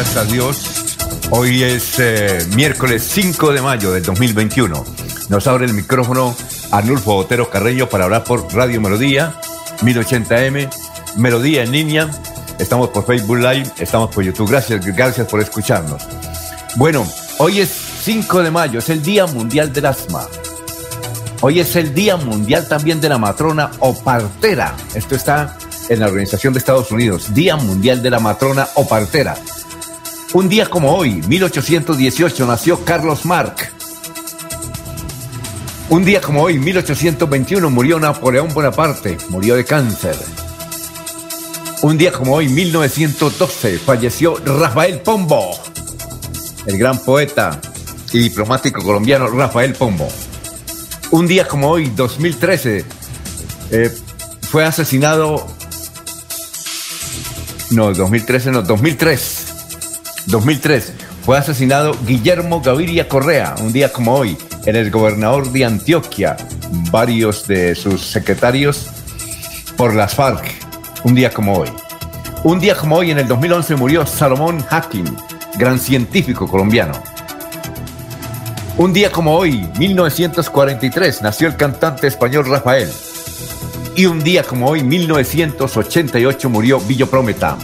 [0.00, 0.96] Gracias a Dios.
[1.28, 4.82] Hoy es eh, miércoles 5 de mayo del 2021.
[5.28, 6.34] Nos abre el micrófono
[6.70, 9.34] Arnulfo Otero Carreño para hablar por Radio Melodía,
[9.82, 10.70] 1080M,
[11.18, 12.10] Melodía en línea.
[12.58, 14.48] Estamos por Facebook Live, estamos por YouTube.
[14.48, 16.02] Gracias, gracias por escucharnos.
[16.76, 20.26] Bueno, hoy es 5 de mayo, es el Día Mundial del Asma.
[21.42, 24.74] Hoy es el Día Mundial también de la Matrona o Partera.
[24.94, 25.58] Esto está
[25.90, 29.36] en la Organización de Estados Unidos, Día Mundial de la Matrona o Partera.
[30.32, 33.72] Un día como hoy, 1818, nació Carlos Marc.
[35.88, 40.14] Un día como hoy, 1821, murió Napoleón Bonaparte, murió de cáncer.
[41.82, 45.58] Un día como hoy, 1912, falleció Rafael Pombo,
[46.66, 47.60] el gran poeta
[48.12, 50.08] y diplomático colombiano Rafael Pombo.
[51.10, 52.84] Un día como hoy, 2013,
[53.72, 53.98] eh,
[54.42, 55.44] fue asesinado...
[57.72, 59.39] No, 2013 no, 2003
[60.26, 64.36] 2003 fue asesinado Guillermo Gaviria Correa, un día como hoy,
[64.66, 66.36] el exgobernador de Antioquia,
[66.90, 68.88] varios de sus secretarios
[69.76, 70.44] por las FARC,
[71.04, 71.68] un día como hoy.
[72.44, 75.04] Un día como hoy, en el 2011, murió Salomón Hakim,
[75.58, 76.94] gran científico colombiano.
[78.76, 82.90] Un día como hoy, 1943, nació el cantante español Rafael.
[83.94, 87.58] Y un día como hoy, 1988, murió Villo Prometa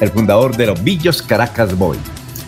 [0.00, 1.98] el fundador de los Villos Caracas Boy.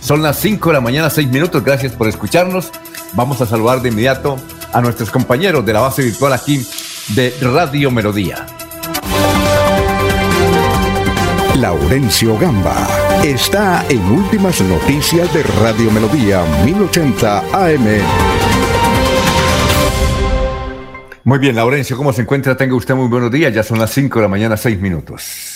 [0.00, 1.64] Son las 5 de la mañana, 6 minutos.
[1.64, 2.70] Gracias por escucharnos.
[3.14, 4.36] Vamos a saludar de inmediato
[4.72, 6.66] a nuestros compañeros de la base virtual aquí
[7.14, 8.46] de Radio Melodía.
[11.56, 12.86] Laurencio Gamba
[13.24, 17.86] está en Últimas Noticias de Radio Melodía 1080 AM.
[21.24, 22.56] Muy bien, Laurencio, ¿cómo se encuentra?
[22.56, 23.52] Tenga usted muy buenos días.
[23.52, 25.55] Ya son las 5 de la mañana, 6 minutos.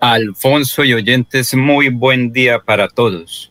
[0.00, 3.50] Alfonso y oyentes, muy buen día para todos.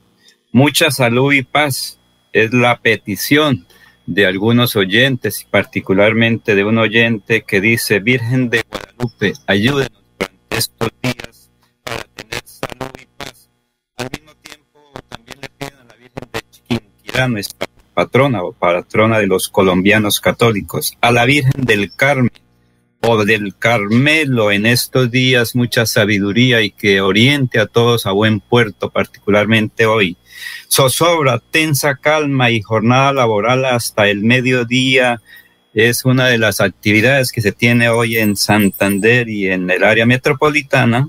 [0.53, 1.99] Mucha salud y paz
[2.31, 3.67] es la petición
[4.05, 10.89] de algunos oyentes, particularmente de un oyente que dice, Virgen de Guadalupe, ayúdenos durante estos
[11.03, 11.51] días
[11.83, 13.49] para tener salud y paz.
[13.97, 19.19] Al mismo tiempo, también le piden a la Virgen de Chiquinquirá, nuestra patrona o patrona
[19.19, 22.31] de los colombianos católicos, a la Virgen del Carmen,
[23.01, 28.39] o del Carmelo en estos días mucha sabiduría y que oriente a todos a buen
[28.39, 30.17] puerto, particularmente hoy.
[30.69, 35.21] Zozobra, tensa calma y jornada laboral hasta el mediodía
[35.73, 40.07] es una de las actividades que se tiene hoy en Santander y en el área
[40.07, 41.07] metropolitana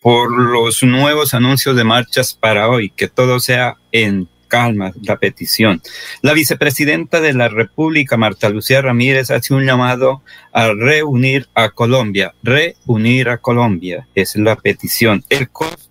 [0.00, 5.80] por los nuevos anuncios de marchas para hoy, que todo sea en calma la petición.
[6.20, 10.20] La vicepresidenta de la República, Marta Lucía Ramírez, hace un llamado
[10.52, 15.24] a reunir a Colombia, reunir a Colombia, es la petición.
[15.30, 15.88] El costo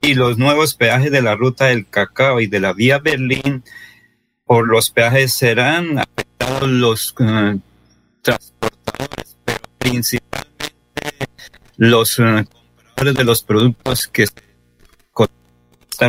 [0.00, 3.64] y los nuevos peajes de la ruta del cacao y de la vía Berlín,
[4.46, 7.58] por los peajes serán afectados los uh,
[8.20, 10.46] transportadores, pero principalmente
[11.78, 12.44] los uh,
[12.76, 14.41] compradores de los productos que se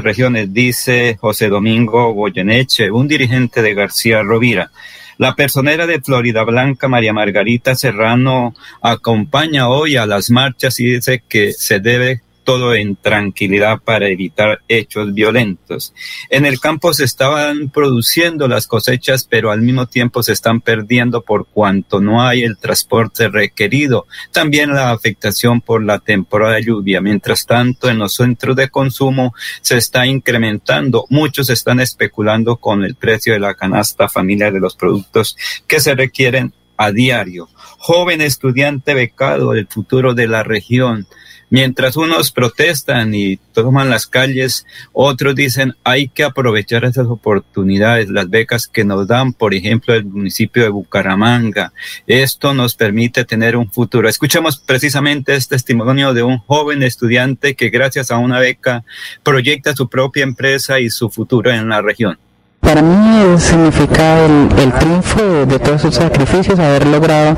[0.02, 4.72] regiones, dice José Domingo Goyeneche, un dirigente de García Rovira.
[5.18, 11.22] La personera de Florida Blanca, María Margarita Serrano, acompaña hoy a las marchas y dice
[11.28, 15.94] que se debe todo en tranquilidad para evitar hechos violentos.
[16.30, 21.22] En el campo se estaban produciendo las cosechas, pero al mismo tiempo se están perdiendo
[21.22, 24.06] por cuanto no hay el transporte requerido.
[24.32, 27.02] También la afectación por la temporada de lluvia.
[27.02, 31.06] Mientras tanto, en los centros de consumo se está incrementando.
[31.10, 35.38] Muchos están especulando con el precio de la canasta familiar de los productos
[35.68, 37.50] que se requieren a diario.
[37.78, 41.08] Joven estudiante becado, el futuro de la región
[41.54, 48.28] Mientras unos protestan y toman las calles, otros dicen hay que aprovechar esas oportunidades, las
[48.28, 51.72] becas que nos dan, por ejemplo, el municipio de Bucaramanga.
[52.08, 54.10] Esto nos permite tener un futuro.
[54.10, 58.84] Escuchamos precisamente este testimonio de un joven estudiante que gracias a una beca
[59.22, 62.18] proyecta su propia empresa y su futuro en la región.
[62.64, 67.36] Para mí significa el, triunfo de, todos esos sacrificios, haber logrado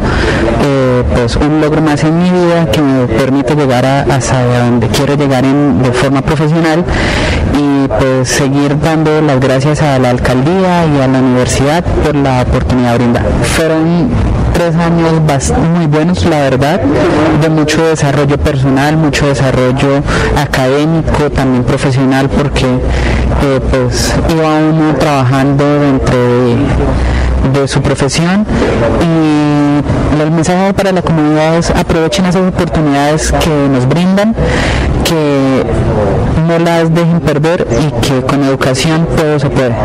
[0.63, 4.87] eh, pues un logro más en mi vida que me permite llegar a, hasta donde
[4.87, 6.85] quiero llegar de forma profesional
[7.57, 12.41] y pues seguir dando las gracias a la alcaldía y a la universidad por la
[12.41, 13.25] oportunidad brindada.
[13.43, 14.09] Fueron
[14.55, 15.21] tres años
[15.75, 16.79] muy buenos, la verdad,
[17.41, 20.01] de mucho desarrollo personal, mucho desarrollo
[20.37, 26.17] académico, también profesional, porque eh, pues iba uno trabajando dentro
[27.53, 28.45] de, su profesión
[29.01, 34.35] y el mensaje para la comunidad es aprovechen esas oportunidades que nos brindan,
[35.03, 35.63] que
[36.47, 39.75] no las dejen perder y que con educación todo se puede.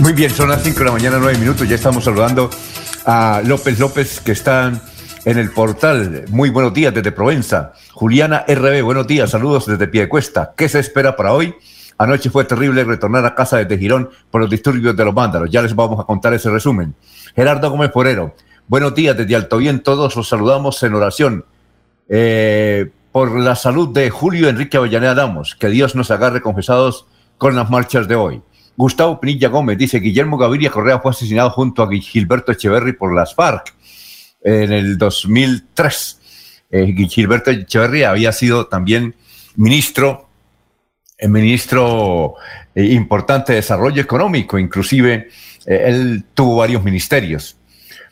[0.00, 2.50] Muy bien, son las 5 de la mañana, 9 minutos, ya estamos saludando
[3.06, 4.82] a López López que están
[5.24, 6.24] en el portal.
[6.28, 7.72] Muy buenos días desde Provenza.
[7.92, 10.52] Juliana RB, buenos días, saludos desde Piedecuesta.
[10.56, 11.54] ¿Qué se espera para hoy?
[11.98, 15.50] Anoche fue terrible retornar a casa desde Girón por los disturbios de los vándalos.
[15.50, 16.96] Ya les vamos a contar ese resumen.
[17.36, 18.34] Gerardo Gómez Porero,
[18.66, 19.80] buenos días desde Alto Bien.
[19.80, 21.44] Todos los saludamos en oración.
[22.08, 27.06] Eh, por la salud de Julio Enrique Avellaneda Damos, que Dios nos agarre confesados
[27.38, 28.42] con las marchas de hoy.
[28.76, 33.34] Gustavo Pinilla Gómez dice, Guillermo Gaviria Correa fue asesinado junto a Gilberto Echeverry por las
[33.34, 33.74] FARC
[34.42, 36.20] en el 2003.
[36.70, 39.14] Eh, Gilberto Echeverry había sido también
[39.56, 40.26] ministro
[41.18, 42.34] el ministro
[42.74, 45.28] eh, importante de Desarrollo Económico, inclusive
[45.66, 47.56] eh, él tuvo varios ministerios.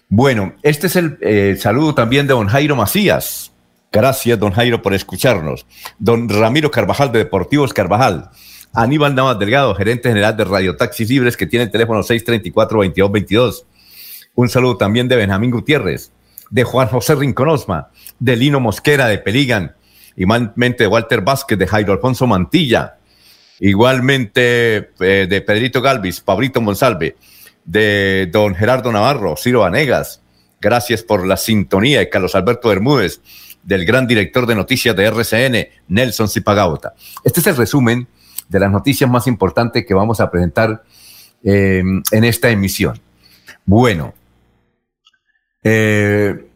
[0.09, 3.53] Bueno, este es el eh, saludo también de don Jairo Macías.
[3.93, 5.67] Gracias, don Jairo, por escucharnos.
[5.99, 8.31] Don Ramiro Carvajal de Deportivos Carvajal.
[8.75, 13.65] Aníbal Navas Delgado, gerente general de Radio Taxis Libres, que tiene el teléfono 634-2222.
[14.35, 16.11] Un saludo también de Benjamín Gutiérrez,
[16.51, 19.77] de Juan José Rinconosma, de Lino Mosquera de Peligan,
[20.17, 22.97] igualmente de Walter Vázquez, de Jairo Alfonso Mantilla,
[23.61, 27.17] igualmente eh, de Pedrito Galvis, Pablito Monsalve,
[27.65, 30.21] de don Gerardo Navarro, Ciro Vanegas,
[30.61, 33.21] gracias por la sintonía de Carlos Alberto Bermúdez,
[33.63, 36.95] del gran director de noticias de RCN, Nelson Zipagauta.
[37.23, 38.09] Este es el resumen
[38.49, 40.83] de las noticias más importantes que vamos a presentar
[41.43, 43.01] em, en esta emisión.
[43.65, 44.15] Bueno,
[45.63, 46.47] eh,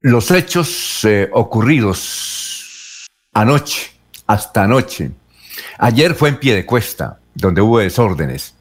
[0.00, 3.92] los hechos eh, ocurridos anoche,
[4.26, 5.10] hasta anoche.
[5.78, 8.54] Ayer fue en pie de cuesta, donde hubo desórdenes.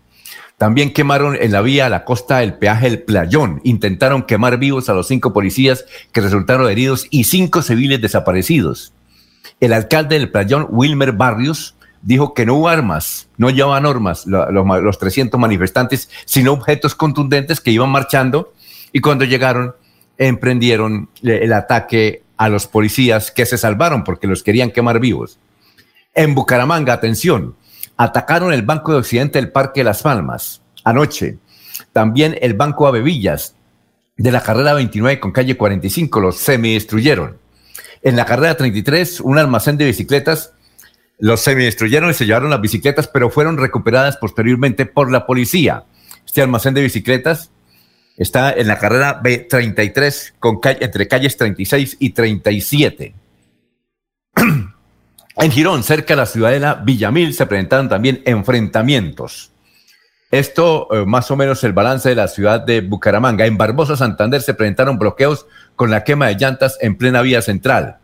[0.58, 3.60] También quemaron en la vía a la costa el peaje El Playón.
[3.66, 8.94] Intentaron quemar vivos a los cinco policías que resultaron heridos y cinco civiles desaparecidos.
[9.60, 14.52] El alcalde del Playón, Wilmer Barrios, dijo que no hubo armas, no llevaban armas los,
[14.52, 18.54] los 300 manifestantes, sino objetos contundentes que iban marchando
[18.92, 19.74] y cuando llegaron
[20.18, 25.40] emprendieron el ataque a los policías que se salvaron porque los querían quemar vivos.
[26.14, 27.56] En Bucaramanga, atención,
[27.98, 31.38] atacaron el Banco de Occidente del Parque Las Palmas anoche.
[31.92, 33.56] También el Banco Avevillas
[34.18, 37.38] de la carrera 29 con calle 45 los semi-destruyeron.
[38.02, 40.53] En la carrera 33, un almacén de bicicletas,
[41.26, 45.86] los semi-destruyeron y se llevaron las bicicletas, pero fueron recuperadas posteriormente por la policía.
[46.26, 47.50] Este almacén de bicicletas
[48.16, 53.16] Está en la carrera B33 con entre calles 36 y 37.
[55.38, 59.52] en Girón, cerca de la ciudadela Villamil, se presentaron también enfrentamientos.
[60.30, 63.48] Esto eh, más o menos el balance de la ciudad de Bucaramanga.
[63.48, 67.98] En Barbosa, Santander, se presentaron bloqueos con la quema de llantas en plena vía central.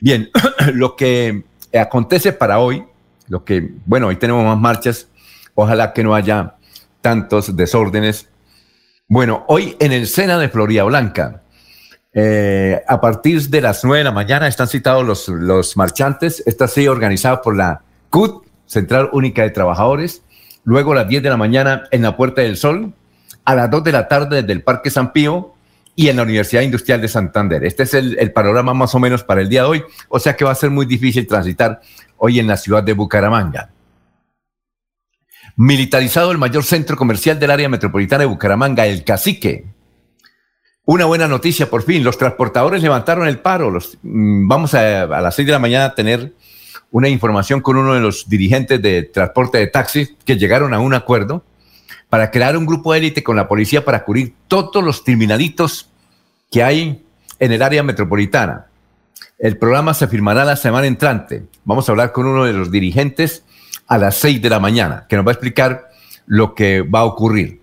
[0.00, 0.30] Bien,
[0.74, 1.44] lo que
[1.78, 2.84] acontece para hoy,
[3.28, 5.08] lo que, bueno, hoy tenemos más marchas,
[5.54, 6.56] ojalá que no haya
[7.00, 8.28] tantos desórdenes
[9.14, 11.42] bueno, hoy en el Sena de Florida Blanca,
[12.14, 16.42] eh, a partir de las 9 de la mañana están citados los, los marchantes.
[16.46, 20.22] Esta sido organizada por la CUT, Central Única de Trabajadores.
[20.64, 22.94] Luego a las 10 de la mañana en la Puerta del Sol.
[23.44, 25.52] A las 2 de la tarde desde el Parque San Pío
[25.94, 27.64] y en la Universidad Industrial de Santander.
[27.64, 29.82] Este es el, panorama más o menos para el día de hoy.
[30.08, 31.80] O sea que va a ser muy difícil transitar
[32.16, 33.70] hoy en la ciudad de Bucaramanga.
[35.56, 39.66] Militarizado el mayor centro comercial del área metropolitana de Bucaramanga, el Cacique.
[40.84, 43.70] Una buena noticia por fin, los transportadores levantaron el paro.
[43.70, 46.32] Los, mm, vamos a, a las seis de la mañana a tener
[46.90, 50.94] una información con uno de los dirigentes de transporte de taxis que llegaron a un
[50.94, 51.44] acuerdo
[52.12, 55.88] para crear un grupo élite con la policía para cubrir todos los criminalitos
[56.50, 57.06] que hay
[57.38, 58.66] en el área metropolitana.
[59.38, 61.46] El programa se firmará la semana entrante.
[61.64, 63.44] Vamos a hablar con uno de los dirigentes
[63.86, 65.88] a las seis de la mañana, que nos va a explicar
[66.26, 67.62] lo que va a ocurrir.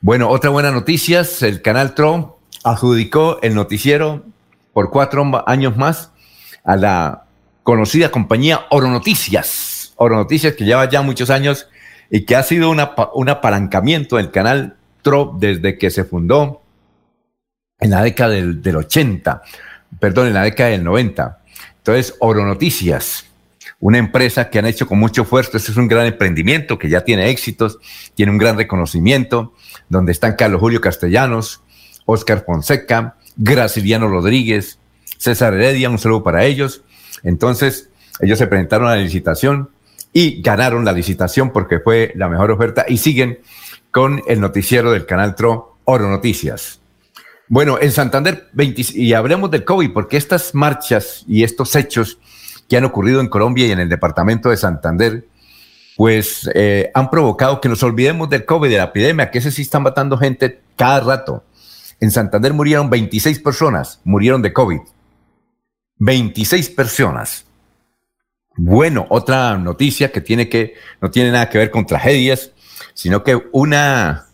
[0.00, 4.24] Bueno, otra buena noticia, el canal TRO adjudicó el noticiero
[4.72, 6.10] por cuatro años más
[6.64, 7.26] a la
[7.62, 9.92] conocida compañía Oro Noticias.
[9.94, 11.68] Oro Noticias que lleva ya muchos años
[12.10, 16.62] y que ha sido un apalancamiento del canal TRO desde que se fundó
[17.80, 19.42] en la década del, del 80,
[20.00, 21.38] perdón, en la década del 90.
[21.78, 23.26] Entonces, Oro Noticias,
[23.80, 27.04] una empresa que han hecho con mucho esfuerzo, este es un gran emprendimiento que ya
[27.04, 27.78] tiene éxitos,
[28.14, 29.54] tiene un gran reconocimiento,
[29.88, 31.62] donde están Carlos Julio Castellanos,
[32.04, 34.78] Oscar Fonseca, Graciliano Rodríguez,
[35.18, 36.82] César Heredia, un saludo para ellos.
[37.22, 39.70] Entonces, ellos se presentaron a la licitación
[40.12, 43.38] y ganaron la licitación porque fue la mejor oferta y siguen
[43.90, 46.80] con el noticiero del canal TRO, Oro Noticias.
[47.48, 52.18] Bueno, en Santander, y hablemos del COVID, porque estas marchas y estos hechos
[52.68, 55.26] que han ocurrido en Colombia y en el departamento de Santander,
[55.96, 59.62] pues eh, han provocado que nos olvidemos del COVID, de la epidemia, que ese sí
[59.62, 61.44] están matando gente cada rato.
[62.00, 64.80] En Santander murieron 26 personas, murieron de COVID.
[65.98, 67.47] 26 personas.
[68.58, 72.50] Bueno, otra noticia que tiene que, no tiene nada que ver con tragedias,
[72.92, 74.26] sino que una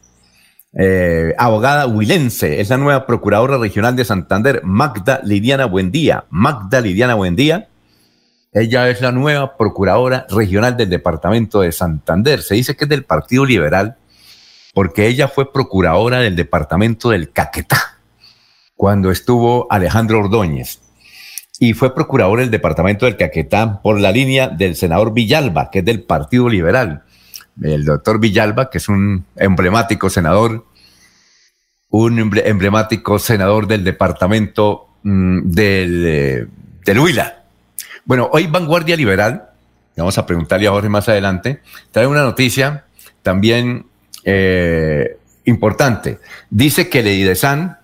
[0.73, 6.25] eh, abogada huilense, es la nueva procuradora regional de Santander, Magda Lidiana Buendía.
[6.31, 7.69] Magda Lidiana Buendía,
[8.51, 12.41] ella es la nueva procuradora regional del departamento de Santander.
[12.41, 13.97] Se dice que es del Partido Liberal,
[14.73, 17.99] porque ella fue procuradora del departamento del Caquetá,
[18.75, 20.84] cuando estuvo Alejandro Ordóñez.
[21.59, 25.85] Y fue procuradora del departamento del Caquetá por la línea del senador Villalba, que es
[25.85, 27.05] del Partido Liberal.
[27.63, 30.67] El doctor Villalba, que es un emblemático senador,
[31.91, 36.47] un emblemático senador del departamento mm, del, eh,
[36.85, 37.45] del Huila.
[38.05, 39.51] Bueno, hoy Vanguardia Liberal,
[39.97, 42.85] vamos a preguntarle a Jorge más adelante, trae una noticia
[43.23, 43.87] también
[44.25, 46.19] eh, importante.
[46.51, 47.79] Dice que el IDESAN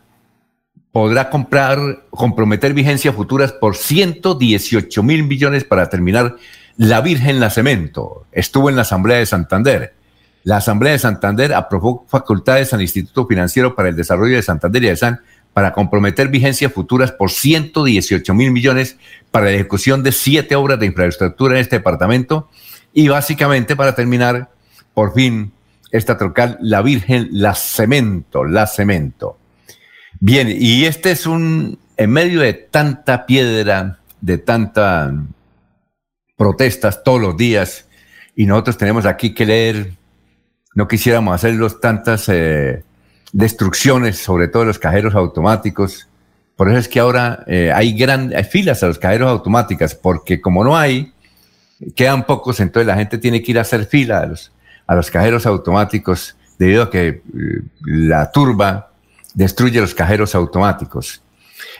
[0.92, 6.36] podrá comprar, comprometer vigencias futuras por 118 mil millones para terminar
[6.76, 8.26] la Virgen La Cemento.
[8.32, 9.94] Estuvo en la Asamblea de Santander.
[10.42, 14.88] La Asamblea de Santander aprobó facultades al Instituto Financiero para el Desarrollo de Santander y
[14.88, 15.20] de San
[15.52, 18.96] para comprometer vigencias futuras por 118 mil millones
[19.30, 22.48] para la ejecución de siete obras de infraestructura en este departamento
[22.92, 24.50] y básicamente para terminar,
[24.94, 25.52] por fin,
[25.90, 29.39] esta trocal, la Virgen La Cemento, La Cemento.
[30.18, 35.12] Bien, y este es un, en medio de tanta piedra, de tantas
[36.36, 37.86] protestas todos los días,
[38.34, 39.92] y nosotros tenemos aquí que leer,
[40.74, 42.82] no quisiéramos hacerlos tantas eh,
[43.32, 46.08] destrucciones, sobre todo los cajeros automáticos.
[46.56, 50.40] Por eso es que ahora eh, hay, gran, hay filas a los cajeros automáticos, porque
[50.40, 51.12] como no hay,
[51.94, 54.52] quedan pocos, entonces la gente tiene que ir a hacer fila a los,
[54.86, 57.22] a los cajeros automáticos debido a que eh,
[57.84, 58.89] la turba
[59.34, 61.22] destruye los cajeros automáticos.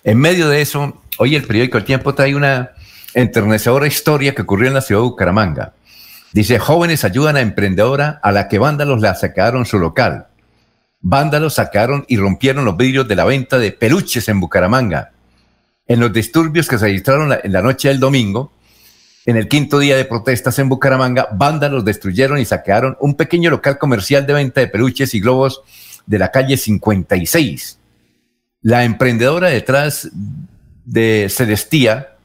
[0.04, 2.70] En medio de eso, hoy el periódico El Tiempo trae una
[3.14, 5.74] enternecedora historia que ocurrió en la ciudad de Bucaramanga.
[6.32, 10.28] Dice, jóvenes ayudan a emprendedora a la que vándalos la sacaron su local.
[11.00, 15.12] Vándalos sacaron y rompieron los vidrios de la venta de peluches en Bucaramanga.
[15.86, 18.52] En los disturbios que se registraron en la noche del domingo,
[19.26, 23.78] en el quinto día de protestas en Bucaramanga, vándalos destruyeron y saquearon un pequeño local
[23.78, 25.62] comercial de venta de peluches y globos
[26.06, 27.78] de la calle 56.
[28.62, 30.10] La emprendedora detrás
[30.84, 32.16] de Celestía,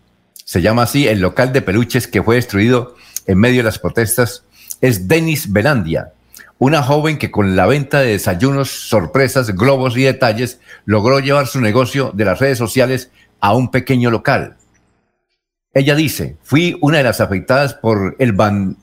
[0.43, 4.43] se llama así, el local de peluches que fue destruido en medio de las protestas,
[4.81, 6.13] es Denis Belandia,
[6.57, 11.61] una joven que con la venta de desayunos, sorpresas, globos y detalles logró llevar su
[11.61, 14.57] negocio de las redes sociales a un pequeño local.
[15.73, 18.35] Ella dice, fui una de las afectadas por el,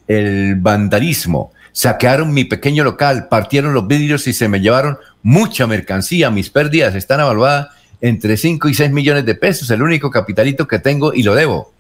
[0.09, 1.53] el vandalismo.
[1.73, 6.31] Saquearon mi pequeño local, partieron los vidrios y se me llevaron mucha mercancía.
[6.31, 7.69] Mis pérdidas están evaluadas
[8.01, 11.73] entre 5 y 6 millones de pesos, el único capitalito que tengo y lo debo.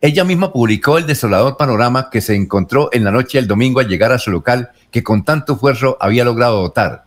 [0.00, 3.88] Ella misma publicó el desolador panorama que se encontró en la noche del domingo al
[3.88, 7.04] llegar a su local que con tanto esfuerzo había logrado dotar.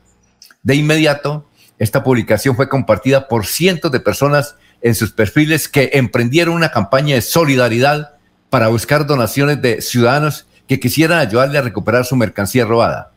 [0.64, 1.46] De inmediato,
[1.80, 7.16] esta publicación fue compartida por cientos de personas en sus perfiles que emprendieron una campaña
[7.16, 8.12] de solidaridad
[8.50, 13.12] para buscar donaciones de ciudadanos que quisieran ayudarle a recuperar su mercancía robada.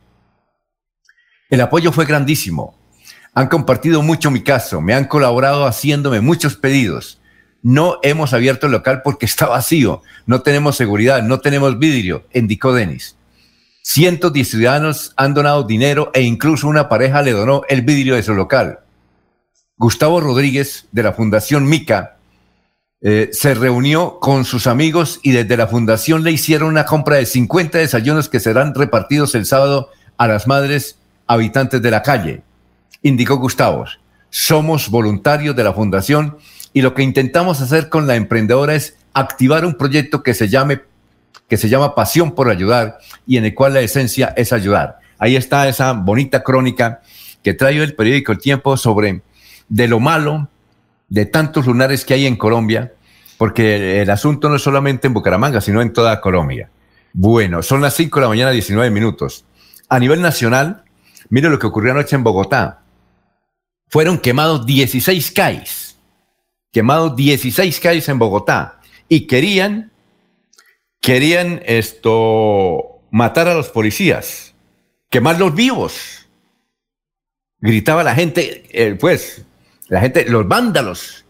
[1.48, 2.76] El apoyo fue grandísimo.
[3.32, 7.20] Han compartido mucho mi caso, me han colaborado haciéndome muchos pedidos.
[7.62, 12.72] No hemos abierto el local porque está vacío, no tenemos seguridad, no tenemos vidrio, indicó
[12.72, 13.16] Denis.
[13.82, 18.24] Cientos de ciudadanos han donado dinero e incluso una pareja le donó el vidrio de
[18.24, 18.80] su local.
[19.76, 22.13] Gustavo Rodríguez, de la Fundación Mica,
[23.06, 27.26] eh, se reunió con sus amigos y desde la fundación le hicieron una compra de
[27.26, 32.40] 50 desayunos que serán repartidos el sábado a las madres habitantes de la calle.
[33.02, 33.84] Indicó Gustavo,
[34.30, 36.38] somos voluntarios de la fundación
[36.72, 40.80] y lo que intentamos hacer con la emprendedora es activar un proyecto que se llame
[41.46, 45.00] que se llama Pasión por Ayudar y en el cual la esencia es ayudar.
[45.18, 47.02] Ahí está esa bonita crónica
[47.42, 49.20] que trae el periódico El Tiempo sobre
[49.68, 50.48] de lo malo
[51.08, 52.94] de tantos lunares que hay en Colombia,
[53.38, 56.70] porque el asunto no es solamente en Bucaramanga, sino en toda Colombia.
[57.12, 59.44] Bueno, son las 5 de la mañana, 19 minutos.
[59.88, 60.84] A nivel nacional,
[61.28, 62.82] mire lo que ocurrió anoche en Bogotá.
[63.88, 65.96] Fueron quemados 16 CAIs.
[66.72, 68.80] Quemados 16 CAIs en Bogotá.
[69.08, 69.92] Y querían,
[71.00, 74.54] querían esto, matar a los policías,
[75.08, 76.26] quemarlos vivos.
[77.60, 79.44] Gritaba la gente, eh, pues,
[79.88, 81.24] la gente, los vándalos,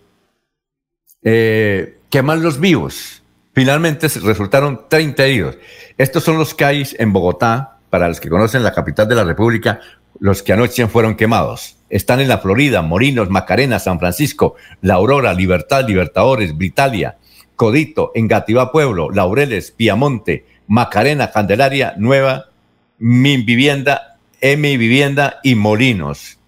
[1.23, 3.23] eh, quemarlos vivos.
[3.53, 5.59] Finalmente resultaron 30 heridos.
[5.97, 9.81] Estos son los CAIs en Bogotá, para los que conocen la capital de la República,
[10.19, 11.77] los que anoche fueron quemados.
[11.89, 17.19] Están en la Florida, Morinos, Macarena, San Francisco, La Aurora, Libertad, Libertadores, Britalia,
[17.55, 22.47] Codito, Engativá Pueblo, Laureles, Piamonte, Macarena, Candelaria, Nueva,
[22.99, 26.39] Mi Vivienda, Mi Vivienda y Molinos.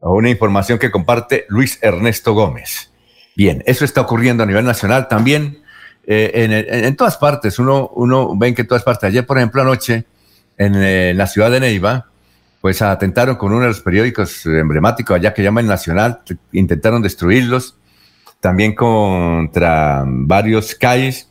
[0.00, 2.90] Una información que comparte Luis Ernesto Gómez.
[3.36, 5.62] Bien, eso está ocurriendo a nivel nacional también.
[6.06, 9.08] Eh, en, todas partes, uno, uno ven que en todas partes.
[9.08, 10.04] Ayer, por ejemplo, anoche,
[10.56, 12.06] en, eh, la ciudad de Neiva,
[12.60, 16.20] pues atentaron con uno de los periódicos emblemáticos allá que llama El Nacional,
[16.52, 17.76] intentaron destruirlos,
[18.40, 21.30] también contra varios calles,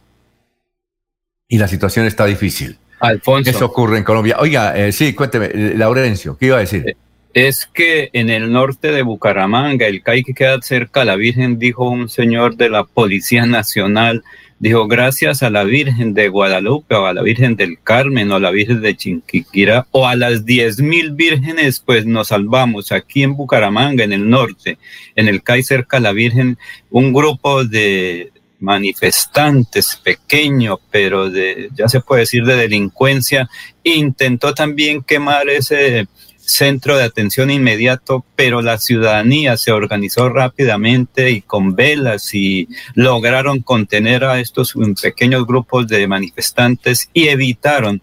[1.48, 2.80] y la situación está difícil.
[3.00, 3.50] Alfonso.
[3.50, 4.38] Eso ocurre en Colombia.
[4.40, 6.96] Oiga, eh, sí, cuénteme, Laurencio, ¿qué iba a decir?
[7.34, 11.60] Es que en el norte de Bucaramanga, el CAI que queda cerca a la Virgen,
[11.60, 14.24] dijo un señor de la Policía Nacional,
[14.58, 18.40] dijo, gracias a la Virgen de Guadalupe o a la Virgen del Carmen o a
[18.40, 23.36] la Virgen de Chinquiquira o a las diez mil vírgenes, pues nos salvamos aquí en
[23.36, 24.80] Bucaramanga, en el norte,
[25.16, 26.58] en el CAI cerca a la Virgen,
[26.90, 33.50] un grupo de manifestantes pequeño, pero de, ya se puede decir de delincuencia,
[33.84, 36.08] intentó también quemar ese
[36.50, 43.62] centro de atención inmediato, pero la ciudadanía se organizó rápidamente y con velas y lograron
[43.62, 48.02] contener a estos pequeños grupos de manifestantes y evitaron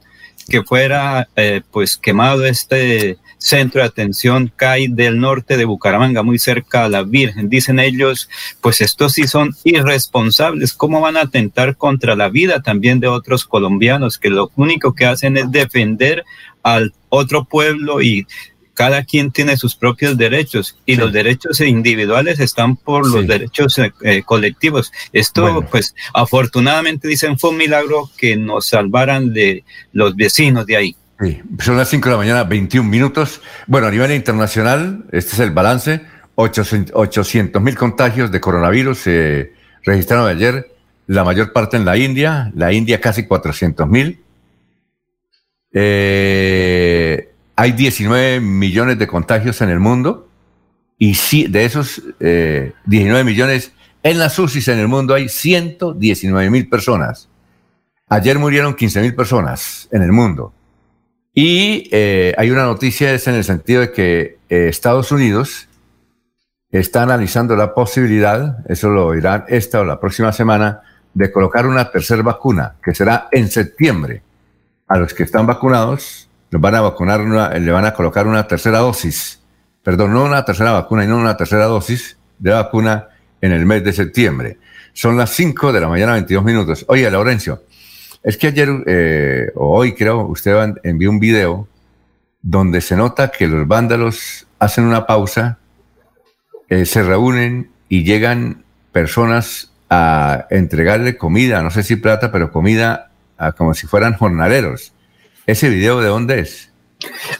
[0.48, 6.38] que fuera eh, pues quemado este centro de atención CAI del norte de Bucaramanga, muy
[6.38, 7.48] cerca a la Virgen.
[7.48, 8.28] Dicen ellos,
[8.60, 10.72] pues estos sí son irresponsables.
[10.72, 15.06] ¿Cómo van a atentar contra la vida también de otros colombianos que lo único que
[15.06, 16.24] hacen es defender
[16.66, 18.26] al otro pueblo y
[18.74, 23.92] cada quien tiene sus propios derechos y los derechos individuales están por los derechos eh,
[24.02, 24.92] eh, colectivos.
[25.12, 30.96] Esto, pues, afortunadamente dicen fue un milagro que nos salvaran de los vecinos de ahí.
[31.20, 31.40] Sí.
[31.60, 33.40] Son las 5 de la mañana, 21 minutos.
[33.66, 36.02] Bueno, a nivel internacional, este es el balance.
[36.34, 39.52] 800 mil contagios de coronavirus se
[39.84, 40.70] registraron ayer,
[41.06, 44.20] la mayor parte en la India, la India casi 400 mil.
[45.78, 50.26] Eh, hay 19 millones de contagios en el mundo
[50.96, 51.12] y
[51.48, 52.70] de esos 19
[53.20, 57.28] eh, millones en las UCIs en el mundo hay 119 mil personas.
[58.08, 60.54] Ayer murieron 15 mil personas en el mundo.
[61.34, 65.68] Y eh, hay una noticia es en el sentido de que Estados Unidos
[66.70, 70.80] está analizando la posibilidad, eso lo dirán esta o la próxima semana,
[71.12, 74.22] de colocar una tercera vacuna, que será en septiembre
[74.88, 77.20] a los que están vacunados, los van a vacunar,
[77.58, 79.42] le van a colocar una tercera dosis,
[79.82, 83.08] perdón, no una tercera vacuna, y no una tercera dosis de vacuna
[83.40, 84.58] en el mes de septiembre.
[84.92, 86.84] Son las 5 de la mañana, 22 minutos.
[86.88, 87.62] Oye, Laurencio,
[88.22, 91.68] es que ayer eh, o hoy creo, usted envió un video
[92.42, 95.58] donde se nota que los vándalos hacen una pausa,
[96.68, 103.10] eh, se reúnen y llegan personas a entregarle comida, no sé si plata, pero comida
[103.56, 104.92] como si fueran jornaleros.
[105.46, 106.72] ¿Ese video de dónde es?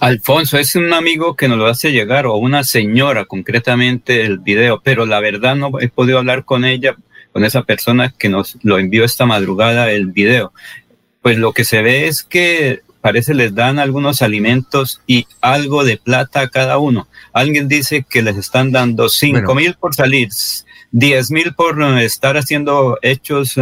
[0.01, 4.81] Alfonso, es un amigo que nos lo hace llegar, o una señora concretamente el video,
[4.83, 6.97] pero la verdad no he podido hablar con ella,
[7.33, 10.53] con esa persona que nos lo envió esta madrugada el video.
[11.23, 15.97] Pues lo que se ve es que parece les dan algunos alimentos y algo de
[15.97, 17.09] plata a cada uno.
[17.33, 20.29] Alguien dice que les están dando cinco mil por salir,
[20.91, 23.57] diez mil por estar haciendo hechos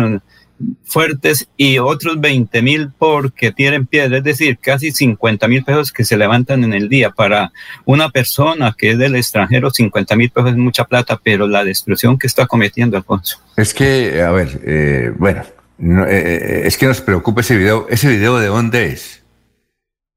[0.85, 6.05] fuertes y otros 20 mil porque tienen piedra, es decir, casi 50 mil pesos que
[6.05, 7.11] se levantan en el día.
[7.11, 7.53] Para
[7.85, 12.19] una persona que es del extranjero, 50 mil pesos es mucha plata, pero la destrucción
[12.19, 13.39] que está cometiendo Alfonso.
[13.57, 15.43] Es que, a ver, eh, bueno,
[15.81, 17.87] eh, eh, es que nos preocupa ese video.
[17.89, 19.23] ¿Ese video de dónde es?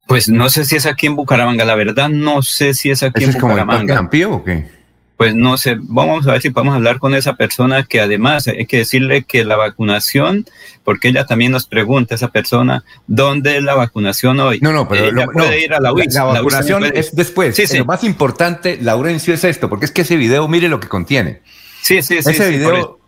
[0.08, 3.26] Pues no sé si es aquí en Bucaramanga, la verdad no sé si es aquí
[3.26, 3.97] en es Bucaramanga.
[3.97, 4.77] Como el o qué?
[5.17, 8.67] Pues no sé, vamos a ver si podemos hablar con esa persona que además hay
[8.67, 10.45] que decirle que la vacunación,
[10.84, 14.60] porque ella también nos pregunta, esa persona, ¿dónde es la vacunación hoy?
[14.62, 16.13] No, no, pero ella puede ir a la UIS.
[16.13, 17.56] La, vacunación es después.
[17.56, 17.80] Sí, sí.
[17.80, 21.41] Lo más importante, Laurencio, es esto, porque es que ese video, mire lo que contiene.
[21.82, 22.30] Sí, sí, sí.
[22.30, 22.99] Ese video,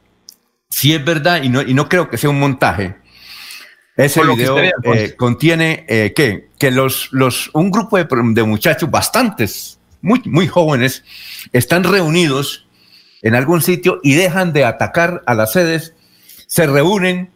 [0.69, 2.95] sí es verdad, y no, y no creo que sea un montaje
[4.05, 10.47] ese video eh, contiene eh, que los, los, un grupo de, de, muchachos, bastantes, muy,
[10.47, 11.03] jóvenes,
[11.53, 12.67] están reunidos
[13.21, 15.93] en algún sitio y dejan de atacar a las sedes,
[16.47, 17.31] se reúnen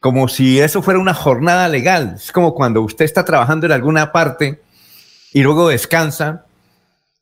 [0.00, 2.14] como si eso fuera una jornada legal.
[2.16, 4.60] Es como cuando usted está trabajando en alguna parte
[5.32, 6.46] y luego descansa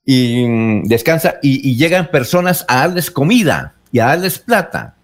[0.05, 4.97] y mm, descansa y, y llegan personas a darles comida y a darles plata.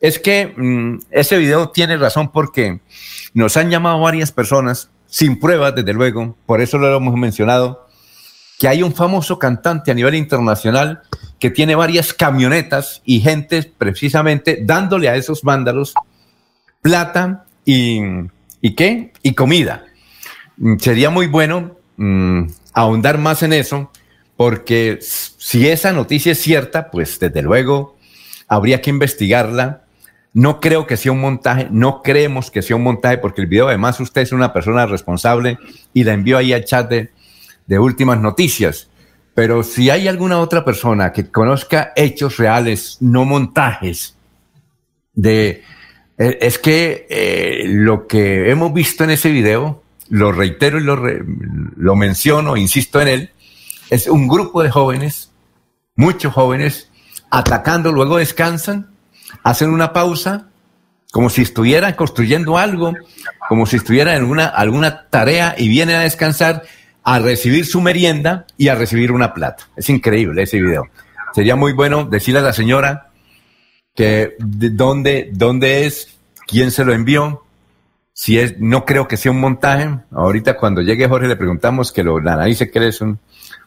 [0.00, 2.80] Es que mm, ese video tiene razón porque
[3.34, 7.81] nos han llamado varias personas, sin pruebas, desde luego, por eso lo hemos mencionado,
[8.62, 11.02] que hay un famoso cantante a nivel internacional
[11.40, 15.94] que tiene varias camionetas y gente precisamente dándole a esos vándalos
[16.80, 17.98] plata y,
[18.60, 19.14] ¿y qué?
[19.20, 19.84] Y comida.
[20.58, 23.90] Mm, sería muy bueno mm, ahondar más en eso,
[24.36, 27.96] porque si esa noticia es cierta, pues desde luego
[28.46, 29.82] habría que investigarla
[30.34, 33.68] no creo que sea un montaje, no creemos que sea un montaje, porque el video,
[33.68, 35.58] además, usted es una persona responsable
[35.92, 37.10] y la envió ahí al chat de,
[37.68, 38.88] últimas noticias.
[39.34, 44.16] Pero si hay alguna otra persona que conozca hechos reales, no montajes,
[45.14, 45.62] de
[46.18, 50.96] eh, es que eh, lo que hemos visto en ese video, lo reitero y lo,
[50.96, 53.30] lo menciono, insisto en él,
[53.90, 55.30] es un grupo de jóvenes,
[55.96, 56.90] muchos jóvenes,
[57.30, 58.92] atacando, luego descansan
[59.42, 60.48] hacen una pausa
[61.12, 62.94] como si estuvieran construyendo algo,
[63.48, 66.62] como si estuvieran en una, alguna tarea y vienen a descansar,
[67.04, 69.68] a recibir su merienda y a recibir una plata.
[69.76, 70.88] Es increíble ese video.
[71.34, 73.10] Sería muy bueno decirle a la señora
[73.94, 77.42] que de dónde, dónde es, quién se lo envió,
[78.12, 79.88] si es, no creo que sea un montaje.
[80.10, 83.18] Ahorita cuando llegue Jorge le preguntamos que lo analice, que es un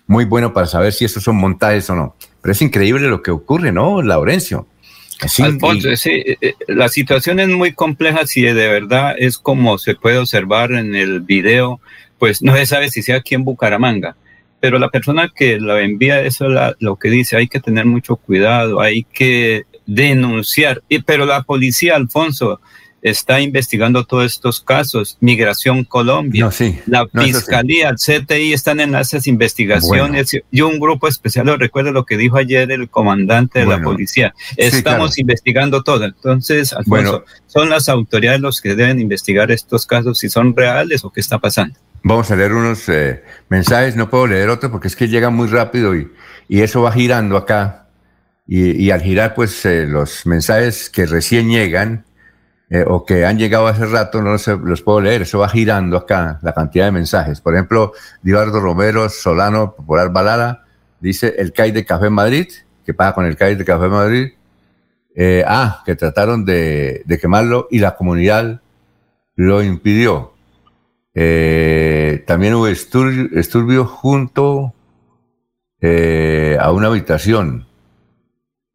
[0.07, 2.15] muy bueno para saber si esos son montajes o no.
[2.41, 4.67] Pero es increíble lo que ocurre, ¿no, Laurencio?
[5.39, 10.17] Alfonso, eh, eh, la situación es muy compleja si de verdad es como se puede
[10.17, 11.79] observar en el video,
[12.25, 14.15] pues no se sabe si sea aquí en Bucaramanga,
[14.59, 18.15] pero la persona que lo envía eso es lo que dice, hay que tener mucho
[18.15, 22.61] cuidado, hay que denunciar, y, pero la policía, Alfonso,
[23.05, 25.17] está investigando todos estos casos.
[25.19, 26.49] Migración Colombia,
[26.87, 32.17] la Fiscalía, el CTI están en esas investigaciones y un grupo especial, recuerdo lo que
[32.17, 34.33] dijo ayer el comandante de la policía.
[34.57, 36.03] Estamos investigando todo.
[36.05, 41.11] Entonces, Alfonso, son las autoridades los que deben investigar estos casos si son reales o
[41.11, 41.77] qué está pasando.
[42.01, 45.47] Vamos a leer unos eh, mensajes, no puedo leer otros porque es que llega muy
[45.47, 46.11] rápido y,
[46.47, 47.87] y eso va girando acá.
[48.47, 52.05] Y, al girar, pues eh, los mensajes que recién llegan,
[52.69, 55.97] eh, o que han llegado hace rato, no los, los, puedo leer, eso va girando
[55.97, 57.39] acá la cantidad de mensajes.
[57.39, 60.65] Por ejemplo, Divardo Romero Solano, Popular Balada,
[60.99, 62.47] dice el CAI de Café Madrid,
[62.83, 64.33] ¿qué pasa con el CAI de Café Madrid?
[65.15, 68.61] Eh, ah, que trataron de, de, quemarlo y la comunidad
[69.35, 70.33] lo impidió.
[71.13, 74.73] Eh, también hubo esturbio, junto
[76.59, 77.67] a una habitación.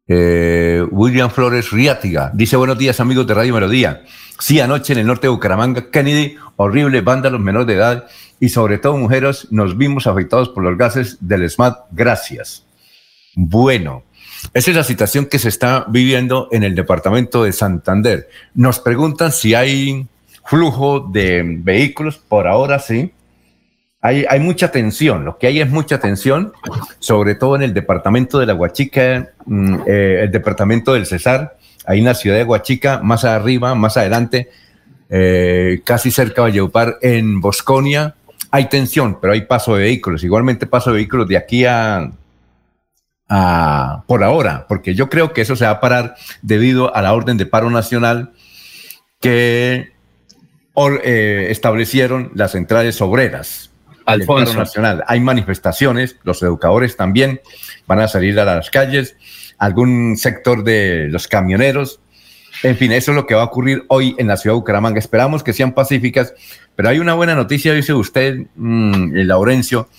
[0.07, 4.03] Eh, William Flores Riátiga dice buenos días amigos de Radio Melodía.
[4.39, 8.07] Sí, anoche en el norte de Bucaramanga, Kennedy, horrible vándalos menores de edad
[8.39, 11.77] y sobre todo mujeres nos vimos afectados por los gases del SMAT.
[11.91, 12.65] Gracias.
[13.35, 14.03] Bueno,
[14.53, 18.29] esa es la situación que se está viviendo en el departamento de Santander.
[18.55, 20.07] Nos preguntan si hay
[20.43, 22.17] flujo de vehículos.
[22.17, 23.13] Por ahora sí
[24.01, 26.53] hay, mucha tensión, lo que hay es mucha tensión,
[26.97, 31.99] sobre todo en el departamento de la Huachica, mm, eh, el departamento del Cesar, ahí
[31.99, 34.49] en la ciudad de Huachica, más arriba, más adelante,
[35.09, 38.15] eh, casi cerca de Valleupar, en Bosconia,
[38.49, 42.11] hay tensión, pero hay paso de vehículos, igualmente paso de vehículos de aquí a,
[43.29, 47.13] a por ahora, porque yo creo que eso se va a parar debido a la
[47.13, 48.31] orden de paro nacional
[49.19, 49.91] que
[50.75, 53.70] eh, establecieron las centrales obreras
[54.05, 54.57] Alfonso.
[54.57, 55.03] Nacional.
[55.07, 57.41] Hay manifestaciones, los educadores también
[57.87, 59.15] van a salir a las calles,
[59.57, 61.99] algún sector de los camioneros
[62.63, 64.99] En fin, eso es lo que va a ocurrir hoy en la ciudad de Bucaramanga.
[64.99, 66.33] Esperamos que sean pacíficas,
[66.75, 69.89] pero hay una buena noticia, dice usted, mmm, Laurencio,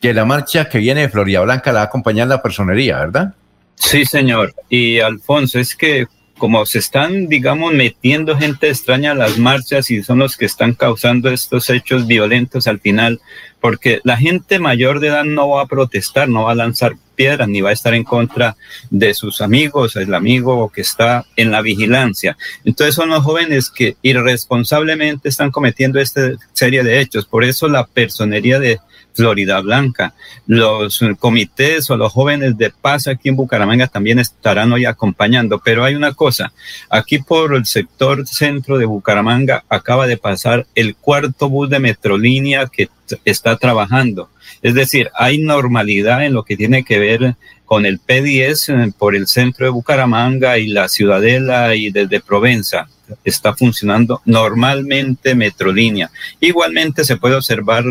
[0.00, 3.34] que la marcha que viene de Florida Blanca la va a acompañar la personería, ¿verdad?
[3.76, 4.54] Sí, señor.
[4.68, 6.06] Y Alfonso, es que
[6.38, 10.74] como se están, digamos, metiendo gente extraña a las marchas y son los que están
[10.74, 13.20] causando estos hechos violentos al final,
[13.60, 17.48] porque la gente mayor de edad no va a protestar, no va a lanzar piedras
[17.48, 18.56] ni va a estar en contra
[18.90, 22.36] de sus amigos, el amigo que está en la vigilancia.
[22.64, 27.26] Entonces son los jóvenes que irresponsablemente están cometiendo esta serie de hechos.
[27.26, 28.80] Por eso la personería de
[29.14, 30.14] Florida Blanca.
[30.46, 35.60] Los comités o los jóvenes de paz aquí en Bucaramanga también estarán hoy acompañando.
[35.64, 36.52] Pero hay una cosa,
[36.90, 42.66] aquí por el sector centro de Bucaramanga acaba de pasar el cuarto bus de Metrolínea
[42.66, 42.88] que
[43.24, 44.30] está trabajando.
[44.62, 49.16] Es decir, hay normalidad en lo que tiene que ver con el P10 eh, por
[49.16, 52.88] el centro de Bucaramanga y la Ciudadela y desde Provenza
[53.24, 56.10] está funcionando normalmente Metrolínea.
[56.40, 57.84] Igualmente se puede observar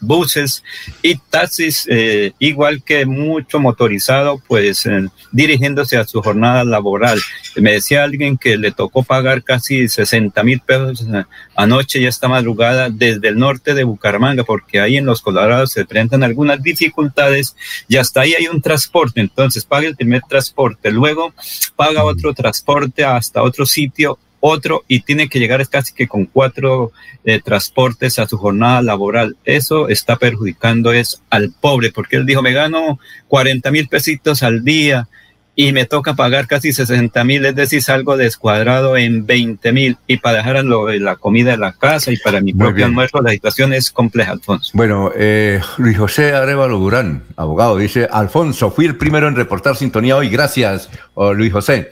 [0.00, 0.62] buses
[1.02, 7.20] y taxis, eh, igual que mucho motorizado, pues eh, dirigiéndose a su jornada laboral.
[7.56, 11.24] Me decía alguien que le tocó pagar casi 60 mil pesos eh,
[11.56, 15.84] anoche y esta madrugada desde el norte de Bucaramanga, porque ahí en los Colorados se
[15.84, 17.56] presentan algunas dificultades
[17.88, 19.20] y hasta ahí hay un transporte.
[19.20, 21.32] Entonces paga el primer transporte, luego
[21.76, 26.92] paga otro transporte hasta otro sitio otro y tiene que llegar casi que con cuatro
[27.24, 29.36] eh, transportes a su jornada laboral.
[29.44, 34.62] Eso está perjudicando es al pobre, porque él dijo, me gano 40 mil pesitos al
[34.62, 35.08] día
[35.56, 40.18] y me toca pagar casi 60 mil, es decir, salgo descuadrado en 20 mil y
[40.18, 43.72] para dejar lo, la comida de la casa y para mi propio almuerzo, la situación
[43.72, 44.72] es compleja, Alfonso.
[44.74, 50.16] Bueno, eh, Luis José Arevalo Durán, abogado, dice, Alfonso, fui el primero en reportar sintonía
[50.16, 51.90] hoy, gracias, oh, Luis José.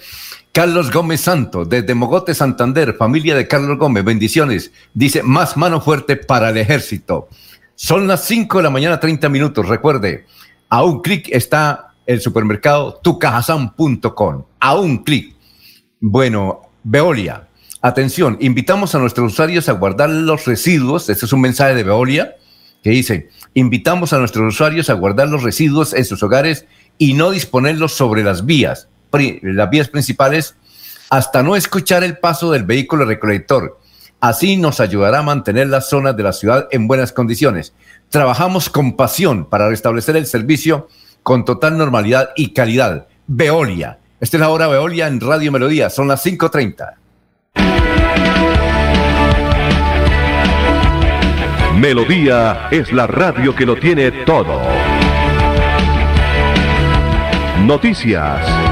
[0.52, 4.70] Carlos Gómez Santo, desde Mogote, Santander, familia de Carlos Gómez, bendiciones.
[4.92, 7.28] Dice, más mano fuerte para el ejército.
[7.74, 9.66] Son las 5 de la mañana, 30 minutos.
[9.66, 10.26] Recuerde,
[10.68, 14.44] a un clic está el supermercado tucajasan.com.
[14.60, 15.34] A un clic.
[16.00, 17.48] Bueno, Veolia,
[17.80, 21.08] atención, invitamos a nuestros usuarios a guardar los residuos.
[21.08, 22.36] Este es un mensaje de Veolia
[22.82, 26.66] que dice, invitamos a nuestros usuarios a guardar los residuos en sus hogares
[26.98, 28.90] y no disponerlos sobre las vías
[29.42, 30.56] las vías principales
[31.10, 33.78] hasta no escuchar el paso del vehículo recolector.
[34.20, 37.74] Así nos ayudará a mantener las zonas de la ciudad en buenas condiciones.
[38.08, 40.88] Trabajamos con pasión para restablecer el servicio
[41.22, 43.08] con total normalidad y calidad.
[43.26, 43.98] Veolia.
[44.20, 45.90] Esta es la hora Veolia en Radio Melodía.
[45.90, 46.94] Son las 5.30.
[51.78, 54.60] Melodía es la radio que lo tiene todo.
[57.66, 58.71] Noticias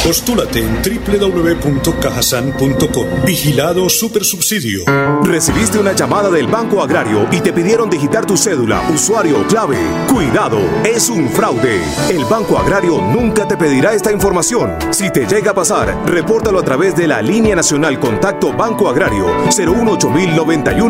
[0.03, 3.07] Postúlate en www.cajasan.com.
[3.23, 4.83] Vigilado Supersubsidio.
[5.23, 9.77] Recibiste una llamada del Banco Agrario y te pidieron digitar tu cédula, usuario o clave.
[10.11, 11.83] Cuidado, es un fraude.
[12.09, 14.73] El Banco Agrario nunca te pedirá esta información.
[14.89, 19.27] Si te llega a pasar, repórtalo a través de la línea nacional Contacto Banco Agrario
[19.55, 20.11] 018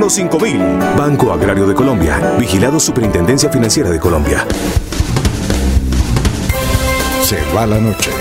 [0.09, 0.57] 5000
[0.97, 2.37] Banco Agrario de Colombia.
[2.39, 4.47] Vigilado Superintendencia Financiera de Colombia.
[7.23, 8.20] Se va la noche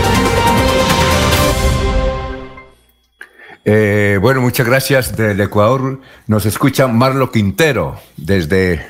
[3.63, 6.01] Eh, bueno, muchas gracias del Ecuador.
[6.27, 8.85] Nos escucha Marlon Quintero, desde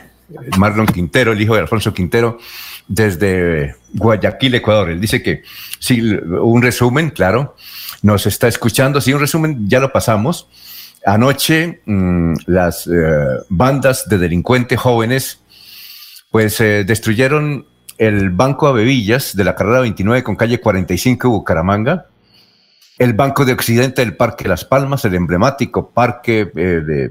[0.58, 2.38] Marlon Quintero, el hijo de Alfonso Quintero,
[2.88, 4.90] desde Guayaquil, Ecuador.
[4.90, 5.44] Él dice que,
[5.80, 7.56] sí, un resumen, claro,
[8.02, 9.02] nos está escuchando.
[9.02, 10.48] Sí, un resumen, ya lo pasamos.
[11.06, 12.92] Anoche, mm, las eh,
[13.50, 15.42] bandas de delincuentes jóvenes,
[16.30, 17.66] pues eh, destruyeron
[17.98, 22.08] el Banco Avevillas de la carrera 29 con calle 45 Bucaramanga
[23.02, 27.10] el Banco de Occidente del Parque Las Palmas, el emblemático Parque eh, de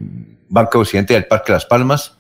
[0.49, 2.17] Banco de Occidente del Parque Las Palmas,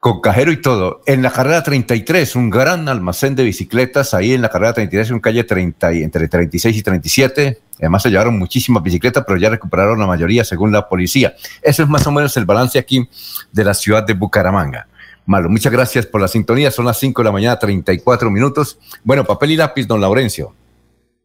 [0.00, 1.02] con cajero y todo.
[1.04, 5.20] En la carrera 33, un gran almacén de bicicletas, ahí en la carrera 33, en
[5.20, 7.60] calle 30, entre 36 y 37.
[7.78, 11.34] Además se llevaron muchísimas bicicletas, pero ya recuperaron la mayoría según la policía.
[11.60, 13.06] Eso es más o menos el balance aquí
[13.52, 14.88] de la ciudad de Bucaramanga.
[15.26, 16.70] Malo, muchas gracias por la sintonía.
[16.70, 18.78] Son las 5 de la mañana, 34 minutos.
[19.04, 20.54] Bueno, papel y lápiz, don Laurencio.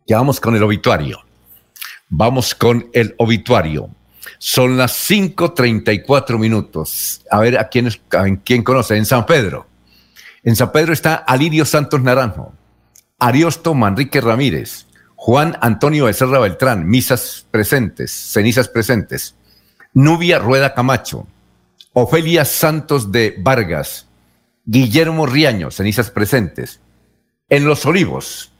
[0.07, 1.19] Ya vamos con el obituario.
[2.09, 3.89] Vamos con el obituario.
[4.37, 7.21] Son las 5.34 minutos.
[7.29, 7.89] A ver, ¿a quién,
[8.43, 8.97] quién conoce?
[8.97, 9.67] En San Pedro.
[10.43, 12.53] En San Pedro está Alirio Santos Naranjo,
[13.19, 19.35] Ariosto Manrique Ramírez, Juan Antonio Becerra Beltrán, misas presentes, cenizas presentes,
[19.93, 21.27] Nubia Rueda Camacho,
[21.93, 24.07] Ofelia Santos de Vargas,
[24.65, 26.79] Guillermo Riaño, cenizas presentes.
[27.47, 28.51] En Los Olivos,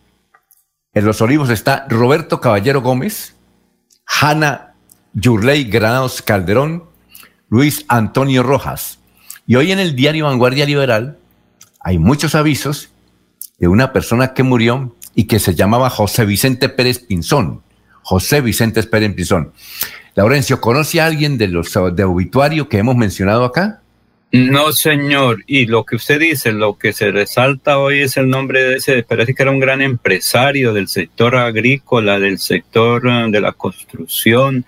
[0.94, 3.36] en Los Olivos está Roberto Caballero Gómez,
[4.06, 4.74] Hanna
[5.14, 6.84] Yurley Granados Calderón,
[7.50, 9.00] Luis Antonio Rojas.
[9.48, 11.18] Y hoy en el diario Vanguardia Liberal
[11.80, 12.90] hay muchos avisos
[13.58, 17.62] de una persona que murió y que se llamaba José Vicente Pérez Pinzón.
[18.04, 19.54] José Vicente Pérez Pinzón.
[20.16, 23.81] Laurencio, ¿conoce a alguien de los de obituario que hemos mencionado acá?
[24.34, 25.44] No, señor.
[25.46, 29.04] Y lo que usted dice, lo que se resalta hoy es el nombre de ese,
[29.04, 34.66] parece que era un gran empresario del sector agrícola, del sector eh, de la construcción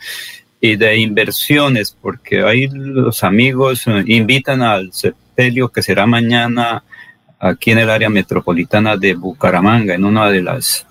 [0.60, 6.84] y de inversiones, porque ahí los amigos eh, invitan al sepelio que será mañana
[7.40, 10.86] aquí en el área metropolitana de Bucaramanga, en una de las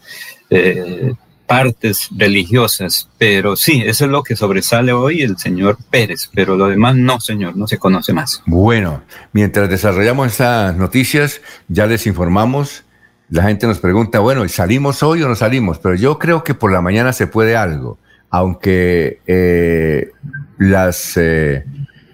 [0.49, 1.13] eh,
[1.53, 6.69] partes religiosas, pero sí, eso es lo que sobresale hoy el señor Pérez, pero lo
[6.69, 8.43] demás no, señor, no se conoce más.
[8.47, 9.03] Bueno,
[9.35, 12.85] mientras desarrollamos estas noticias, ya les informamos,
[13.29, 15.79] la gente nos pregunta, bueno, ¿salimos hoy o no salimos?
[15.79, 17.99] Pero yo creo que por la mañana se puede algo,
[18.31, 20.11] aunque eh,
[20.57, 21.67] las eh,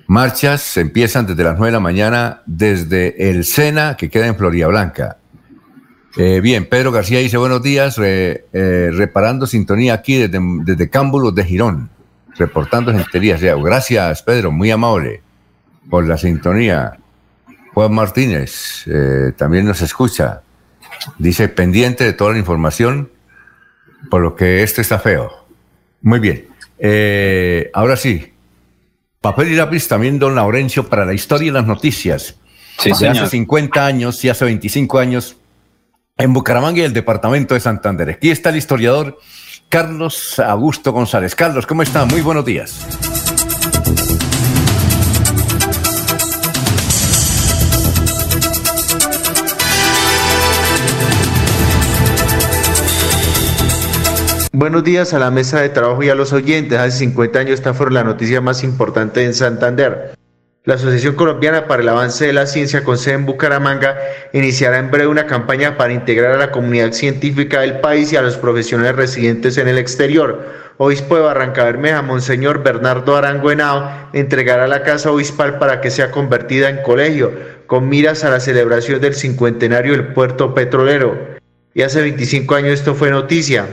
[0.08, 4.66] marchas empiezan desde las 9 de la mañana desde el Sena, que queda en Florida
[4.66, 5.17] Blanca.
[6.16, 11.44] Eh, bien, Pedro García dice buenos días, eh, reparando sintonía aquí desde, desde Cámbulos de
[11.44, 11.90] Girón,
[12.36, 13.40] reportando genterías.
[13.40, 15.22] Gracias, Pedro, muy amable
[15.90, 16.98] por la sintonía.
[17.74, 20.42] Juan Martínez eh, también nos escucha.
[21.18, 23.10] Dice, pendiente de toda la información,
[24.10, 25.30] por lo que esto está feo.
[26.00, 26.48] Muy bien.
[27.74, 28.32] ahora sí,
[29.20, 32.36] papel y lápiz también, don Laurencio, para la historia y las noticias.
[32.78, 35.36] Sí, de hace 50 años y hace 25 años
[36.18, 38.10] en Bucaramanga y el departamento de Santander.
[38.10, 39.18] Aquí está el historiador
[39.68, 41.34] Carlos Augusto González.
[41.34, 42.04] Carlos, ¿cómo está?
[42.04, 42.84] Muy buenos días.
[54.52, 56.76] Buenos días a la mesa de trabajo y a los oyentes.
[56.80, 60.18] Hace 50 años esta fue la noticia más importante en Santander.
[60.68, 63.96] La Asociación Colombiana para el Avance de la Ciencia con sede en Bucaramanga
[64.34, 68.20] iniciará en breve una campaña para integrar a la comunidad científica del país y a
[68.20, 70.46] los profesionales residentes en el exterior.
[70.76, 76.10] Obispo de Barranca Bermeja, Monseñor Bernardo Arango Henao, entregará la casa obispal para que sea
[76.10, 77.32] convertida en colegio,
[77.66, 81.18] con miras a la celebración del cincuentenario del puerto petrolero.
[81.72, 83.64] Y hace 25 años esto fue noticia.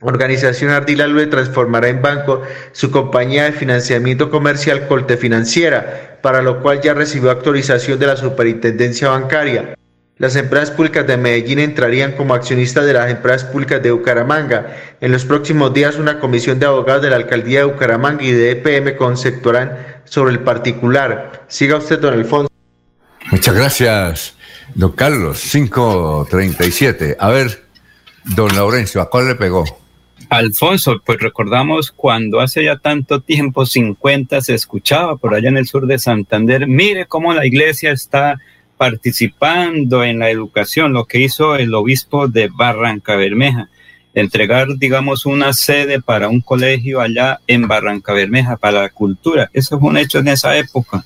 [0.00, 2.40] Organización Ardila Lue transformará en banco
[2.72, 8.16] su compañía de financiamiento comercial Colte Financiera, para lo cual ya recibió actualización de la
[8.16, 9.76] Superintendencia Bancaria.
[10.16, 14.74] Las empresas públicas de Medellín entrarían como accionistas de las empresas públicas de Bucaramanga.
[15.02, 18.52] En los próximos días, una comisión de abogados de la alcaldía de Bucaramanga y de
[18.52, 21.44] EPM conceptuarán sobre el particular.
[21.46, 22.48] Siga usted, don Alfonso.
[23.30, 24.34] Muchas gracias,
[24.74, 25.42] don Carlos.
[25.42, 27.18] 537.
[27.20, 27.64] A ver,
[28.24, 29.66] don Laurencio, ¿a cuál le pegó?
[30.36, 35.66] Alfonso, pues recordamos cuando hace ya tanto tiempo, 50, se escuchaba por allá en el
[35.66, 38.40] sur de Santander, mire cómo la iglesia está
[38.76, 43.68] participando en la educación, lo que hizo el obispo de Barranca Bermeja,
[44.12, 49.50] entregar, digamos, una sede para un colegio allá en Barranca Bermeja, para la cultura.
[49.52, 51.04] Eso fue un hecho en esa época.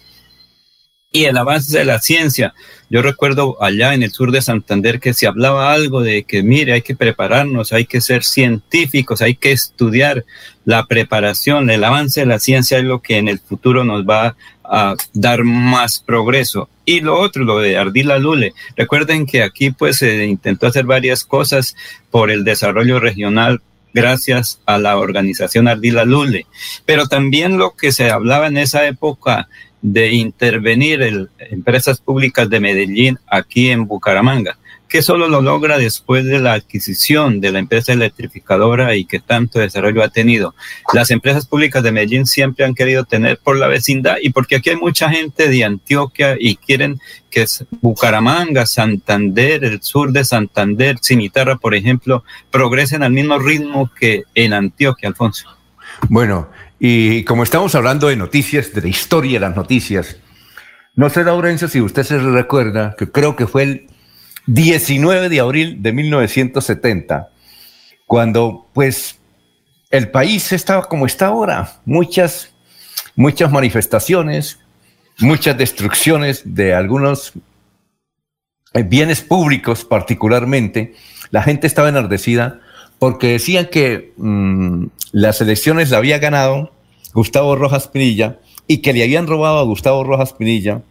[1.11, 2.55] Y el avance de la ciencia.
[2.91, 6.73] Yo recuerdo allá en el sur de Santander que se hablaba algo de que, mire,
[6.73, 10.25] hay que prepararnos, hay que ser científicos, hay que estudiar
[10.65, 14.37] la preparación, el avance de la ciencia es lo que en el futuro nos va
[14.65, 16.69] a dar más progreso.
[16.85, 18.53] Y lo otro, lo de Ardila Lule.
[18.77, 21.75] Recuerden que aquí pues se intentó hacer varias cosas
[22.11, 23.63] por el desarrollo regional
[23.95, 26.47] gracias a la organización Ardila Lule.
[26.85, 29.49] Pero también lo que se hablaba en esa época
[29.81, 34.59] de intervenir en empresas públicas de Medellín aquí en Bucaramanga,
[34.89, 39.61] que solo lo logra después de la adquisición de la empresa electrificadora y que tanto
[39.61, 40.55] desarrollo ha tenido.
[40.95, 44.71] Las empresas públicas de Medellín siempre han querido tener por la vecindad y porque aquí
[44.71, 46.99] hay mucha gente de Antioquia y quieren
[47.31, 47.45] que
[47.83, 54.55] Bucaramanga, Santander, el sur de Santander, Cimitarra, por ejemplo, progresen al mismo ritmo que en
[54.55, 55.49] Antioquia, Alfonso.
[56.09, 56.49] Bueno,
[56.79, 60.17] y como estamos hablando de noticias, de la historia las noticias,
[60.95, 63.87] no sé, Laurencio, si usted se recuerda, que creo que fue el
[64.47, 67.31] 19 de abril de 1970,
[68.07, 69.19] cuando pues
[69.91, 72.53] el país estaba como está ahora, muchas,
[73.15, 74.59] muchas manifestaciones,
[75.19, 77.33] muchas destrucciones de algunos
[78.75, 80.95] eh, bienes públicos particularmente,
[81.31, 82.61] la gente estaba enardecida
[82.99, 86.73] porque decían que mm, las elecciones la había ganado
[87.15, 90.83] Gustavo Rojas Pinilla y que le habían robado a Gustavo Rojas Pinilla,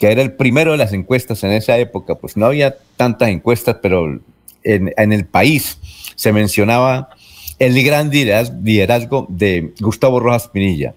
[0.00, 3.76] que era el primero de las encuestas en esa época, pues no había tantas encuestas,
[3.80, 4.20] pero
[4.64, 5.78] en, el país
[6.16, 7.10] se mencionaba
[7.58, 10.94] el gran liderazgo de Gustavo Rojas Pinilla.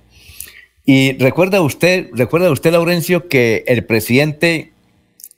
[0.85, 4.71] Y recuerda usted, recuerda usted, Laurencio, que el presidente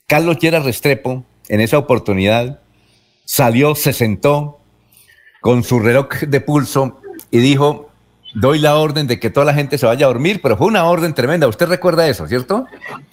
[0.06, 2.62] Carlos Llera Restrepo, en esa oportunidad,
[3.26, 4.57] salió, se sentó
[5.48, 7.00] con su reloj de pulso
[7.32, 7.90] y dijo,
[8.34, 10.84] doy la orden de que toda la gente se vaya a dormir, pero fue una
[10.84, 11.48] orden tremenda.
[11.48, 12.66] ¿Usted recuerda eso, cierto?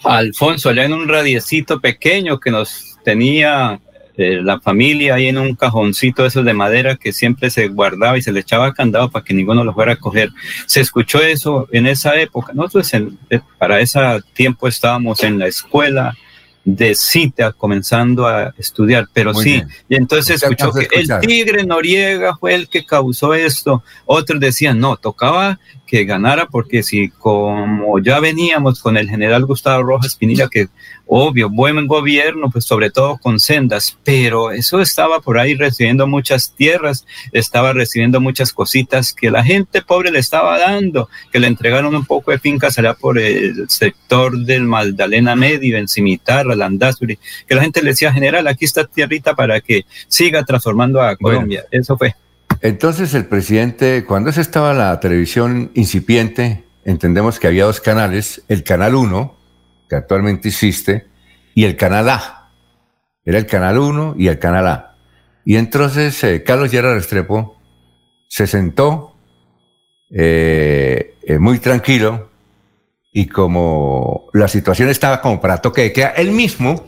[0.03, 3.79] Alfonso, allá en un radiecito pequeño que nos tenía
[4.17, 8.23] eh, la familia ahí en un cajoncito esos de madera que siempre se guardaba y
[8.23, 10.31] se le echaba candado para que ninguno lo fuera a coger.
[10.67, 12.53] Se escuchó eso en esa época.
[12.53, 12.93] Nosotros
[13.31, 14.01] eh, para ese
[14.33, 16.17] tiempo estábamos en la escuela,
[16.65, 22.55] de cita comenzando a estudiar, pero sí, y entonces escuchó que el tigre Noriega fue
[22.55, 23.83] el que causó esto.
[24.07, 29.83] Otros decían, no, tocaba que ganara porque si como ya veníamos con el general Gustavo
[29.83, 30.69] Rojas Pinilla, que
[31.07, 36.55] obvio, buen gobierno, pues sobre todo con sendas, pero eso estaba por ahí recibiendo muchas
[36.55, 41.95] tierras, estaba recibiendo muchas cositas que la gente pobre le estaba dando, que le entregaron
[41.95, 47.55] un poco de fincas allá por el sector del Magdalena Medio, en Cimitarra, Landazuri, que
[47.55, 51.65] la gente le decía, general, aquí está tierrita para que siga transformando a Colombia.
[51.71, 52.15] Eso fue.
[52.61, 58.63] Entonces el presidente, cuando se estaba la televisión incipiente, entendemos que había dos canales, el
[58.63, 59.35] canal 1,
[59.89, 61.07] que actualmente existe,
[61.55, 62.51] y el canal A.
[63.25, 64.97] Era el canal 1 y el canal A.
[65.45, 67.57] Y entonces eh, Carlos Gerard Restrepo
[68.29, 69.17] se sentó
[70.11, 72.31] eh, eh, muy tranquilo
[73.13, 76.87] y como la situación estaba como para toque de queda, él mismo,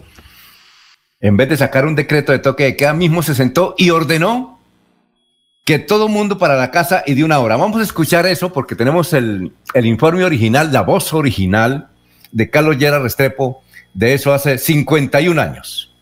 [1.21, 4.61] en vez de sacar un decreto de toque de queda, mismo se sentó y ordenó
[5.65, 7.57] que todo mundo para la casa y de una hora.
[7.57, 11.91] Vamos a escuchar eso porque tenemos el, el informe original, la voz original
[12.37, 13.63] de Carlos Llera Restrepo,
[13.95, 15.97] de eso hace 51 años.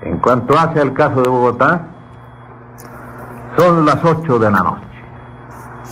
[0.00, 1.86] En cuanto hace el caso de Bogotá,
[3.58, 4.86] son las 8 de la noche.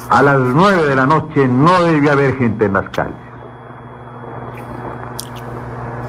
[0.09, 3.15] A las 9 de la noche no debe haber gente en las calles.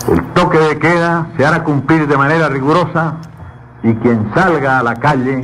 [0.08, 3.18] El toque de queda se hará cumplir de manera rigurosa
[3.84, 5.42] y quien salga a la calle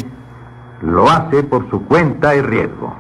[0.80, 2.96] lo hace por su cuenta y riesgo,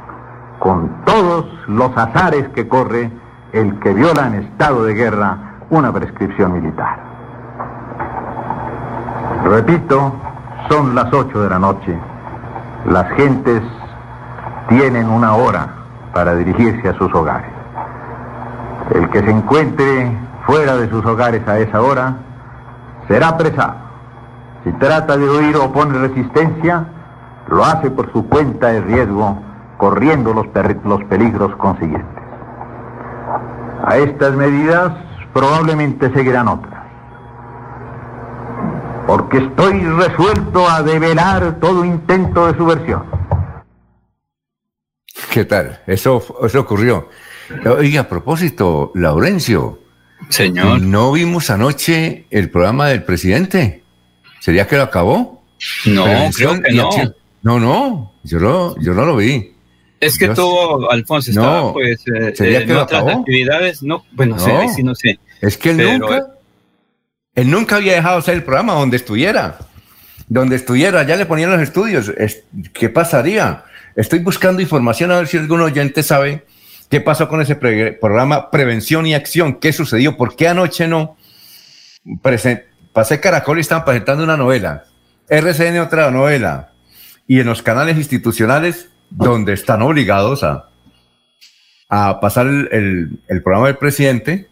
[0.59, 3.09] con todos los azares que corre
[3.55, 5.37] el que viola en estado de guerra
[5.69, 6.97] una prescripción militar.
[9.45, 10.13] Repito,
[10.69, 11.97] son las 8 de la noche.
[12.85, 13.63] Las gentes
[14.67, 15.69] tienen una hora
[16.13, 17.49] para dirigirse a sus hogares.
[18.93, 20.11] El que se encuentre
[20.45, 22.15] fuera de sus hogares a esa hora
[23.07, 23.75] será apresado.
[24.65, 26.87] Si trata de huir o pone resistencia,
[27.47, 29.37] lo hace por su cuenta de riesgo,
[29.77, 30.47] corriendo los,
[30.83, 32.14] los peligros consiguientes.
[33.85, 34.91] A estas medidas
[35.33, 36.83] probablemente seguirán otras.
[39.05, 43.03] Porque estoy resuelto a develar todo intento de subversión.
[45.31, 45.81] ¿Qué tal?
[45.85, 47.09] Eso, eso ocurrió.
[47.77, 49.79] Oiga, a propósito, Laurencio.
[50.29, 50.81] Señor.
[50.81, 53.83] ¿No vimos anoche el programa del presidente?
[54.39, 55.43] ¿Sería que lo acabó?
[55.85, 56.05] No,
[56.35, 56.89] creo que no.
[57.43, 59.54] No, no, yo no, yo no lo vi.
[60.05, 64.93] Es que tuvo, Alfonso, estaba pues eh, en otras actividades, no, bueno, sé, sí, no
[64.95, 65.19] sé.
[65.41, 66.27] Es que él nunca,
[67.33, 69.57] él nunca había dejado hacer el programa donde estuviera,
[70.27, 72.11] donde estuviera, ya le ponían los estudios,
[72.73, 73.63] ¿qué pasaría?
[73.95, 76.45] Estoy buscando información a ver si algún oyente sabe
[76.89, 81.17] qué pasó con ese programa Prevención y Acción, qué sucedió, por qué anoche no
[82.21, 84.85] pasé Caracol y estaban presentando una novela,
[85.27, 86.71] RCN otra novela,
[87.27, 90.69] y en los canales institucionales donde están obligados a,
[92.19, 94.47] pasar el, programa del presidente,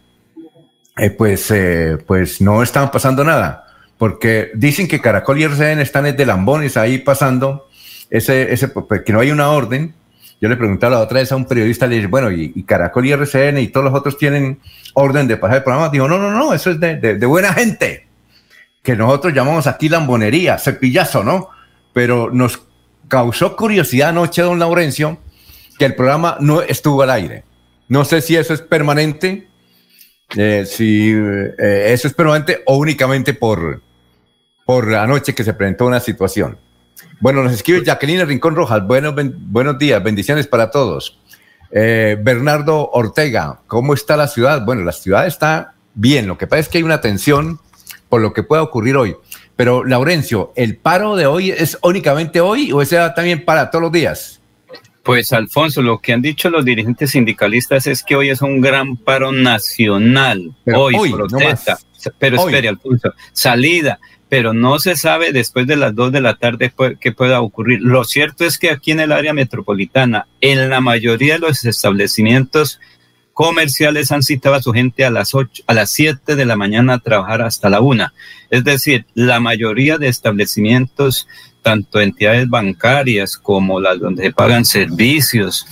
[0.96, 3.66] eh, pues, eh, pues no estaban pasando nada,
[3.98, 7.68] porque dicen que Caracol y RCN están de lambones ahí pasando,
[8.08, 9.94] ese, ese, pues, que no hay una orden.
[10.40, 13.12] Yo le preguntaba la otra vez a un periodista, le dije, bueno, y, Caracol y
[13.12, 14.60] RCN y todos los otros tienen
[14.94, 15.88] orden de pasar el programa.
[15.88, 18.06] Dijo, no, no, no, eso es de, de buena gente,
[18.82, 21.48] que nosotros llamamos aquí lambonería, cepillazo, ¿no?
[21.92, 22.62] Pero nos
[23.08, 25.18] causó curiosidad anoche, don Laurencio,
[25.78, 27.44] que el programa no estuvo al aire.
[27.88, 29.48] No sé si eso es permanente,
[30.36, 33.82] eh, si eh, eso es permanente o únicamente por,
[34.64, 36.58] por anoche que se presentó una situación.
[37.20, 38.86] Bueno, nos escribe Jacqueline Rincón Rojas.
[38.86, 41.18] Buenos, buenos días, bendiciones para todos.
[41.70, 44.64] Eh, Bernardo Ortega, ¿cómo está la ciudad?
[44.64, 46.26] Bueno, la ciudad está bien.
[46.26, 47.60] Lo que pasa es que hay una tensión
[48.08, 49.16] por lo que pueda ocurrir hoy.
[49.56, 53.92] Pero, Laurencio, ¿el paro de hoy es únicamente hoy o sea también para todos los
[53.92, 54.40] días?
[55.02, 58.96] Pues, Alfonso, lo que han dicho los dirigentes sindicalistas es que hoy es un gran
[58.96, 60.50] paro nacional.
[60.74, 61.78] hoy, protesta.
[62.18, 63.98] pero espere, Alfonso, salida
[64.34, 67.80] pero no se sabe después de las dos de la tarde qué pueda ocurrir.
[67.82, 72.80] Lo cierto es que aquí en el área metropolitana, en la mayoría de los establecimientos
[73.34, 76.94] comerciales han citado a su gente a las ocho, a las 7 de la mañana
[76.94, 78.14] a trabajar hasta la una.
[78.48, 81.26] Es decir, la mayoría de establecimientos,
[81.60, 85.66] tanto entidades bancarias como las donde se pagan servicios,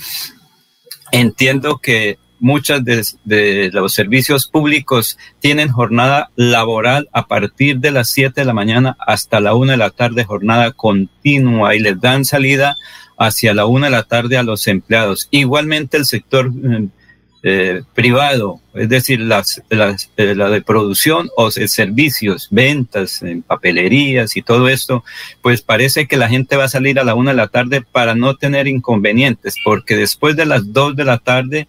[1.11, 8.09] entiendo que muchas de, de, los servicios públicos tienen jornada laboral a partir de las
[8.09, 12.25] 7 de la mañana hasta la una de la tarde, jornada continua y les dan
[12.25, 12.75] salida
[13.17, 15.29] hacia la una de la tarde a los empleados.
[15.31, 16.89] Igualmente el sector mm,
[17.45, 24.37] eh, privado, es decir, las, las eh, la de producción o servicios, ventas, en papelerías
[24.37, 25.03] y todo esto,
[25.41, 28.15] pues parece que la gente va a salir a la una de la tarde para
[28.15, 31.67] no tener inconvenientes, porque después de las dos de la tarde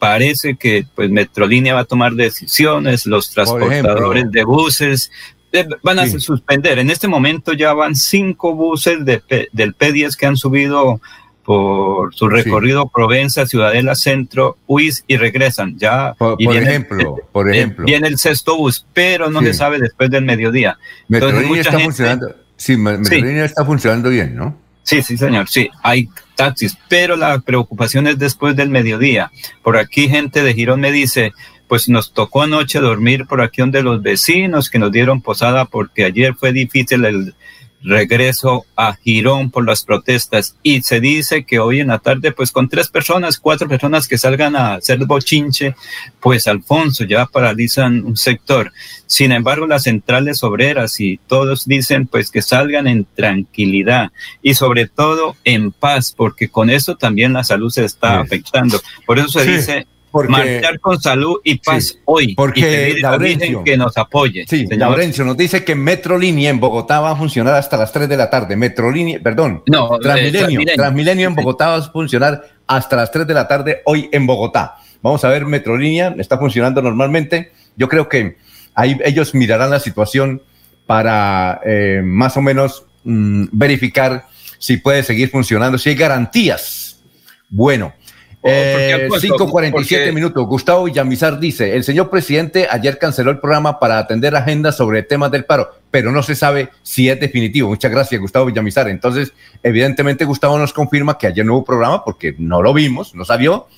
[0.00, 5.12] parece que pues Metrolínea va a tomar decisiones, los transportadores de buses
[5.52, 6.80] eh, van a suspender.
[6.80, 11.00] En este momento ya van cinco buses de, del P10 que han subido
[11.44, 15.76] por su recorrido Provenza, Ciudadela, Centro, UIS y regresan.
[15.78, 17.84] Ya, por, ejemplo, por ejemplo.
[17.84, 20.78] Viene el sexto bus, pero no se sabe después del mediodía.
[21.08, 22.36] Metrolínea está funcionando.
[22.56, 24.56] Sí, Metrolínea está funcionando bien, ¿no?
[24.84, 25.48] Sí, sí, señor.
[25.48, 29.30] Sí, hay taxis, pero la preocupación es después del mediodía.
[29.62, 31.32] Por aquí gente de Girón me dice,
[31.68, 36.04] pues nos tocó anoche dormir por aquí donde los vecinos que nos dieron posada porque
[36.04, 37.34] ayer fue difícil el,
[37.82, 42.52] regreso a Girón por las protestas y se dice que hoy en la tarde pues
[42.52, 45.74] con tres personas, cuatro personas que salgan a hacer bochinche,
[46.20, 48.72] pues Alfonso ya paralizan un sector.
[49.06, 54.10] Sin embargo, las centrales obreras y todos dicen pues que salgan en tranquilidad
[54.42, 58.80] y sobre todo en paz, porque con eso también la salud se está afectando.
[59.06, 62.34] Por eso se dice porque, marchar con salud y paz hoy.
[62.34, 64.44] Porque Laurencio, que nos apoye.
[64.46, 68.16] Sí, Laurencio nos dice que Metrolínea en Bogotá va a funcionar hasta las 3 de
[68.16, 68.54] la tarde.
[68.54, 69.62] Metrolínea, perdón.
[69.66, 70.60] No, Transmilenio.
[70.76, 74.76] Transmilenio, en Bogotá va a funcionar hasta las 3 de la tarde hoy en Bogotá.
[75.00, 77.52] Vamos a ver, Metrolínea está funcionando normalmente.
[77.76, 78.36] Yo creo que
[78.74, 80.42] ahí ellos mirarán la situación
[80.86, 84.26] para eh, más o menos mm, verificar
[84.58, 87.00] si puede seguir funcionando, si hay garantías.
[87.48, 87.94] Bueno,
[88.42, 90.44] 5.47 eh, minutos.
[90.46, 95.30] Gustavo Villamizar dice, el señor presidente ayer canceló el programa para atender agendas sobre temas
[95.30, 97.68] del paro, pero no se sabe si es definitivo.
[97.68, 98.88] Muchas gracias, Gustavo Villamizar.
[98.88, 99.32] Entonces,
[99.62, 103.68] evidentemente, Gustavo nos confirma que ayer no hubo programa porque no lo vimos, no salió.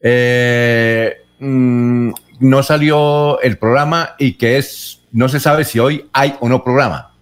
[0.00, 6.36] Eh, mm, no salió el programa y que es, no se sabe si hoy hay
[6.40, 7.14] o no programa.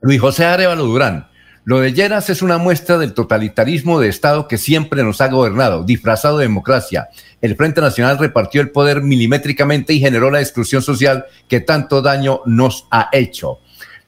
[0.00, 1.27] Luis José Arevalo Durán,
[1.68, 5.84] lo de Lleras es una muestra del totalitarismo de Estado que siempre nos ha gobernado,
[5.84, 7.10] disfrazado de democracia.
[7.42, 12.40] El Frente Nacional repartió el poder milimétricamente y generó la exclusión social que tanto daño
[12.46, 13.58] nos ha hecho.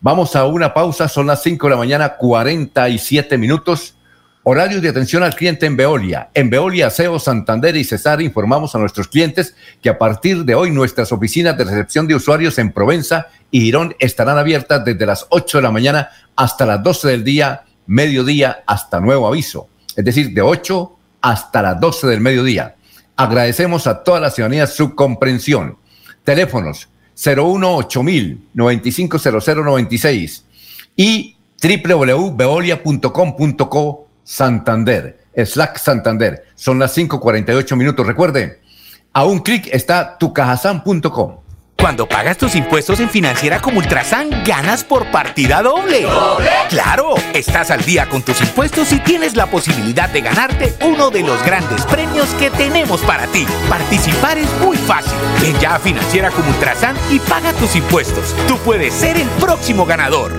[0.00, 3.94] Vamos a una pausa, son las 5 de la mañana, 47 minutos.
[4.52, 6.30] Horarios de atención al cliente en Veolia.
[6.34, 10.72] En Veolia, SEO, Santander y Cesar informamos a nuestros clientes que a partir de hoy
[10.72, 15.58] nuestras oficinas de recepción de usuarios en Provenza y Girón estarán abiertas desde las 8
[15.58, 19.68] de la mañana hasta las 12 del día, mediodía, hasta nuevo aviso.
[19.94, 22.74] es decir, de 8 hasta las 12 del mediodía.
[23.14, 25.76] Agradecemos a toda la ciudadanía su comprensión.
[26.24, 30.44] Teléfonos 018000 950096
[30.96, 36.44] y www.veolia.com.co Santander, Slack Santander.
[36.54, 38.06] Son las 5:48 minutos.
[38.06, 38.60] Recuerde,
[39.12, 41.39] a un clic está tucajasan.com.
[41.80, 46.02] Cuando pagas tus impuestos en Financiera como Ultrasan, ganas por partida doble.
[46.02, 46.50] ¿Doble?
[46.68, 47.14] ¡Claro!
[47.32, 51.42] Estás al día con tus impuestos y tienes la posibilidad de ganarte uno de los
[51.42, 53.46] grandes premios que tenemos para ti.
[53.70, 55.14] Participar es muy fácil.
[55.40, 58.36] Ven ya a Financiera como Ultrasan y paga tus impuestos.
[58.46, 60.32] Tú puedes ser el próximo ganador.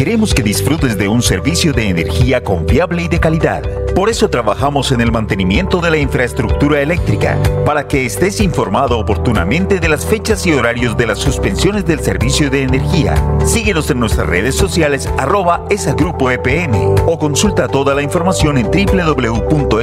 [0.00, 3.62] Queremos que disfrutes de un servicio de energía confiable y de calidad.
[3.94, 7.36] Por eso trabajamos en el mantenimiento de la infraestructura eléctrica,
[7.66, 12.48] para que estés informado oportunamente de las fechas y horarios de las suspensiones del servicio
[12.48, 13.14] de energía.
[13.44, 18.70] Síguenos en nuestras redes sociales arroba esa grupo EPN o consulta toda la información en
[18.70, 19.80] www.esa.com.co.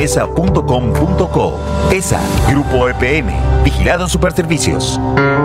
[1.91, 4.99] ESA Grupo EPN, Vigilado Superservicios.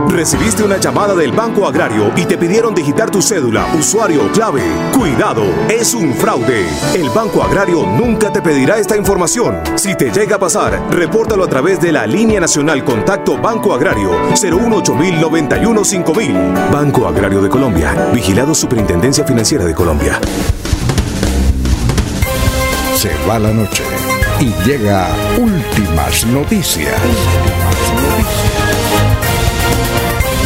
[0.08, 4.62] Recibiste una llamada del Banco Agrario y te pidieron digitar tu cédula, usuario clave.
[4.96, 6.66] Cuidado, es un fraude.
[6.94, 9.60] El Banco Agrario nunca te pedirá esta información.
[9.76, 14.12] Si te llega a pasar, repórtalo a través de la línea nacional Contacto Banco Agrario
[14.40, 16.34] 018 5000
[16.70, 18.10] Banco Agrario de Colombia.
[18.14, 20.20] Vigilado Superintendencia Financiera de Colombia.
[22.94, 23.82] Se va la noche
[24.40, 25.08] y llega
[25.38, 26.94] últimas noticias.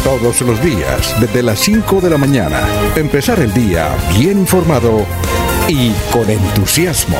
[0.03, 2.61] Todos los días, desde las 5 de la mañana,
[2.97, 5.05] empezar el día bien informado
[5.69, 7.19] y con entusiasmo.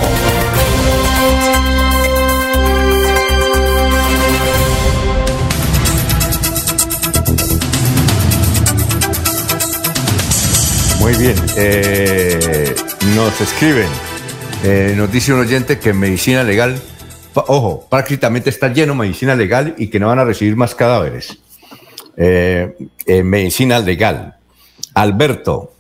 [11.07, 12.75] Muy bien, eh,
[13.15, 13.87] nos escriben,
[14.65, 16.83] eh, nos dice un oyente que medicina legal,
[17.33, 21.39] ojo, prácticamente está lleno de medicina legal y que no van a recibir más cadáveres.
[22.17, 22.75] Eh,
[23.07, 24.37] eh, medicina legal.
[24.95, 25.75] Alberto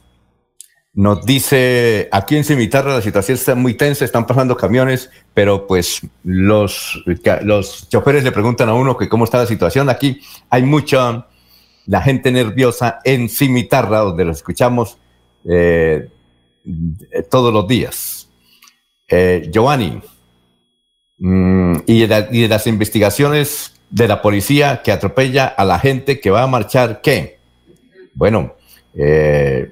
[0.95, 6.03] nos dice, aquí en Cimitarra la situación está muy tensa, están pasando camiones, pero pues
[6.23, 7.03] los,
[7.43, 9.91] los choferes le preguntan a uno que cómo está la situación.
[9.91, 10.21] Aquí
[10.51, 11.27] hay mucha,
[11.87, 14.99] la gente nerviosa en Cimitarra, donde lo escuchamos
[15.49, 16.09] eh,
[17.31, 18.29] todos los días.
[19.09, 20.01] Eh, Giovanni,
[21.19, 26.43] mm, y, de las investigaciones de la policía que atropella a la gente que va
[26.43, 27.39] a marchar, ¿qué?
[28.15, 28.55] Bueno,
[28.95, 29.71] eh,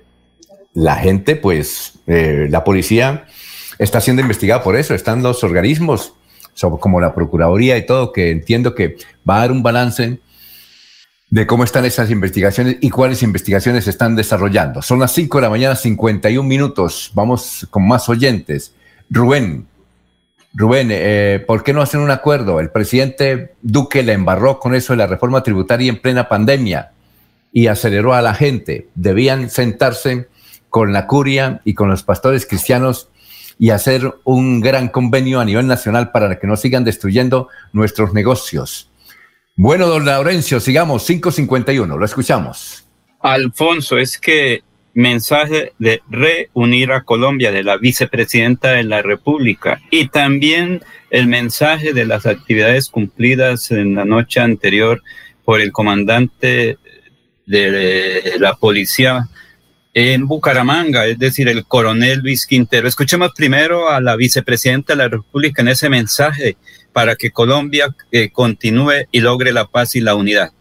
[0.74, 3.26] la gente, pues, la policía
[3.78, 6.14] está siendo investigada por eso, están los organismos,
[6.80, 8.96] como la Procuraduría y todo, que entiendo que
[9.28, 10.18] va a dar un balance
[11.30, 14.82] de cómo están esas investigaciones y cuáles investigaciones se están desarrollando.
[14.82, 17.10] Son las 5 de la mañana, 51 minutos.
[17.14, 18.74] Vamos con más oyentes.
[19.10, 19.66] Rubén,
[20.56, 22.60] Rubén, eh, ¿por qué no hacen un acuerdo?
[22.60, 26.92] El presidente Duque le embarró con eso de la reforma tributaria en plena pandemia
[27.52, 28.88] y aceleró a la gente.
[28.94, 30.28] Debían sentarse
[30.70, 33.08] con la curia y con los pastores cristianos
[33.58, 38.90] y hacer un gran convenio a nivel nacional para que no sigan destruyendo nuestros negocios.
[39.56, 42.84] Bueno, don Laurencio, sigamos, 551, lo escuchamos.
[43.20, 44.62] Alfonso, es que
[44.94, 51.92] mensaje de reunir a Colombia de la vicepresidenta de la República y también el mensaje
[51.92, 55.02] de las actividades cumplidas en la noche anterior
[55.44, 56.78] por el comandante
[57.46, 59.28] de la policía
[59.92, 62.88] en Bucaramanga, es decir, el coronel Luis Quintero.
[62.88, 66.56] Escuchemos primero a la vicepresidenta de la República en ese mensaje
[66.94, 70.52] para que Colombia eh, continúe y logre la paz y la unidad.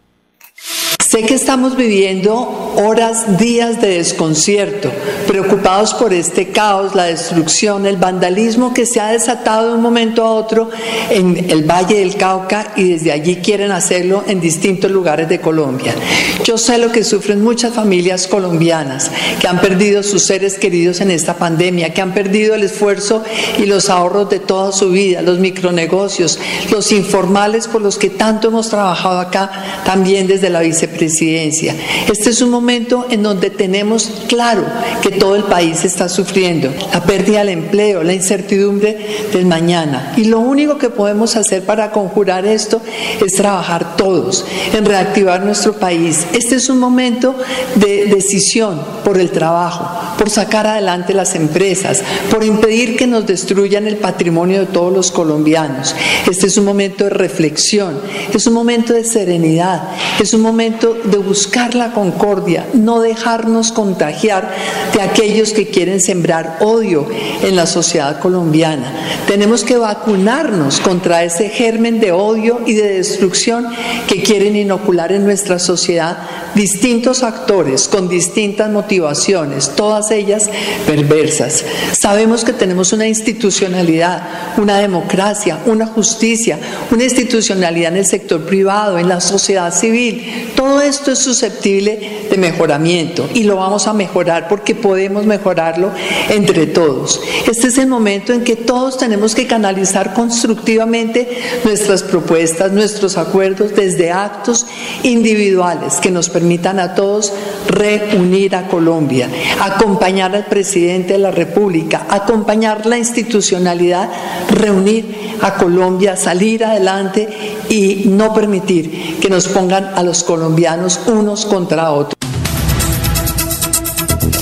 [1.14, 4.90] Sé que estamos viviendo horas, días de desconcierto,
[5.28, 10.24] preocupados por este caos, la destrucción, el vandalismo que se ha desatado de un momento
[10.24, 10.70] a otro
[11.10, 15.94] en el Valle del Cauca y desde allí quieren hacerlo en distintos lugares de Colombia.
[16.42, 21.12] Yo sé lo que sufren muchas familias colombianas que han perdido sus seres queridos en
[21.12, 23.22] esta pandemia, que han perdido el esfuerzo
[23.56, 26.40] y los ahorros de toda su vida, los micronegocios,
[26.72, 31.03] los informales por los que tanto hemos trabajado acá también desde la vicepresidencia.
[31.10, 34.64] Este es un momento en donde tenemos claro
[35.02, 38.96] que todo el país está sufriendo la pérdida del empleo, la incertidumbre
[39.32, 40.12] del mañana.
[40.16, 42.80] Y lo único que podemos hacer para conjurar esto
[43.24, 46.26] es trabajar todos en reactivar nuestro país.
[46.32, 47.34] Este es un momento
[47.76, 49.88] de decisión por el trabajo,
[50.18, 55.10] por sacar adelante las empresas, por impedir que nos destruyan el patrimonio de todos los
[55.10, 55.94] colombianos.
[56.30, 58.00] Este es un momento de reflexión,
[58.32, 59.88] es un momento de serenidad,
[60.20, 64.54] es un momento de buscar la concordia, no dejarnos contagiar
[64.92, 67.06] de aquellos que quieren sembrar odio
[67.42, 68.92] en la sociedad colombiana.
[69.26, 73.66] Tenemos que vacunarnos contra ese germen de odio y de destrucción
[74.06, 76.18] que quieren inocular en nuestra sociedad
[76.54, 80.48] distintos actores con distintas motivaciones, todas ellas
[80.86, 81.64] perversas.
[81.92, 84.22] Sabemos que tenemos una institucionalidad,
[84.56, 86.58] una democracia, una justicia,
[86.90, 90.52] una institucionalidad en el sector privado, en la sociedad civil.
[90.54, 95.90] Todo esto es susceptible de mejoramiento y lo vamos a mejorar porque podemos mejorarlo
[96.28, 97.20] entre todos.
[97.48, 101.28] Este es el momento en que todos tenemos que canalizar constructivamente
[101.64, 104.66] nuestras propuestas, nuestros acuerdos desde actos
[105.02, 107.32] individuales que nos permitan a todos
[107.68, 109.28] reunir a Colombia,
[109.60, 114.10] acompañar al presidente de la República, acompañar la institucionalidad,
[114.50, 117.28] reunir a Colombia, salir adelante
[117.68, 120.73] y no permitir que nos pongan a los colombianos
[121.06, 122.14] unos contra otros.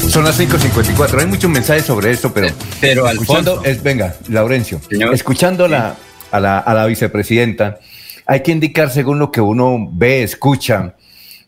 [0.08, 1.20] Son las 5.54.
[1.20, 2.48] Hay muchos mensajes sobre esto, pero.
[2.80, 4.80] Pero escuchando, es, venga, Laurencio.
[5.12, 5.96] Escuchando la,
[6.30, 7.78] a, la, a la vicepresidenta,
[8.26, 10.94] hay que indicar según lo que uno ve, escucha,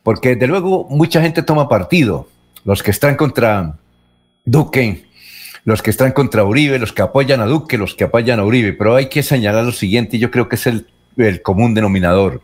[0.03, 2.29] porque desde luego mucha gente toma partido.
[2.65, 3.77] Los que están contra
[4.45, 5.05] Duque,
[5.65, 8.73] los que están contra Uribe, los que apoyan a Duque, los que apoyan a Uribe,
[8.73, 12.43] pero hay que señalar lo siguiente, y yo creo que es el, el común denominador.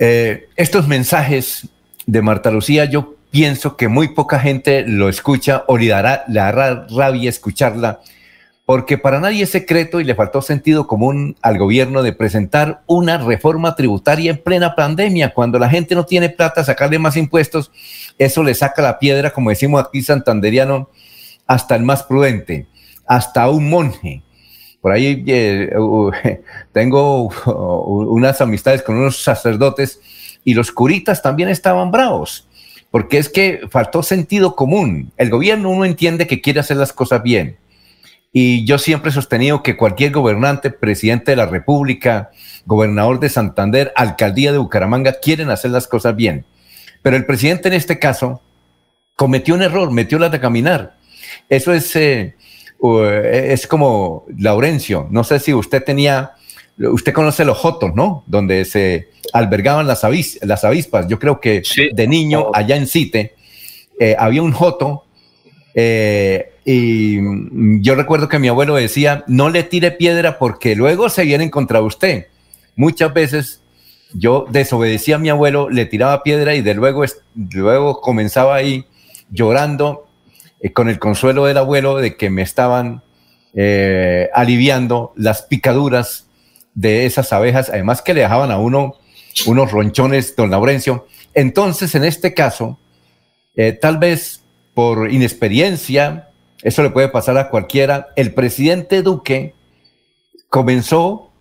[0.00, 1.68] Eh, estos mensajes
[2.06, 6.38] de Marta Lucía, yo pienso que muy poca gente lo escucha o le dará, le
[6.38, 8.00] dará rabia escucharla,
[8.64, 13.18] porque para nadie es secreto y le faltó sentido común al gobierno de presentar una
[13.18, 17.72] reforma tributaria en plena pandemia, cuando la gente no tiene plata, sacarle más impuestos,
[18.18, 20.90] eso le saca la piedra, como decimos aquí santanderiano,
[21.46, 22.66] hasta el más prudente,
[23.04, 24.22] hasta un monje.
[24.80, 25.70] Por ahí eh,
[26.72, 27.28] tengo
[28.06, 30.00] unas amistades con unos sacerdotes
[30.44, 32.48] y los curitas también estaban bravos
[32.90, 35.12] porque es que faltó sentido común.
[35.16, 37.58] El gobierno uno entiende que quiere hacer las cosas bien.
[38.32, 42.30] Y yo siempre he sostenido que cualquier gobernante, presidente de la República,
[42.66, 46.44] gobernador de Santander, alcaldía de Bucaramanga, quieren hacer las cosas bien.
[47.02, 48.42] Pero el presidente en este caso
[49.16, 50.96] cometió un error, metió la de caminar.
[51.48, 52.36] Eso es, eh,
[52.80, 55.08] es como Laurencio.
[55.10, 56.32] No sé si usted tenía
[56.78, 58.22] Usted conoce los jotos, ¿no?
[58.26, 60.02] Donde se albergaban las,
[60.42, 61.08] las avispas.
[61.08, 61.62] Yo creo que
[61.92, 62.50] de niño, oh.
[62.54, 63.34] allá en Cite,
[63.98, 65.04] eh, había un joto.
[65.74, 67.18] Eh, y
[67.82, 71.80] yo recuerdo que mi abuelo decía, no le tire piedra porque luego se vienen contra
[71.80, 72.28] usted.
[72.76, 73.60] Muchas veces
[74.14, 77.04] yo desobedecía a mi abuelo, le tiraba piedra y de luego,
[77.34, 78.86] luego comenzaba ahí
[79.30, 80.07] llorando
[80.60, 83.02] eh, con el consuelo del abuelo de que me estaban
[84.34, 86.28] aliviando las picaduras
[86.74, 88.94] de esas abejas, además que le dejaban a uno
[89.46, 91.06] unos ronchones, don Laurencio.
[91.34, 92.78] Entonces, en este caso,
[93.56, 94.42] eh, tal vez
[94.74, 96.30] por inexperiencia,
[96.62, 99.54] eso le puede pasar a cualquiera, el presidente Duque
[100.48, 101.32] comenzó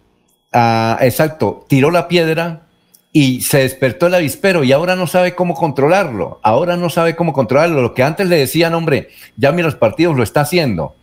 [0.51, 2.66] a, exacto, tiró la piedra
[3.19, 7.33] y se despertó el avispero y ahora no sabe cómo controlarlo, ahora no sabe cómo
[7.33, 7.81] controlarlo.
[7.81, 10.93] Lo que antes le decían, hombre, ya los partidos lo está haciendo.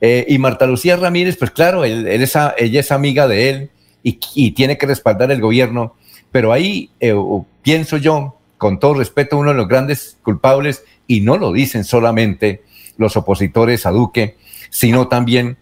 [0.00, 3.70] Eh, y Marta Lucía Ramírez, pues claro, él, ella es amiga de él
[4.02, 5.94] y, tiene que respaldar el gobierno,
[6.32, 7.14] pero ahí eh,
[7.62, 12.64] pienso yo, con todo respeto, uno de los grandes culpables, y no lo dicen solamente
[12.96, 14.38] los opositores a Duque,
[14.70, 15.56] sino también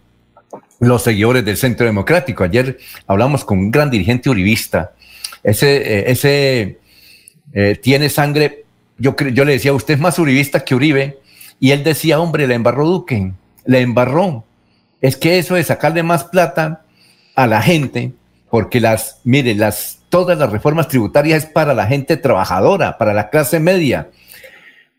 [0.79, 2.43] los seguidores del Centro Democrático.
[2.43, 4.93] Ayer hablamos con un gran dirigente uribista,
[5.43, 6.79] ese, eh, ese
[7.81, 8.65] tiene sangre,
[8.97, 11.19] yo, yo le decía, usted es más uribista que Uribe,
[11.59, 13.31] y él decía, hombre, le embarró Duque
[13.65, 14.43] le embarró.
[15.01, 16.81] Es que eso de sacarle más plata
[17.35, 18.13] a la gente,
[18.49, 23.29] porque las, mire, las, todas las reformas tributarias es para la gente trabajadora, para la
[23.29, 24.09] clase media,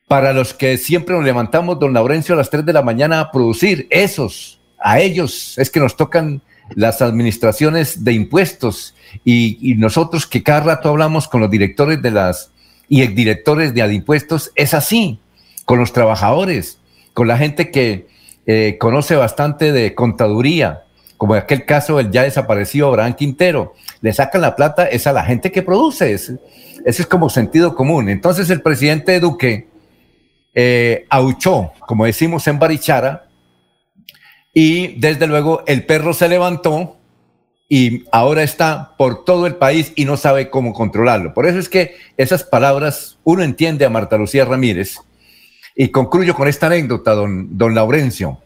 [0.09, 3.30] para los que siempre nos levantamos, don Laurencio, a las 3 de la mañana a
[3.30, 8.95] producir, esos, a ellos es que nos tocan las administraciones de impuestos
[9.25, 12.51] y, nosotros que cada rato hablamos con los directores de las
[12.89, 15.19] y exdirectores de impuestos, es así,
[15.65, 16.79] con los trabajadores,
[17.12, 18.07] con la gente que,
[18.47, 20.85] eh, conoce bastante de contaduría,
[21.17, 23.75] como en aquel caso el ya desaparecido Abraham Quintero.
[24.03, 26.12] Le sacan la plata, es a la gente que produce.
[26.12, 26.39] Ese
[26.85, 28.11] es como sentido común.
[28.11, 29.69] Entonces el presidente Duque
[30.53, 33.24] eh, auchó, como decimos en Barichara,
[34.55, 36.96] y desde luego el perro se levantó
[37.68, 41.34] y ahora está por todo el país y no sabe cómo controlarlo.
[41.34, 44.98] Por eso es que esas palabras uno entiende a Marta Lucía Ramírez
[45.74, 48.38] y concluyo con esta anécdota, don, don Laurencio.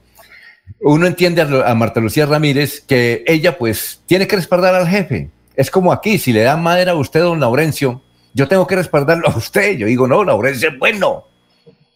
[0.81, 5.29] Uno entiende a, Marta Lucía Ramírez que ella pues tiene que respaldar al jefe.
[5.57, 8.01] Es como aquí, si le dan madera a usted, don Laurencio,
[8.33, 9.77] yo tengo que respaldarlo a usted.
[9.77, 11.25] Yo digo, no, Laurencio es bueno.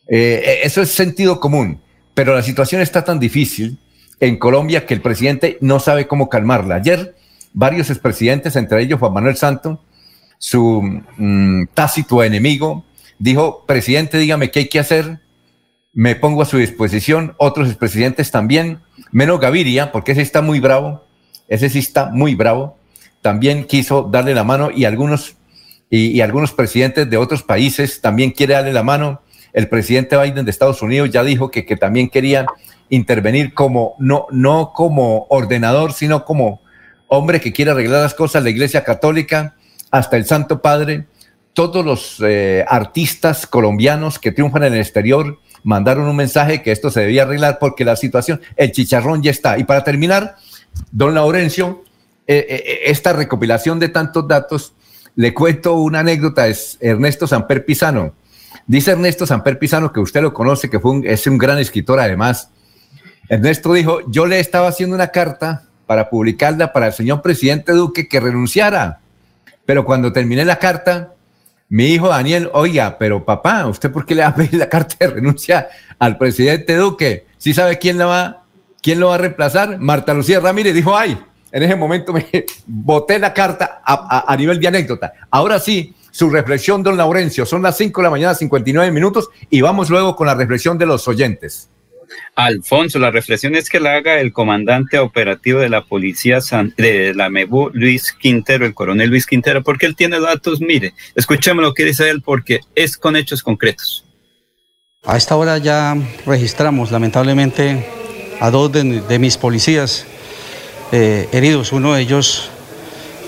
[0.08, 1.80] Eh, eso es sentido común,
[2.12, 3.78] pero la situación está tan difícil
[4.20, 6.76] en Colombia que el presidente no sabe cómo calmarla.
[6.76, 7.14] Ayer
[7.52, 9.80] varios expresidentes, entre ellos Juan Manuel Santo,
[10.38, 10.82] su
[11.16, 12.84] mm, tácito enemigo,
[13.18, 15.20] dijo, presidente, dígame qué hay que hacer,
[15.92, 21.04] me pongo a su disposición, otros expresidentes también, menos Gaviria, porque ese está muy bravo,
[21.48, 22.78] ese sí está muy bravo,
[23.20, 25.36] también quiso darle la mano y algunos,
[25.90, 29.20] y, algunos presidentes de otros países también quiere darle la mano.
[29.52, 32.46] El presidente Biden de Estados Unidos ya dijo que, que también quería
[32.88, 36.60] intervenir como, no, no como ordenador, sino como
[37.08, 39.54] hombre que quiere arreglar las cosas, la Iglesia Católica,
[39.90, 41.06] hasta el Santo Padre,
[41.52, 46.90] todos los eh, artistas colombianos que triunfan en el exterior mandaron un mensaje que esto
[46.90, 49.58] se debía arreglar porque la situación, el chicharrón ya está.
[49.58, 50.36] Y para terminar,
[50.90, 51.84] don Laurencio,
[52.26, 54.74] eh, eh, esta recopilación de tantos datos,
[55.14, 58.14] le cuento una anécdota, es Ernesto Samper Pisano.
[58.66, 62.50] Dice Ernesto Samper Pisano, que usted lo conoce, que fue es un gran escritor además.
[63.28, 68.08] Ernesto dijo, yo le estaba haciendo una carta para publicarla para el señor presidente Duque
[68.08, 69.00] que renunciara.
[69.64, 71.14] Pero cuando terminé la carta,
[71.68, 74.96] mi hijo Daniel, oiga, pero papá, ¿usted por qué le va a pedir la carta
[75.00, 75.68] de renuncia
[75.98, 77.26] al presidente Duque?
[77.38, 78.44] ¿Sí sabe quién, la va,
[78.82, 79.78] quién lo va a reemplazar?
[79.78, 81.18] Marta Lucía Ramírez dijo, ay,
[81.50, 82.26] en ese momento me
[82.66, 85.12] boté la carta a, a nivel de anécdota.
[85.30, 89.62] Ahora sí, su reflexión, don Laurencio, son las 5 de la mañana, 59 minutos, y
[89.62, 91.70] vamos luego con la reflexión de los oyentes.
[92.34, 96.38] Alfonso, la reflexión es que la haga el comandante operativo de la policía
[96.76, 101.62] de la MEBU, Luis Quintero, el coronel Luis Quintero, porque él tiene datos, mire, escuchemos
[101.62, 104.04] lo que dice él porque es con hechos concretos.
[105.04, 105.96] A esta hora ya
[106.26, 107.84] registramos lamentablemente
[108.40, 110.06] a dos de, mis policías
[110.92, 112.50] eh, heridos, uno de ellos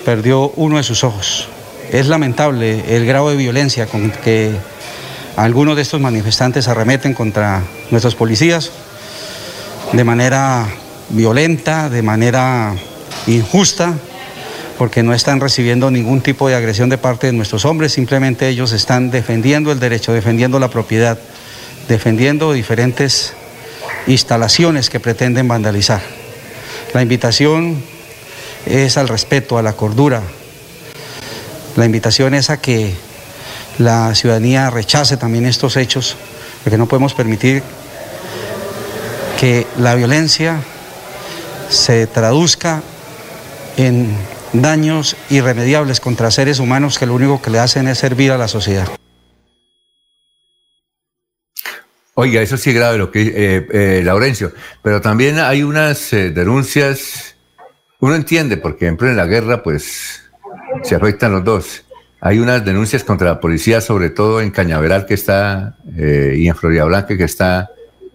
[0.05, 1.47] perdió uno de sus ojos.
[1.91, 4.51] Es lamentable el grado de violencia con que
[5.35, 7.61] algunos de estos manifestantes arremeten contra
[7.91, 8.71] nuestros policías
[9.91, 10.67] de manera
[11.09, 12.73] violenta, de manera
[13.27, 13.93] injusta,
[14.77, 18.71] porque no están recibiendo ningún tipo de agresión de parte de nuestros hombres, simplemente ellos
[18.71, 21.17] están defendiendo el derecho, defendiendo la propiedad,
[21.87, 23.33] defendiendo diferentes
[24.07, 26.01] instalaciones que pretenden vandalizar.
[26.93, 27.81] La invitación
[28.65, 30.21] es al respeto, a la cordura.
[31.75, 32.93] La invitación es a que
[33.77, 36.15] la ciudadanía rechace también estos hechos,
[36.63, 37.63] porque no podemos permitir
[39.39, 40.59] que la violencia
[41.69, 42.81] se traduzca
[43.77, 44.15] en
[44.53, 48.47] daños irremediables contra seres humanos que lo único que le hacen es servir a la
[48.47, 48.87] sociedad.
[52.13, 56.31] Oiga, eso sí es grave lo que eh, eh, Laurencio, pero también hay unas eh,
[56.31, 57.35] denuncias,
[57.99, 60.23] uno entiende, porque en la guerra pues
[60.83, 61.83] se afectan los dos.
[62.25, 66.83] Hay unas denuncias contra la policía, sobre todo en Cañaveral que está, y en Florida
[66.85, 67.69] Blanca que está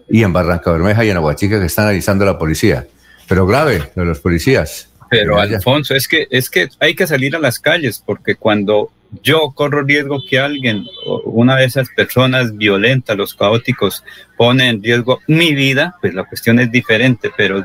[0.09, 2.85] y en Barranca Bermeja y en Aguachica que están analizando la policía.
[3.29, 4.89] Pero grave de los policías.
[5.09, 8.91] Pero Alfonso, es que, es que hay que salir a las calles porque cuando
[9.23, 10.85] yo corro riesgo que alguien,
[11.25, 14.03] una de esas personas violentas, los caóticos,
[14.37, 17.63] pone en riesgo mi vida, pues la cuestión es diferente, pero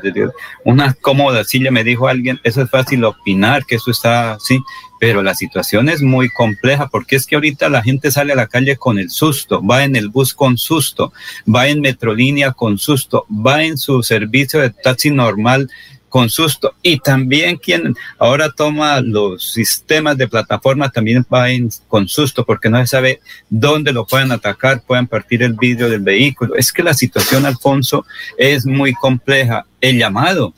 [0.65, 4.61] una cómoda silla me dijo alguien, eso es fácil opinar, que eso está así,
[4.99, 8.47] pero la situación es muy compleja porque es que ahorita la gente sale a la
[8.47, 11.13] calle con el susto, va en el bus con susto,
[11.53, 15.69] va en Metrolínea con susto, va en su servicio de taxi normal
[16.17, 16.73] con susto.
[16.81, 22.71] Y también quien ahora toma los sistemas de plataforma también va en, con susto porque
[22.71, 23.19] no se sabe
[23.51, 26.55] dónde lo pueden atacar, pueden partir el vidrio del vehículo.
[26.55, 28.03] Es que la situación, Alfonso,
[28.35, 29.67] es muy compleja.
[29.79, 30.55] El llamado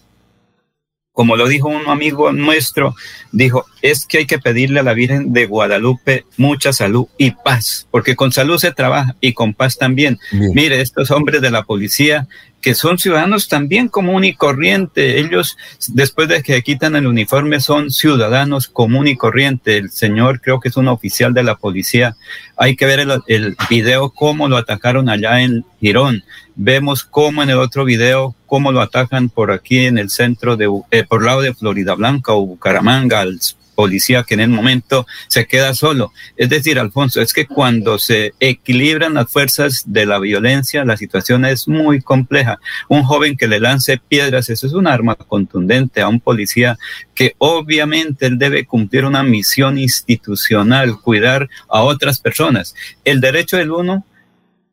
[1.12, 2.96] como lo dijo un amigo nuestro,
[3.34, 7.88] dijo, es que hay que pedirle a la Virgen de Guadalupe mucha salud y paz,
[7.92, 10.18] porque con salud se trabaja y con paz también.
[10.32, 12.28] Mire, estos hombres de la policía
[12.62, 15.20] que son ciudadanos también común y corriente.
[15.20, 15.58] Ellos,
[15.88, 19.78] después de que quitan el uniforme, son ciudadanos común y corriente.
[19.78, 22.16] El señor creo que es un oficial de la policía.
[22.58, 26.24] Hay que ver el, video cómo lo atacaron allá en Girón.
[26.56, 30.70] Vemos cómo en el otro video, cómo lo atacan por aquí en el centro de,
[30.92, 33.40] eh, por lado de Florida Blanca o Bucaramanga, al
[33.80, 36.12] policía que en el momento se queda solo.
[36.36, 41.46] Es decir, Alfonso, es que cuando se equilibran las fuerzas de la violencia, la situación
[41.46, 42.60] es muy compleja.
[42.90, 46.78] Un joven que le lance piedras, eso es un arma contundente a un policía
[47.16, 52.76] que obviamente él debe cumplir una misión institucional, cuidar a otras personas.
[53.06, 54.06] El derecho del uno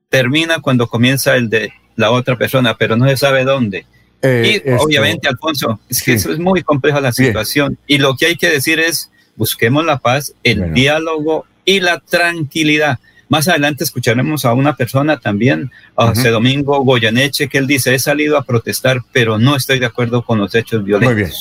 [0.08, 3.86] termina cuando comienza el de la otra persona, pero no se sabe dónde.
[4.22, 7.78] Eh, y obviamente, Alfonso, es que eso es muy compleja la situación.
[7.86, 12.98] Y lo que hay que decir es, busquemos la paz, el diálogo y la tranquilidad.
[13.28, 17.98] Más adelante escucharemos a una persona también, a José Domingo Goyaneche, que él dice, he
[17.98, 21.14] salido a protestar, pero no estoy de acuerdo con los hechos violentos.
[21.14, 21.32] Muy bien.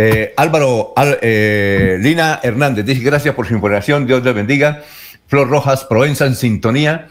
[0.00, 4.84] Eh, Álvaro, eh, Lina Hernández dice gracias por su información, Dios les bendiga.
[5.26, 7.08] Flor Rojas, Provenza en sintonía.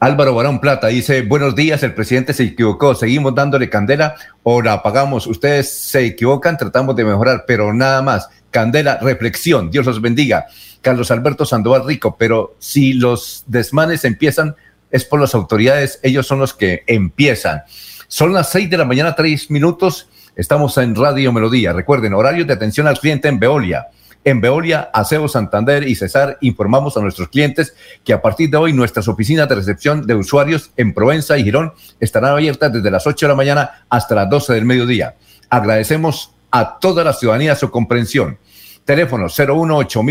[0.00, 4.74] Álvaro Barón Plata dice, buenos días, el presidente se equivocó, seguimos dándole candela o la
[4.74, 5.26] apagamos.
[5.26, 8.28] Ustedes se equivocan, tratamos de mejorar, pero nada más.
[8.52, 10.46] Candela, reflexión, Dios los bendiga.
[10.82, 14.54] Carlos Alberto Sandoval Rico, pero si los desmanes empiezan,
[14.92, 17.62] es por las autoridades, ellos son los que empiezan.
[18.06, 21.72] Son las seis de la mañana, tres minutos, estamos en Radio Melodía.
[21.72, 23.88] Recuerden, horarios de atención al cliente en Veolia
[24.28, 27.74] en Veolia, Aseo Santander y Cesar informamos a nuestros clientes
[28.04, 31.72] que a partir de hoy nuestras oficinas de recepción de usuarios en Provenza y Girón
[31.98, 35.14] estarán abiertas desde las 8 de la mañana hasta las 12 del mediodía.
[35.48, 38.38] Agradecemos a toda la ciudadanía su comprensión.
[38.84, 40.02] Teléfono 018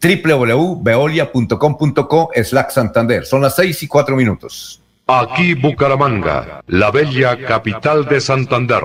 [0.00, 3.26] www.veolia.com.co slash Santander.
[3.26, 4.80] Son las 6 y 4 minutos.
[5.06, 8.84] Aquí Bucaramanga, la bella capital de Santander.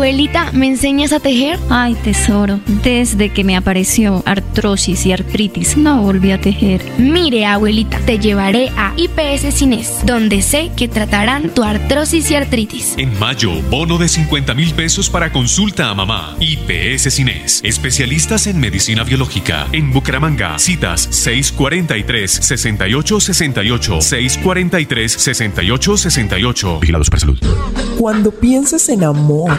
[0.00, 1.58] Abuelita, ¿me enseñas a tejer?
[1.68, 6.82] Ay, tesoro, desde que me apareció artrosis y artritis, no volví a tejer.
[6.96, 12.94] Mire, abuelita, te llevaré a IPS Cines, donde sé que tratarán tu artrosis y artritis.
[12.96, 16.34] En mayo, bono de 50 mil pesos para consulta a mamá.
[16.40, 19.66] IPS Cines, especialistas en medicina biológica.
[19.70, 24.00] En Bucaramanga, citas 643-6868,
[24.46, 26.80] 643-6868.
[26.80, 27.38] Vigilados para salud.
[27.98, 29.58] Cuando pienses en amor,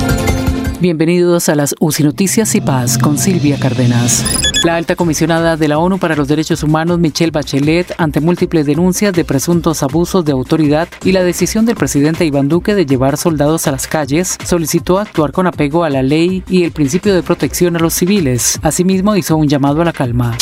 [0.81, 4.25] Bienvenidos a las UCI Noticias y Paz con Silvia Cárdenas.
[4.63, 9.13] La alta comisionada de la ONU para los Derechos Humanos, Michelle Bachelet, ante múltiples denuncias
[9.13, 13.67] de presuntos abusos de autoridad y la decisión del presidente Iván Duque de llevar soldados
[13.67, 17.75] a las calles, solicitó actuar con apego a la ley y el principio de protección
[17.75, 18.59] a los civiles.
[18.63, 20.35] Asimismo, hizo un llamado a la calma.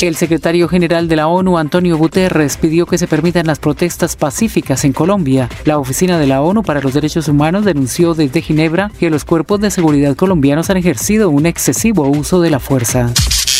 [0.00, 4.84] El secretario general de la ONU, Antonio Guterres, pidió que se permitan las protestas pacíficas
[4.84, 5.48] en Colombia.
[5.64, 9.60] La Oficina de la ONU para los Derechos Humanos denunció desde Ginebra que los cuerpos
[9.60, 13.12] de seguridad colombianos han ejercido un excesivo uso de la fuerza.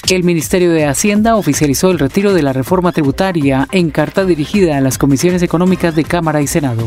[0.08, 4.80] El Ministerio de Hacienda oficializó el retiro de la reforma tributaria en carta dirigida a
[4.80, 6.86] las comisiones económicas de Cámara y Senado.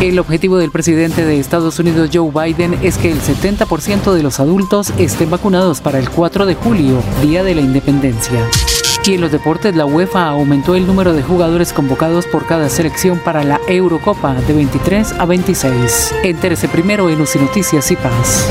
[0.00, 4.40] El objetivo del presidente de Estados Unidos, Joe Biden, es que el 70% de los
[4.40, 8.46] adultos estén vacunados para el 4 de julio, Día de la Independencia.
[9.06, 13.20] Y en los deportes, la UEFA aumentó el número de jugadores convocados por cada selección
[13.24, 16.14] para la Eurocopa de 23 a 26.
[16.24, 18.50] Entérese primero en UCI Noticias y Paz.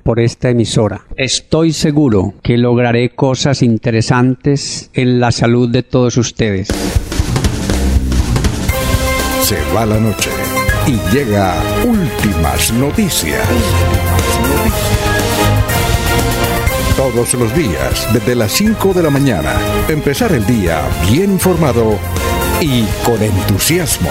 [0.03, 1.05] por esta emisora.
[1.17, 6.69] Estoy seguro que lograré cosas interesantes en la salud de todos ustedes.
[9.51, 10.29] se va la noche
[10.87, 13.45] y llega últimas noticias.
[16.95, 19.53] Todos los días, desde las 5 de la mañana,
[19.89, 20.81] empezar el día
[21.11, 21.99] bien informado
[22.61, 24.09] y con entusiasmo.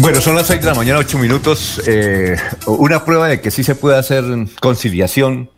[0.00, 1.80] Bueno, son las 6 de la mañana, 8 minutos.
[1.86, 2.36] Eh,
[2.66, 4.24] una prueba de que sí se puede hacer
[4.60, 5.50] conciliación,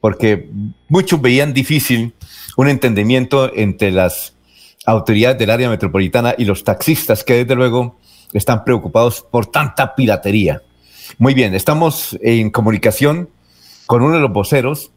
[0.00, 0.48] porque
[0.88, 2.14] muchos veían difícil
[2.56, 4.34] un entendimiento entre las
[4.86, 7.98] autoridades del área metropolitana y los taxistas, que desde luego
[8.32, 10.62] están preocupados por tanta piratería.
[11.18, 13.28] Muy bien, estamos en comunicación
[13.86, 14.92] con uno de los voceros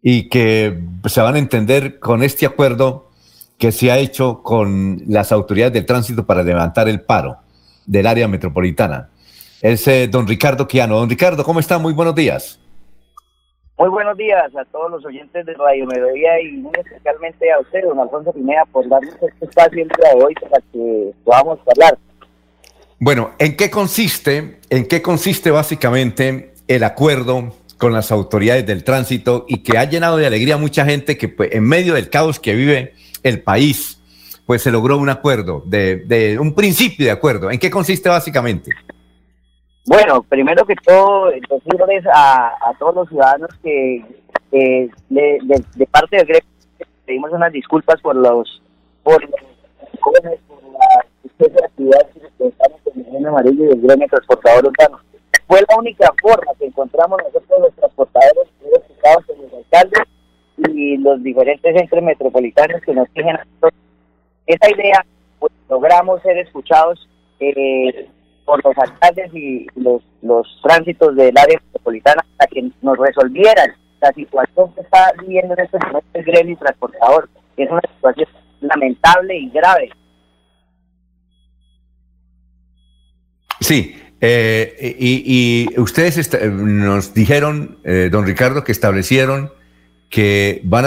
[0.00, 3.10] y que se van a entender con este acuerdo
[3.58, 7.43] que se ha hecho con las autoridades del tránsito para levantar el paro
[7.86, 9.10] del área metropolitana.
[9.60, 10.98] Es eh, don Ricardo Quiano.
[10.98, 11.78] Don Ricardo, ¿cómo está?
[11.78, 12.60] Muy buenos días.
[13.76, 17.82] Muy buenos días a todos los oyentes de Radio Melodía y muy especialmente a usted,
[17.82, 21.98] don Alfonso Pineda, por darnos este espacio el día de hoy para que podamos hablar.
[23.00, 29.44] Bueno, ¿en qué consiste, en qué consiste básicamente el acuerdo con las autoridades del tránsito
[29.48, 32.38] y que ha llenado de alegría a mucha gente que pues, en medio del caos
[32.38, 34.00] que vive el país,
[34.46, 37.50] pues se logró un acuerdo, de, un principio de acuerdo.
[37.50, 38.70] ¿En qué consiste básicamente?
[39.86, 44.04] Bueno, primero que todo, decirles a, todos los ciudadanos que
[44.50, 46.48] de, parte del gremio
[47.04, 48.62] pedimos unas disculpas por los
[49.02, 49.28] por
[50.00, 52.06] por la actividades
[52.38, 55.00] que estamos en el amarillo y el gremio transportador urbano.
[55.46, 60.02] Fue la única forma que encontramos nosotros los transportadores identificados en los alcaldes
[60.74, 63.72] y los diferentes centros metropolitanos que nos nosotros
[64.46, 65.04] esa idea,
[65.38, 67.08] pues logramos ser escuchados
[67.40, 68.08] eh,
[68.44, 74.12] por los alcaldes y los, los tránsitos del área metropolitana para que nos resolvieran la
[74.12, 78.28] situación que está viviendo en este momento el gremio transportador, es una situación
[78.60, 79.90] lamentable y grave.
[83.60, 89.52] Sí, eh, y, ustedes nos dijeron, eh, don Ricardo, que establecieron
[90.10, 90.84] que van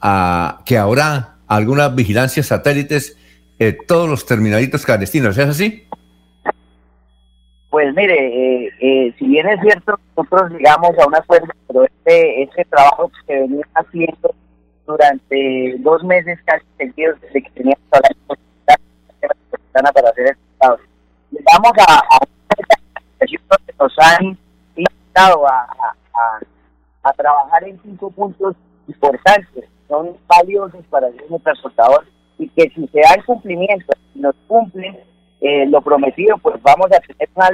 [0.00, 3.16] a que ahora algunas vigilancias satélites
[3.58, 5.38] eh, todos los terminalitos clandestinos.
[5.38, 5.86] ¿Es así?
[7.70, 12.42] Pues mire, eh, eh, si bien es cierto, nosotros llegamos a un acuerdo, pero este,
[12.42, 14.34] este trabajo que venía haciendo
[14.86, 18.00] durante dos meses casi seguidos desde que teníamos la
[19.92, 20.80] para hacer resultados.
[21.30, 22.18] Llegamos a, a
[23.18, 23.38] que
[23.78, 24.38] nos han
[24.76, 28.54] invitado a, a, a trabajar en cinco puntos
[28.86, 32.06] importantes son valiosos para el transportador
[32.38, 34.98] y que si se da el cumplimiento y nos cumplen
[35.40, 37.50] eh, lo prometido, pues vamos a tener más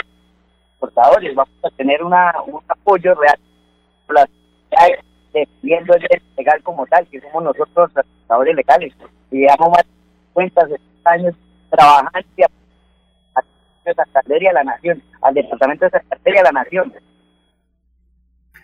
[0.78, 3.38] transportadores, vamos a tener una, un apoyo real
[5.32, 8.92] defendiendo el legal como tal, que somos nosotros los transportadores legales.
[9.30, 11.34] Y llevamos más de cuentas de años
[11.70, 12.20] trabajando
[13.34, 16.92] a Santander y a la Nación, al Departamento de Santander y a la Nación.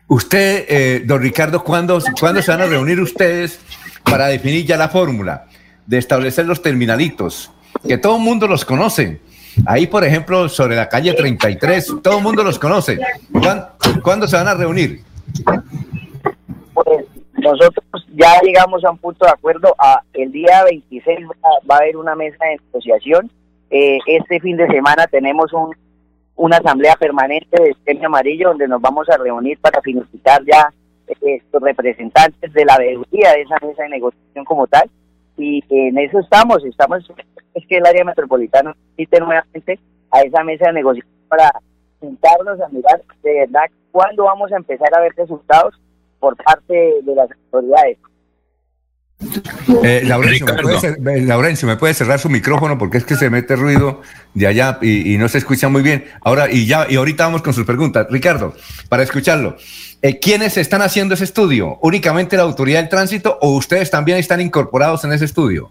[0.09, 3.61] Usted, eh, don Ricardo, ¿cuándo, ¿cuándo se van a reunir ustedes
[4.05, 5.47] para definir ya la fórmula
[5.85, 7.51] de establecer los terminalitos?
[7.87, 9.21] Que todo el mundo los conoce.
[9.67, 12.99] Ahí, por ejemplo, sobre la calle 33, todo el mundo los conoce.
[14.03, 15.03] ¿Cuándo, se van a reunir?
[16.75, 19.75] Pues nosotros ya llegamos a un punto de acuerdo.
[20.13, 21.19] El día 26
[21.69, 23.31] va, a haber una mesa de negociación.
[23.71, 25.75] Eh, este fin de semana tenemos un
[26.37, 30.69] una asamblea permanente de Gremio Amarillo donde nos vamos a reunir para finiquitar ya
[31.09, 34.89] eh, los representantes de la veeduría de esa mesa de negociación como tal.
[35.39, 37.11] Y en eso estamos, estamos,
[37.55, 39.79] es que el área metropolitana invite nuevamente
[40.11, 41.51] a esa mesa de negociación para
[42.01, 45.75] sentarnos a mirar de verdad cuándo vamos a empezar a ver resultados
[46.21, 47.99] por parte de las autoridades.
[49.83, 54.03] Eh, Laurencio, ¿me puede, cerrar su micrófono porque es que se mete ruido
[54.35, 56.05] de allá y, no se escucha muy bien.
[56.21, 58.07] Ahora, y ya, y ahorita vamos con sus preguntas.
[58.11, 58.55] Ricardo,
[58.89, 59.57] para escucharlo,
[60.03, 61.79] eh, ¿quiénes están haciendo ese estudio?
[61.81, 65.71] ¿Únicamente la autoridad del tránsito o ustedes también están incorporados en ese estudio?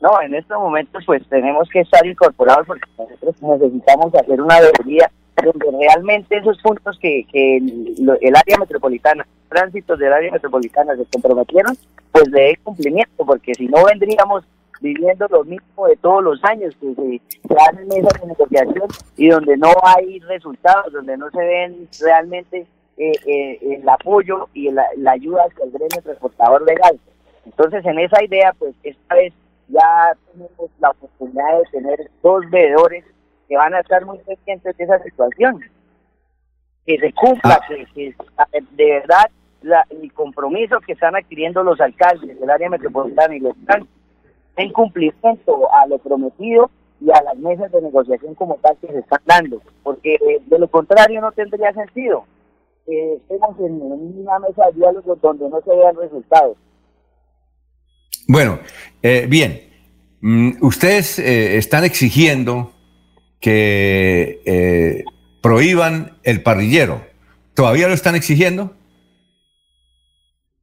[0.00, 5.08] No, en estos momentos pues tenemos que estar incorporados porque nosotros necesitamos hacer una debería
[5.36, 11.76] donde realmente esos puntos que, que el, área metropolitana, tránsitos del área metropolitana se comprometieron,
[12.12, 14.44] pues le dé cumplimiento, porque si no vendríamos
[14.80, 19.56] viviendo lo mismo de todos los años, que se, hacen mesas de negociación y donde
[19.56, 22.66] no hay resultados, donde no se ven realmente
[22.98, 26.98] eh, eh, el apoyo y la, la ayuda hacia el gremio transportador legal.
[27.46, 29.32] Entonces, en esa idea, pues esta vez
[29.68, 33.04] ya tenemos la oportunidad de tener dos veedores
[33.48, 35.60] que van a estar muy pendientes de esa situación.
[36.86, 37.66] Que se cumpla, ah.
[37.94, 38.14] que,
[38.72, 39.30] de verdad
[39.62, 43.86] la- el compromiso que están adquiriendo los alcaldes del área metropolitana y los están
[44.56, 46.70] en cumplimiento a lo prometido
[47.00, 50.58] y a las mesas de negociación como tal que se están dando, porque eh, de
[50.58, 52.24] lo contrario no tendría sentido
[52.86, 56.56] que estemos en, en una mesa de diálogo donde no se vean resultados.
[58.28, 58.58] Bueno,
[59.02, 59.60] eh, bien.
[60.20, 62.72] Mm, ustedes eh, están exigiendo
[63.40, 65.04] que eh,
[65.42, 67.00] prohíban el parrillero.
[67.54, 68.70] ¿Todavía lo están exigiendo?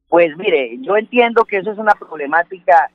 [0.09, 2.89] Pues mire, yo entiendo que eso es una problemática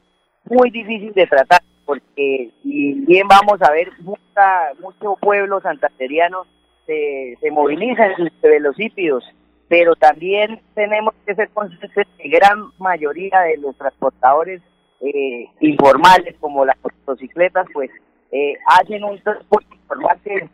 [0.44, 6.44] muy difícil de tratar, porque si bien vamos a ver mucha, mucho pueblo santanteriano
[6.86, 9.24] se, se moviliza en sus velocípedos,
[9.68, 14.60] pero también tenemos que ser conscientes que gran mayoría de los transportadores
[15.00, 17.90] eh, informales, como las motocicletas, pues
[18.32, 20.48] eh, hacen un transporte informal que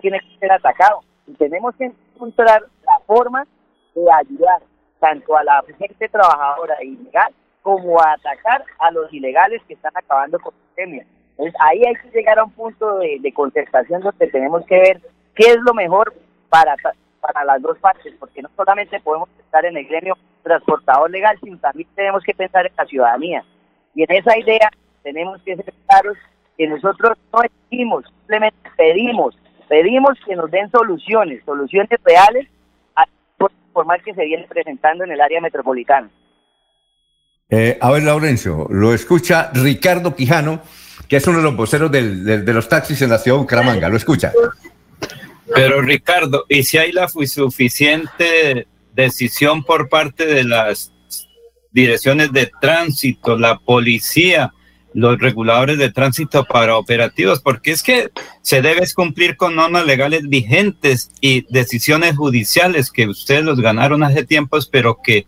[0.00, 1.00] tiene que ser atacado.
[1.26, 3.46] Y tenemos que encontrar la forma
[3.94, 4.60] de ayudar
[5.00, 7.32] tanto a la gente trabajadora e ilegal
[7.62, 11.06] como a atacar a los ilegales que están acabando con la pandemia.
[11.30, 15.00] Entonces ahí hay que llegar a un punto de, de contestación donde tenemos que ver
[15.34, 16.14] qué es lo mejor
[16.48, 16.76] para,
[17.20, 21.58] para las dos partes, porque no solamente podemos estar en el gremio transportador legal, sino
[21.58, 23.44] también tenemos que pensar en la ciudadanía.
[23.94, 24.70] Y en esa idea
[25.02, 26.16] tenemos que ser claros
[26.56, 29.36] que nosotros no exigimos, simplemente pedimos,
[29.68, 32.55] pedimos que nos den soluciones, soluciones reales al
[33.76, 36.08] formal que se viene presentando en el área metropolitana.
[37.50, 40.62] Eh, a ver, Laurencio, lo escucha Ricardo Quijano,
[41.06, 43.42] que es uno de los voceros del- del- de los taxis en la ciudad de
[43.42, 43.90] Bucaramanga.
[43.90, 44.32] Lo escucha.
[45.54, 50.90] Pero Ricardo, ¿y si hay la suficiente decisión por parte de las
[51.70, 54.54] direcciones de tránsito, la policía,
[54.96, 57.40] los reguladores de tránsito para operativos?
[57.40, 58.10] Porque es que
[58.40, 64.24] se debe cumplir con normas legales vigentes y decisiones judiciales que ustedes los ganaron hace
[64.24, 65.26] tiempos, pero que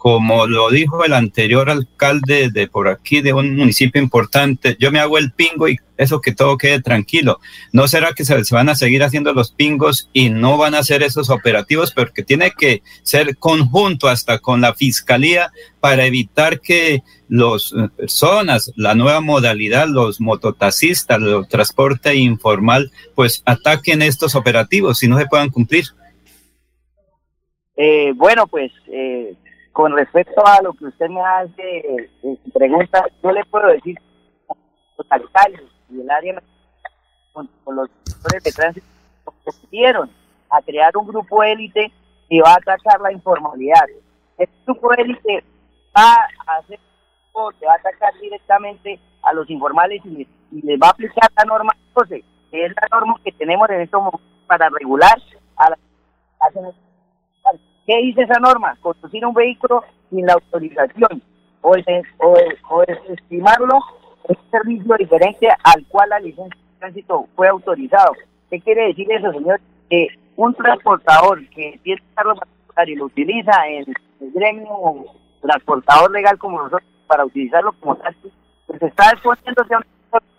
[0.00, 4.98] como lo dijo el anterior alcalde de por aquí, de un municipio importante, yo me
[4.98, 7.38] hago el pingo y eso que todo quede tranquilo.
[7.70, 11.02] ¿No será que se, van a seguir haciendo los pingos y no van a hacer
[11.02, 11.92] esos operativos?
[11.92, 18.94] Porque tiene que ser conjunto hasta con la fiscalía para evitar que las personas, la
[18.94, 25.48] nueva modalidad, los mototaxistas, el transporte informal, pues ataquen estos operativos y no se puedan
[25.48, 25.84] cumplir.
[27.76, 29.34] Eh, bueno, pues eh,
[29.72, 33.96] con respecto a lo que usted me hace eh, eh, pregunta, yo le puedo decir
[34.98, 36.42] los alcaldes y el área
[37.32, 38.86] con, los sectores de tránsito
[39.46, 40.10] decidieron
[40.50, 41.92] a crear un grupo élite
[42.28, 43.84] que va a atacar la informalidad.
[44.36, 45.44] Este grupo élite
[45.96, 46.16] va
[46.46, 46.78] a hacer
[47.58, 51.44] que va a atacar directamente a los informales y y les va a aplicar la
[51.44, 55.16] norma 12, que es la norma que tenemos en estos momentos para regular
[55.56, 55.78] a las
[57.86, 58.76] ¿Qué dice esa norma?
[58.80, 61.22] Conducir un vehículo sin la autorización
[61.62, 62.34] o, des- o,
[62.68, 63.78] o desestimarlo
[64.28, 68.12] es un servicio diferente al cual la licencia de tránsito fue autorizado.
[68.50, 69.60] ¿Qué quiere decir eso, señor?
[69.88, 73.84] Que un transportador que tiene carro particular y lo utiliza en
[74.20, 75.04] el gremio
[75.42, 78.30] transportador legal como nosotros para utilizarlo como taxi,
[78.68, 79.84] pues está exponiéndose a un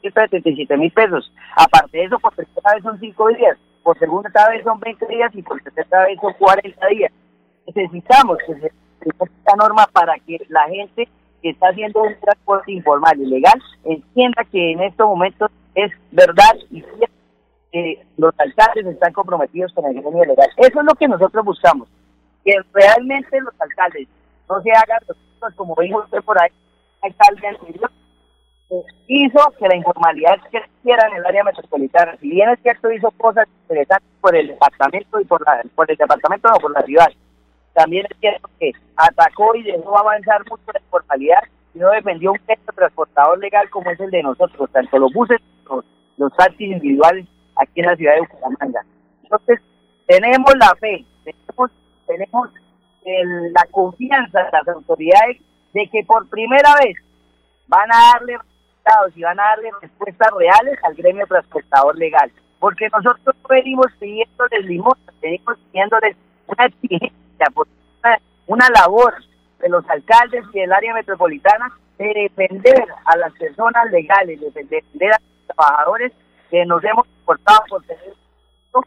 [0.02, 1.30] de 77 mil pesos.
[1.58, 5.32] Aparte de eso, por tercera vez son 5 días, por segunda vez son 20 días
[5.36, 7.12] y por tercera vez son 40 días.
[7.68, 8.72] Necesitamos que se
[9.02, 11.10] esta norma para que la gente
[11.42, 16.56] que está haciendo un transporte informal y legal entienda que en estos momentos es verdad
[16.70, 17.16] y cierto
[17.72, 20.50] que los alcaldes están comprometidos con el gremio legal.
[20.58, 21.90] Eso es lo que nosotros buscamos,
[22.46, 24.08] que realmente los alcaldes
[24.48, 25.18] no se hagan los
[25.56, 26.52] como dijo usted por ahí,
[28.70, 32.16] eh, hizo que la informalidad creciera en el área metropolitana.
[32.18, 35.98] Si bien es cierto, hizo cosas interesantes por el departamento y por, la, por el
[35.98, 37.08] departamento, no por la ciudad.
[37.74, 42.40] También es cierto que atacó y dejó avanzar mucho la informalidad y no defendió un
[42.40, 45.84] texto transportador legal como es el de nosotros, tanto los buses como
[46.18, 47.26] los taxis individuales
[47.56, 48.82] aquí en la ciudad de Bucaramanga.
[49.24, 49.60] Entonces,
[50.08, 51.72] tenemos la fe, tenemos,
[52.06, 52.50] tenemos
[53.06, 55.38] el- la confianza de las autoridades
[55.74, 56.98] de que por primera vez
[57.68, 62.32] van a darle resultados y van a darle respuestas reales al gremio transportador legal.
[62.60, 66.16] Porque nosotros no venimos pidiéndoles limosnas, venimos pidiéndoles
[66.48, 69.16] una exigencia, una, una labor
[69.60, 75.14] de los alcaldes y del área metropolitana de defender a las personas legales, de defender
[75.14, 76.12] a los trabajadores
[76.50, 78.14] que nos hemos portado por tener
[78.72, 78.86] por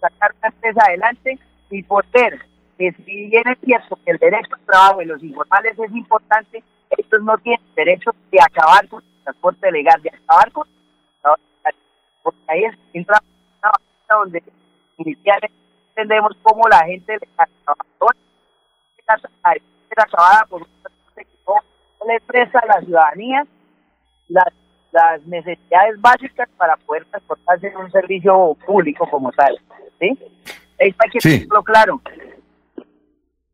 [0.00, 1.38] sacar la empresa adelante
[1.70, 2.38] y por ser
[2.78, 6.62] que si bien es cierto que el derecho al trabajo y los informales es importante,
[6.90, 11.42] estos no tienen derecho de acabar con el transporte legal, de acabar con el transporte
[11.64, 11.74] legal,
[12.22, 13.18] porque ahí es entra
[13.60, 14.42] una batalla donde
[14.98, 15.52] inicialmente
[15.90, 18.16] entendemos cómo la gente legal, trabajadora,
[19.90, 20.68] es acabada por un
[21.14, 21.54] que no
[22.06, 23.46] le presta a la ciudadanía
[24.28, 24.52] las,
[24.92, 29.58] las necesidades básicas para poder transportarse en un servicio público como tal.
[29.98, 30.16] ¿sí?
[30.80, 31.30] Ahí hay que Sí.
[31.40, 32.00] tenerlo claro.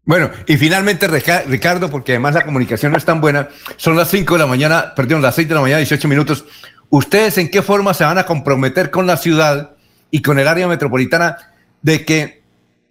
[0.07, 4.35] Bueno, y finalmente, Ricardo, porque además la comunicación no es tan buena, son las 5
[4.35, 6.45] de la mañana, perdón, las 6 de la mañana, 18 minutos.
[6.91, 9.77] ¿Ustedes en qué forma se van a comprometer con la ciudad
[10.11, 11.39] y con el área metropolitana
[11.81, 12.43] de que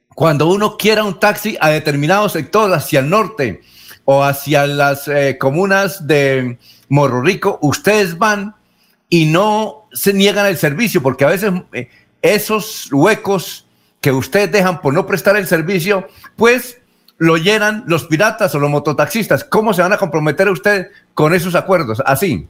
[0.10, 3.62] cuando uno quiera un taxi a determinado sector, hacia el norte
[4.06, 6.58] o hacia las eh, comunas de
[6.90, 8.56] Morro Rico, ustedes van
[9.08, 11.04] y no se niegan el servicio?
[11.04, 11.90] Porque a veces eh,
[12.24, 13.68] esos huecos
[14.02, 16.80] que ustedes dejan por no prestar el servicio, pues
[17.24, 19.44] lo llenan los piratas o los mototaxistas.
[19.46, 22.02] ¿Cómo se van a comprometer ustedes con esos acuerdos?
[22.06, 22.48] Así.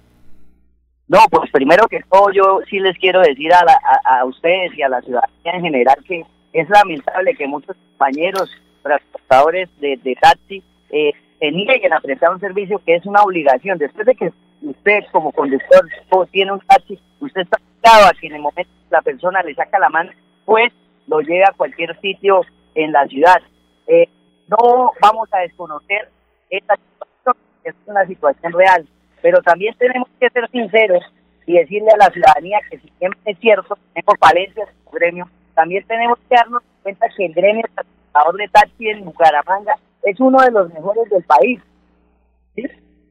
[1.07, 4.71] No, pues primero que todo yo sí les quiero decir a, la- a, a ustedes
[4.77, 6.23] y a la ciudadanía en general que
[6.53, 8.49] es lamentable que muchos compañeros
[8.81, 13.77] transportadores de, de taxi eh, se nieguen a prestar un servicio que es una obligación.
[13.77, 14.31] Después de que
[14.61, 15.85] usted como conductor
[16.31, 19.77] tiene un taxi, usted está obligado a que en el momento la persona le saca
[19.79, 20.11] la mano,
[20.45, 20.71] pues
[21.07, 22.41] lo lleve a cualquier sitio
[22.75, 23.41] en la ciudad.
[23.87, 24.07] Eh,
[24.53, 26.09] no vamos a desconocer
[26.49, 28.87] esta situación, es una situación real,
[29.21, 31.03] pero también tenemos que ser sinceros
[31.45, 35.29] y decirle a la ciudadanía que si bien es cierto, tenemos falencias en el gremio,
[35.55, 40.39] también tenemos que darnos cuenta que el gremio transportador de taxi en Bucaramanga es uno
[40.41, 41.59] de los mejores del país.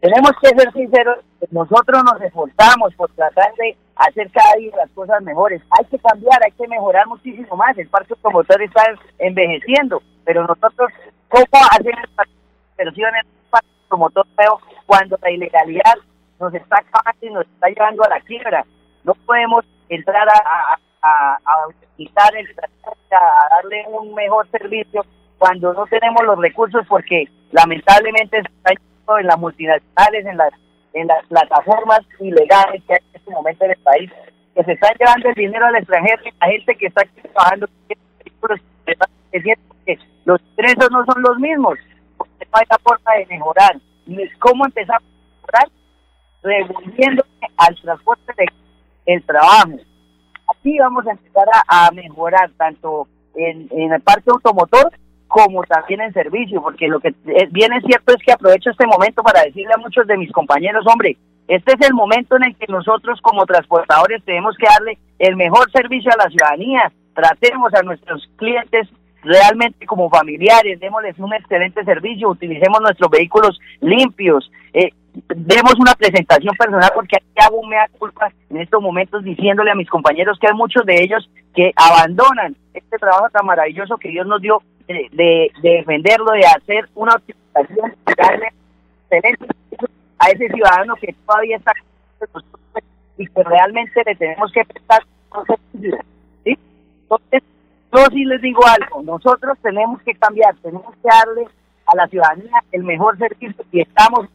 [0.00, 1.18] Tenemos que ser sinceros,
[1.50, 5.62] nosotros nos esforzamos por tratar de hacer cada día las cosas mejores.
[5.78, 7.78] Hay que cambiar, hay que mejorar muchísimo más.
[7.78, 8.82] El parque automotor está
[9.18, 10.90] envejeciendo, pero nosotros,
[11.28, 12.26] ¿cómo hacer estas
[12.72, 15.94] inversiones parque automotor nuevo cuando la ilegalidad
[16.40, 18.64] nos está acabando y nos está llevando a la quiebra?
[19.04, 21.66] No podemos entrar a, a, a,
[21.96, 25.04] quitar el a darle un mejor servicio
[25.38, 30.52] cuando no tenemos los recursos porque lamentablemente se está yendo en las multinacionales, en las
[30.94, 34.10] en las plataformas ilegales que hay en este momento en el país,
[34.54, 37.96] que se están llevando el dinero al extranjero y la gente que está trabajando que
[40.24, 41.78] los ingresos no son los mismos,
[42.16, 43.76] porque no hay la forma de mejorar.
[44.38, 45.68] ¿Cómo empezamos a mejorar?
[46.42, 47.24] Revolviendo
[47.56, 48.46] al transporte de
[49.06, 49.78] el trabajo.
[50.48, 54.92] Así vamos a empezar a, mejorar tanto en, en el parque automotor
[55.32, 57.14] como también en servicio, porque lo que
[57.50, 60.84] bien es cierto es que aprovecho este momento para decirle a muchos de mis compañeros,
[60.86, 61.16] hombre,
[61.48, 65.70] este es el momento en el que nosotros como transportadores tenemos que darle el mejor
[65.72, 68.88] servicio a la ciudadanía, tratemos a nuestros clientes
[69.22, 76.54] realmente como familiares, démosles un excelente servicio, utilicemos nuestros vehículos limpios, eh, demos una presentación
[76.56, 80.46] personal porque aquí hago un mea culpa en estos momentos diciéndole a mis compañeros que
[80.48, 85.08] hay muchos de ellos que abandonan este trabajo tan maravilloso que Dios nos dio de,
[85.12, 88.48] de, de defenderlo, de hacer una optimización, darle
[89.10, 89.88] excelente servicio
[90.18, 91.72] a ese ciudadano que todavía está
[93.18, 95.02] y que realmente le tenemos que prestar
[96.44, 96.58] ¿sí?
[97.02, 97.42] Entonces,
[97.92, 101.46] yo sí les digo algo, nosotros tenemos que cambiar, tenemos que darle
[101.86, 104.28] a la ciudadanía el mejor servicio y estamos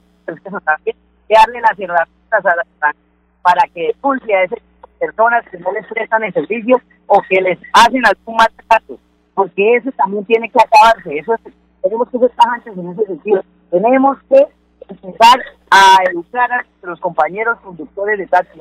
[0.66, 0.96] también
[1.28, 3.02] que darle las herramientas a la ciudadanía
[3.42, 4.60] para que expulse a esas
[5.00, 9.00] personas que no les prestan el servicio o que les hacen algún maltrato,
[9.34, 13.42] porque eso también tiene que acabarse, eso es- tenemos que ser tajantes en ese sentido,
[13.72, 14.46] tenemos que
[14.90, 15.40] empezar
[15.72, 18.60] a educar a nuestros compañeros conductores de taxi,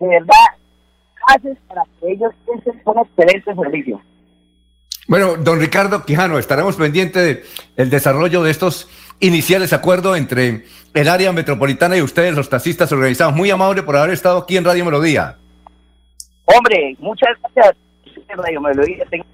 [0.00, 0.46] de verdad
[1.26, 4.00] clases para que ellos piensen un excelente servicio.
[5.08, 7.40] Bueno, don Ricardo Quijano, estaremos pendientes
[7.76, 8.88] del desarrollo de estos
[9.18, 10.64] iniciales acuerdos entre
[10.94, 13.34] el área metropolitana y ustedes, los taxistas organizados.
[13.34, 15.36] Muy amable por haber estado aquí en Radio Melodía.
[16.44, 17.76] Hombre, muchas gracias.
[18.28, 19.24] Radio Melodía, tenga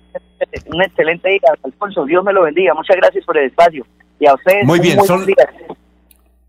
[0.67, 2.05] un excelente día, Alfonso.
[2.07, 2.73] Dios me lo bendiga.
[2.75, 3.87] Muchas gracias por el espacio.
[4.19, 5.37] Y a ustedes, Muy bien, son- día.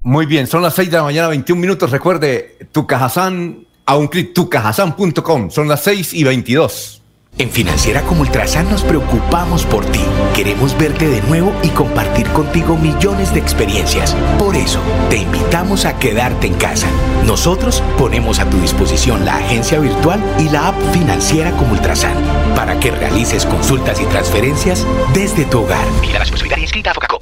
[0.02, 1.92] Muy bien, son las 6 de la mañana, 21 minutos.
[1.92, 5.50] Recuerde, Tucajazán, a un clic, tucajazán.com.
[5.50, 7.02] Son las 6 y 22.
[7.40, 10.02] En Financiera como Ultrasan nos preocupamos por ti.
[10.36, 14.16] Queremos verte de nuevo y compartir contigo millones de experiencias.
[14.40, 16.88] Por eso, te invitamos a quedarte en casa.
[17.28, 22.16] Nosotros ponemos a tu disposición la agencia virtual y la app Financiera como Ultrasan
[22.56, 25.86] para que realices consultas y transferencias desde tu hogar.
[26.02, 27.22] Mira la responsabilidad inscrita a Focacop.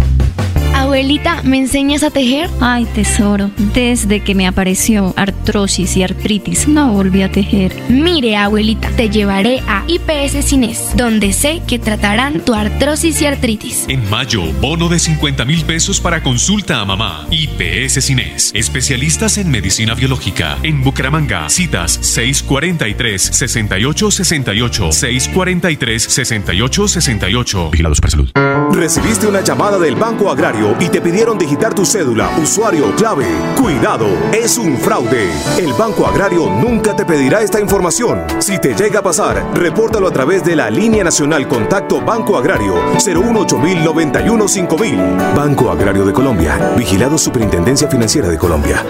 [0.85, 2.47] Abuelita, ¿me enseñas a tejer?
[2.61, 7.75] Ay, tesoro, desde que me apareció artrosis y artritis, no volví a tejer.
[7.89, 13.85] Mire, abuelita, te llevaré a IPS Cines, donde sé que tratarán tu artrosis y artritis.
[13.87, 17.25] En mayo, bono de 50 mil pesos para consulta a mamá.
[17.31, 20.59] IPS Cines, especialistas en medicina biológica.
[20.61, 24.91] En Bucaramanga, citas 643-6868,
[25.33, 27.71] 643-6868.
[27.71, 28.29] Vigilados para salud.
[28.71, 33.25] Recibiste una llamada del Banco Agrario y te pidieron digitar tu cédula, usuario, clave.
[33.61, 35.29] Cuidado, es un fraude.
[35.57, 38.23] El Banco Agrario nunca te pedirá esta información.
[38.39, 42.75] Si te llega a pasar, repórtalo a través de la línea nacional Contacto Banco Agrario
[43.03, 44.97] 018 91 5000.
[45.35, 46.73] Banco Agrario de Colombia.
[46.77, 48.83] Vigilado Superintendencia Financiera de Colombia.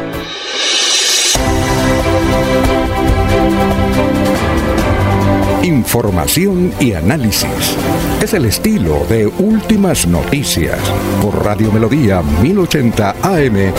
[5.86, 7.78] Información y análisis.
[8.22, 10.80] Es el estilo de Últimas Noticias
[11.22, 13.72] por Radio Melodía 1080 AM.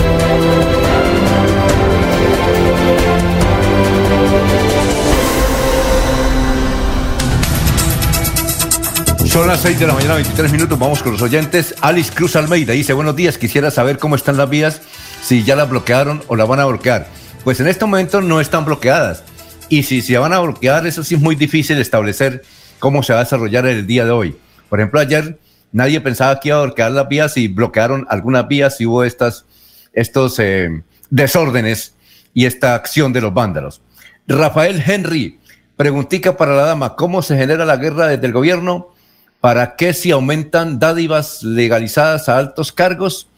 [9.27, 10.79] Son las 6 de la mañana, 23 minutos.
[10.79, 11.75] Vamos con los oyentes.
[11.81, 14.81] Alice Cruz Almeida dice: Buenos días, quisiera saber cómo están las vías,
[15.23, 17.09] si ya las bloquearon o las van a bloquear.
[17.43, 19.25] Pues en este momento no están bloqueadas.
[19.69, 22.43] Y si se van a bloquear, eso sí es muy difícil establecer
[22.79, 24.37] cómo se va a desarrollar el día de hoy.
[24.69, 25.39] Por ejemplo, ayer
[25.73, 29.45] nadie pensaba que iba a bloquear las vías y bloquearon algunas vías y hubo estas,
[29.93, 31.95] estos eh, desórdenes
[32.33, 33.83] y esta acción de los vándalos.
[34.29, 35.41] Rafael Henry,
[35.77, 38.95] preguntica para la dama, ¿cómo se genera la guerra desde el gobierno?
[39.41, 43.29] ¿Para qué si aumentan dádivas legalizadas a altos cargos?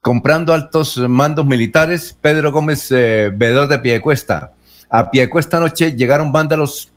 [0.00, 4.52] Comprando altos mandos militares, Pedro Gómez, eh, veedor de Piedecuesta.
[4.94, 6.92] A Piedecuesta anoche llegaron vándalos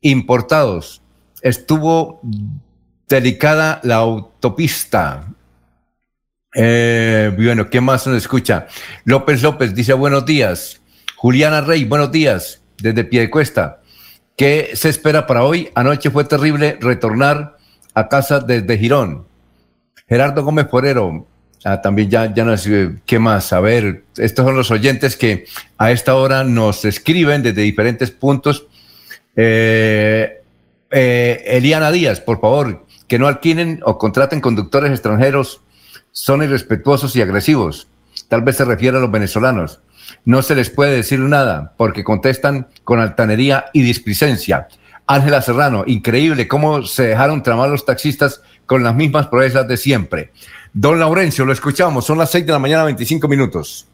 [0.00, 1.00] importados.
[1.40, 2.20] Estuvo
[3.08, 5.26] delicada la autopista.
[6.52, 8.66] Eh, bueno, ¿qué más nos escucha?
[9.04, 10.80] López López dice buenos días.
[11.14, 13.80] Juliana Rey, buenos días, desde Piedecuesta.
[14.36, 15.70] ¿Qué se espera para hoy?
[15.76, 17.58] Anoche fue terrible retornar
[17.94, 19.28] a casa desde Girón.
[20.08, 21.28] Gerardo Gómez Porero,
[21.82, 22.66] también ya, ya nos,
[23.04, 23.52] ¿qué más?
[23.52, 25.46] A ver, estos son los oyentes que
[25.76, 28.66] a esta hora nos escriben desde diferentes puntos.
[29.36, 30.42] Eh,
[30.90, 35.60] eh, Eliana Díaz, por favor, que no alquilen o contraten conductores extranjeros,
[36.12, 37.88] son irrespetuosos y agresivos.
[38.28, 39.80] Tal vez se refiere a los venezolanos.
[40.24, 44.68] No se les puede decir nada porque contestan con altanería y displicencia.
[45.06, 50.32] Ángela Serrano, increíble cómo se dejaron tramar los taxistas con las mismas proezas de siempre.
[50.72, 53.88] Don Laurencio, lo escuchamos, son las 6 de la mañana, 25 minutos.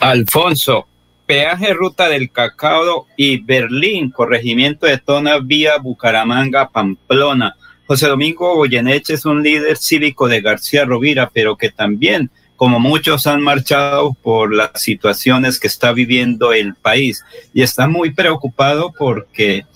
[0.00, 0.86] Alfonso,
[1.26, 7.54] peaje ruta del Cacao y Berlín, corregimiento de Tona vía Bucaramanga, Pamplona.
[7.86, 13.26] José Domingo Goyeneche es un líder cívico de García Rovira, pero que también, como muchos,
[13.28, 17.24] han marchado por las situaciones que está viviendo el país
[17.54, 19.66] y está muy preocupado porque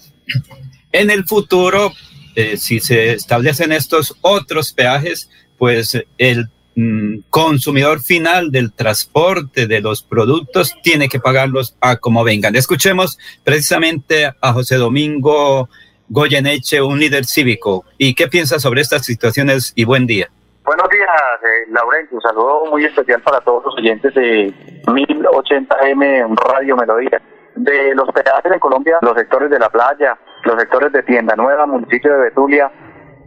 [0.90, 1.92] en el futuro,
[2.34, 5.30] eh, si se establecen estos otros peajes,
[5.62, 12.24] pues el mm, consumidor final del transporte de los productos tiene que pagarlos a como
[12.24, 12.56] vengan.
[12.56, 15.68] Escuchemos precisamente a José Domingo
[16.08, 17.84] Goyeneche, un líder cívico.
[17.96, 19.72] ¿Y qué piensa sobre estas situaciones?
[19.76, 20.26] Y buen día.
[20.64, 21.08] Buenos días,
[21.44, 22.08] eh.
[22.10, 24.52] Un saludo muy especial para todos los oyentes de
[24.86, 27.22] 1080M Radio Melodía.
[27.54, 31.66] De los peajes en Colombia, los sectores de la playa, los sectores de Tienda Nueva,
[31.66, 32.68] municipio de Betulia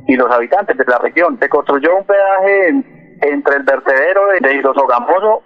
[0.08, 1.38] y los habitantes de la región.
[1.40, 2.70] Se construyó un peaje
[3.22, 5.44] entre el vertedero de, Gamoso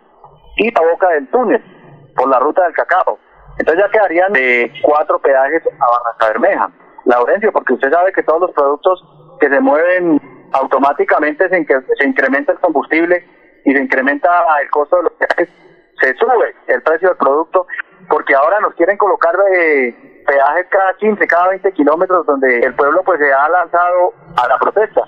[0.57, 1.63] y la boca del túnel
[2.15, 3.19] por la ruta del cacao.
[3.57, 6.71] Entonces ya quedarían de cuatro peajes a Barranca Bermeja.
[7.05, 9.03] Laurencio, porque usted sabe que todos los productos
[9.39, 10.19] que se mueven
[10.51, 13.25] automáticamente se, se incrementa el combustible
[13.65, 14.29] y se incrementa
[14.61, 15.49] el costo de los peajes,
[16.01, 17.67] se sube el precio del producto,
[18.09, 23.01] porque ahora nos quieren colocar de peajes cada 15, cada 20 kilómetros donde el pueblo
[23.03, 25.01] pues se ha lanzado a la protesta.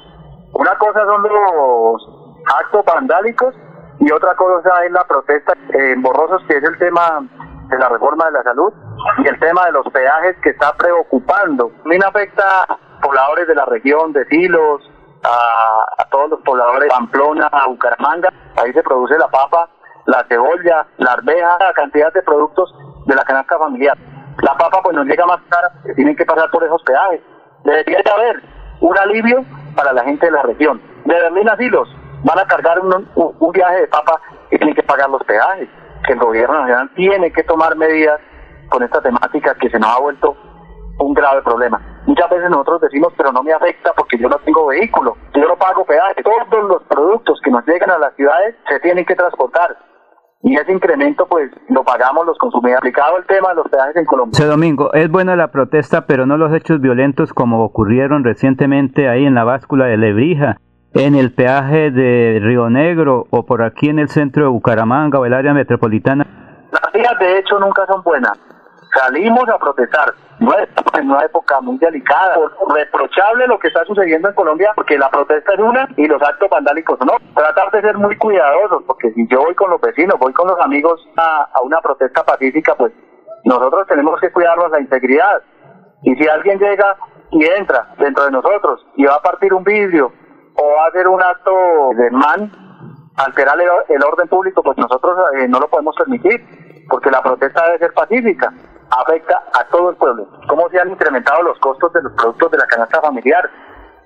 [0.54, 3.54] Una cosa son los actos vandálicos
[4.00, 7.22] y otra cosa es la protesta en Borrosos, que es el tema
[7.70, 8.74] de la reforma de la salud
[9.24, 11.70] y el tema de los peajes que está preocupando.
[11.84, 14.82] También afecta a pobladores de la región, de Silos,
[15.24, 18.34] a, todos los pobladores de Pamplona, a Bucaramanga.
[18.58, 19.70] Ahí se produce la papa,
[20.06, 22.74] la cebolla, la arveja, la cantidad de productos
[23.06, 23.98] de la canasta familiar.
[24.40, 27.22] La papa pues nos llega más cara, tienen que pasar por esos peajes.
[27.64, 28.42] Debería de haber
[28.80, 29.46] un alivio
[29.76, 30.82] para la gente de la región.
[31.06, 31.90] De Berlín a Silos
[32.24, 35.70] van a cargar un, un viaje de papa y tienen que pagar los peajes.
[36.06, 38.20] Que el gobierno nacional tiene que tomar medidas
[38.70, 40.36] con esta temática que se nos ha vuelto
[41.00, 41.82] un grave problema.
[42.06, 45.56] Muchas veces nosotros decimos, pero no me afecta porque yo no tengo vehículo, yo no
[45.56, 46.24] pago peaje.
[46.24, 49.78] Todos los productos que nos llegan a las ciudades se tienen que transportar.
[50.44, 52.80] Y ese incremento, pues, lo pagamos los consumidores.
[52.80, 54.32] Aplicado el tema de los peajes en Colombia.
[54.36, 59.26] José Domingo, es buena la protesta, pero no los hechos violentos como ocurrieron recientemente ahí
[59.26, 60.58] en la báscula de Lebrija,
[60.94, 65.26] en el peaje de Río Negro o por aquí en el centro de Bucaramanga o
[65.26, 66.26] el área metropolitana.
[66.72, 68.38] Las vías, de hecho, nunca son buenas.
[69.00, 70.12] Salimos a protestar.
[70.42, 72.36] En una época muy delicada.
[72.74, 76.50] Reprochable lo que está sucediendo en Colombia, porque la protesta es una y los actos
[76.50, 77.14] vandálicos no.
[77.36, 80.60] Tratar de ser muy cuidadosos, porque si yo voy con los vecinos, voy con los
[80.60, 82.92] amigos a, a una protesta pacífica, pues
[83.46, 85.44] nosotros tenemos que cuidarnos la integridad.
[86.04, 86.98] Y si alguien llega
[87.30, 90.12] y entra dentro de nosotros y va a partir un vidrio
[90.56, 91.52] o va a hacer un acto
[91.96, 92.52] de man,
[93.16, 96.44] alterar el, el orden público, pues nosotros eh, no lo podemos permitir,
[96.90, 98.52] porque la protesta debe ser pacífica,
[98.92, 100.28] afecta a todo el pueblo.
[100.48, 103.50] ¿Cómo se han incrementado los costos de los productos de la canasta familiar?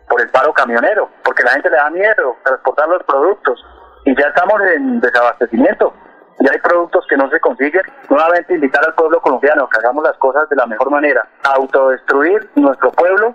[0.08, 3.60] Por el paro camionero, porque la gente le da miedo transportar los productos
[4.06, 5.94] y ya estamos en desabastecimiento.
[6.42, 7.82] Ya hay productos que no se consiguen.
[8.10, 11.28] Nuevamente invitar al pueblo colombiano a que hagamos las cosas de la mejor manera.
[11.44, 13.34] Autodestruir nuestro pueblo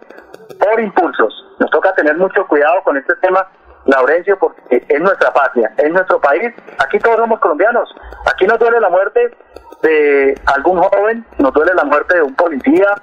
[0.61, 1.35] por impulsos.
[1.59, 3.49] Nos toca tener mucho cuidado con este tema
[3.87, 6.53] Laurencio, porque es nuestra patria, es nuestro país.
[6.79, 7.95] Aquí todos somos colombianos.
[8.27, 9.35] Aquí nos duele la muerte
[9.83, 12.95] de algún joven, nos duele la muerte de un policía,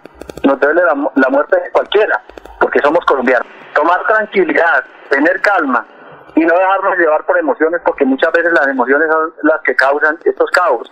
[0.44, 2.22] nos duele la, muerte de cualquiera,
[2.60, 3.48] porque somos colombianos.
[3.74, 5.86] Tomar tranquilidad, tener calma
[6.36, 10.18] y no dejarnos llevar por emociones, porque muchas veces las emociones son las que causan
[10.24, 10.91] estos caos.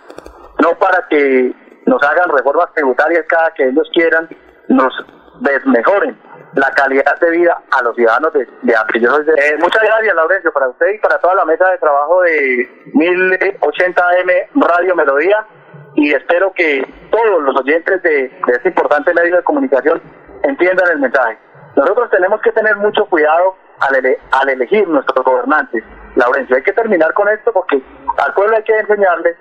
[0.60, 1.54] No para que
[1.86, 4.28] nos hagan reformas tributarias cada que ellos quieran,
[4.68, 4.92] nos
[5.40, 6.25] desmejoren
[6.56, 10.86] la calidad de vida a los ciudadanos de, de eh, muchas gracias, Laurencio, para usted
[10.94, 15.46] y para toda la mesa de trabajo de 1080M Radio Melodía.
[15.94, 20.00] Y espero que todos los oyentes de, de este importante medio de comunicación
[20.44, 21.38] entiendan el mensaje.
[21.74, 25.84] Nosotros tenemos que tener mucho cuidado al, ele- al elegir nuestros gobernantes.
[26.16, 27.82] Laurencio, hay que terminar con esto porque
[28.18, 29.36] al pueblo hay que enseñarle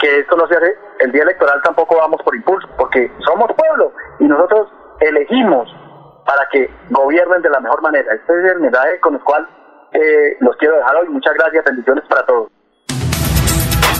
[0.00, 3.92] que esto no se hace, el día electoral tampoco vamos por impulso, porque somos pueblo
[4.18, 4.68] y nosotros
[5.00, 5.68] elegimos
[6.24, 8.14] para que gobiernen de la mejor manera.
[8.14, 9.46] Este es el mensaje con el cual
[9.92, 11.08] eh, los quiero dejar hoy.
[11.08, 12.50] Muchas gracias, bendiciones para todos.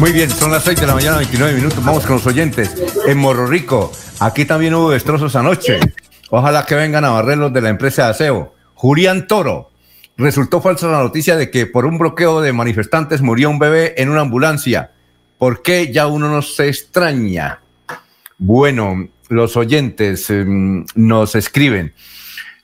[0.00, 1.84] Muy bien, son las 6 de la mañana, 29 minutos.
[1.84, 2.74] Vamos con los oyentes.
[3.06, 5.78] En Morro Rico, aquí también hubo destrozos anoche.
[6.30, 8.54] Ojalá que vengan a barrerlos de la empresa de aseo.
[8.74, 9.70] Julián Toro.
[10.16, 14.10] Resultó falsa la noticia de que por un bloqueo de manifestantes murió un bebé en
[14.10, 14.92] una ambulancia.
[15.38, 15.92] ¿Por qué?
[15.92, 17.60] Ya uno no se extraña.
[18.38, 20.44] Bueno, los oyentes eh,
[20.94, 21.94] nos escriben.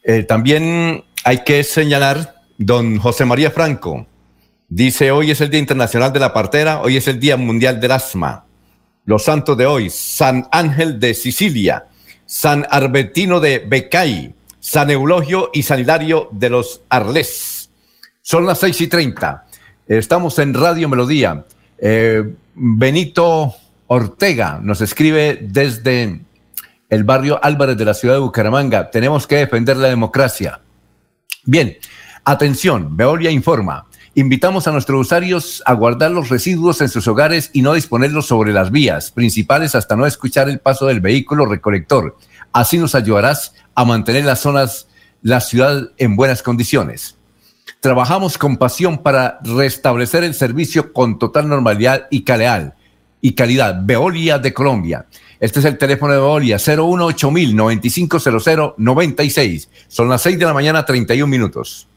[0.03, 4.07] Eh, también hay que señalar, don José María Franco,
[4.69, 7.93] dice, hoy es el Día Internacional de la Partera, hoy es el Día Mundial del
[7.93, 8.45] Asma.
[9.05, 11.87] Los santos de hoy, San Ángel de Sicilia,
[12.25, 17.71] San Arbetino de Becay, San Eulogio y San Hilario de los Arles.
[18.23, 19.47] Son las seis y treinta.
[19.89, 21.45] Estamos en Radio Melodía.
[21.79, 22.23] Eh,
[22.55, 23.55] Benito
[23.87, 26.21] Ortega nos escribe desde
[26.91, 28.91] el barrio Álvarez de la ciudad de Bucaramanga.
[28.91, 30.61] Tenemos que defender la democracia.
[31.45, 31.77] Bien,
[32.25, 33.87] atención, Veolia informa.
[34.17, 38.53] Invitamos a nuestros usuarios a guardar los residuos en sus hogares y no disponerlos sobre
[38.53, 42.17] las vías principales hasta no escuchar el paso del vehículo recolector.
[42.53, 44.89] Así nos ayudarás a mantener las zonas,
[45.23, 47.17] la ciudad en buenas condiciones.
[47.79, 52.25] Trabajamos con pasión para restablecer el servicio con total normalidad y.
[53.23, 53.81] Y calidad.
[53.85, 55.07] Veolia de Colombia.
[55.41, 59.71] Este es el teléfono de Veolia, 018 9500 96.
[59.89, 61.89] Son las 6 de la mañana, 31 minutos.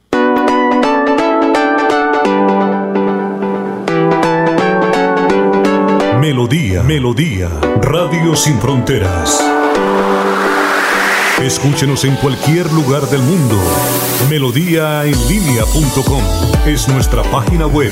[6.22, 7.50] Melodía, Melodía,
[7.82, 9.44] Radio Sin Fronteras.
[11.42, 13.62] Escúchenos en cualquier lugar del mundo.
[14.30, 16.24] Melodíaenlínea.com
[16.66, 17.92] es nuestra página web.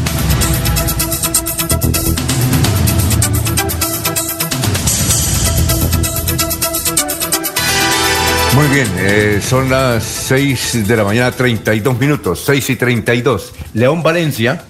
[8.71, 13.53] Bien, eh, son las 6 de la mañana, 32 minutos, 6 y 32.
[13.73, 14.63] León Valencia,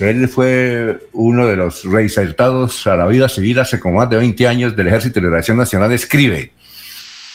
[0.00, 4.48] él fue uno de los reinsertados a la vida civil hace como más de 20
[4.48, 6.52] años del Ejército de Liberación Nacional, escribe,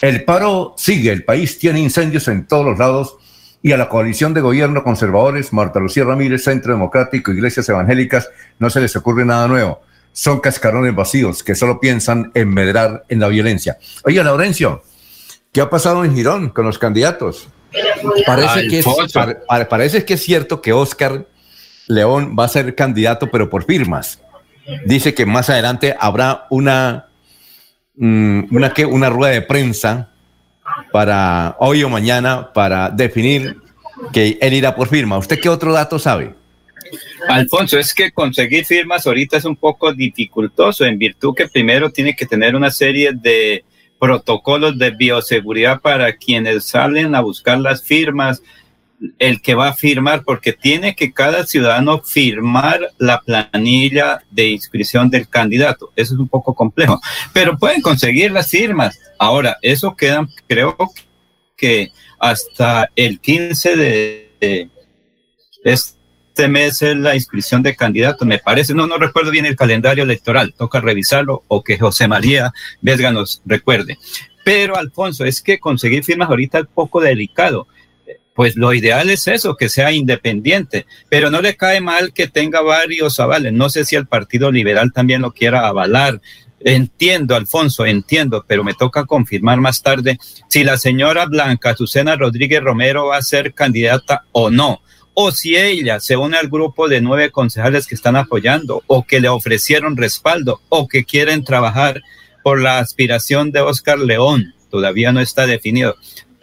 [0.01, 3.17] el paro sigue, el país tiene incendios en todos los lados
[3.61, 8.71] y a la coalición de gobierno conservadores, Marta Lucía Ramírez, Centro Democrático, Iglesias Evangélicas, no
[8.71, 9.81] se les ocurre nada nuevo.
[10.13, 13.77] Son cascarones vacíos que solo piensan en medrar en la violencia.
[14.03, 14.83] Oye, Laurencio,
[15.51, 17.49] ¿Qué ha pasado en Girón con los candidatos?
[18.25, 18.85] Parece, que es,
[19.69, 21.27] parece que es cierto que Oscar
[21.87, 24.21] León va a ser candidato, pero por firmas.
[24.85, 27.07] Dice que más adelante habrá una,
[27.95, 30.09] mm, una, una rueda de prensa
[30.91, 33.57] para hoy o mañana para definir
[34.13, 35.17] que él irá por firma.
[35.17, 36.33] ¿Usted qué otro dato sabe?
[37.27, 42.15] Alfonso, es que conseguir firmas ahorita es un poco dificultoso en virtud que primero tiene
[42.15, 43.63] que tener una serie de
[44.01, 48.41] protocolos de bioseguridad para quienes salen a buscar las firmas,
[49.19, 55.11] el que va a firmar, porque tiene que cada ciudadano firmar la planilla de inscripción
[55.11, 55.91] del candidato.
[55.95, 56.99] Eso es un poco complejo,
[57.31, 58.99] pero pueden conseguir las firmas.
[59.19, 60.75] Ahora, eso queda, creo
[61.55, 64.69] que hasta el 15 de,
[65.63, 66.00] este
[66.47, 70.53] mes es la inscripción de candidatos, me parece, no, no recuerdo bien el calendario electoral,
[70.57, 73.97] toca revisarlo o que José María Vesga nos recuerde.
[74.43, 77.67] Pero Alfonso, es que conseguir firmas ahorita es poco delicado.
[78.33, 82.61] Pues lo ideal es eso, que sea independiente, pero no le cae mal que tenga
[82.61, 83.53] varios avales.
[83.53, 86.21] No sé si el Partido Liberal también lo quiera avalar.
[86.61, 90.17] Entiendo, Alfonso, entiendo, pero me toca confirmar más tarde
[90.47, 94.81] si la señora Blanca Azucena Rodríguez Romero va a ser candidata o no
[95.13, 99.19] o si ella se une al grupo de nueve concejales que están apoyando o que
[99.19, 102.01] le ofrecieron respaldo o que quieren trabajar
[102.43, 105.95] por la aspiración de Oscar León, todavía no está definido.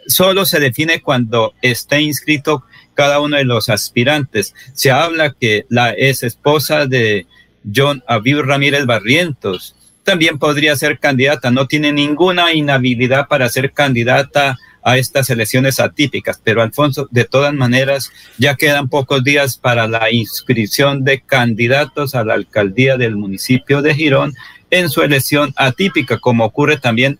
[0.07, 2.63] Solo se define cuando esté inscrito
[2.93, 4.53] cada uno de los aspirantes.
[4.73, 7.27] Se habla que la ex esposa de
[7.75, 14.57] John Abiu Ramírez Barrientos también podría ser candidata, no tiene ninguna inhabilidad para ser candidata
[14.89, 16.41] a estas elecciones atípicas.
[16.43, 22.23] Pero Alfonso, de todas maneras, ya quedan pocos días para la inscripción de candidatos a
[22.23, 24.33] la alcaldía del municipio de Girón
[24.71, 27.19] en su elección atípica, como ocurre también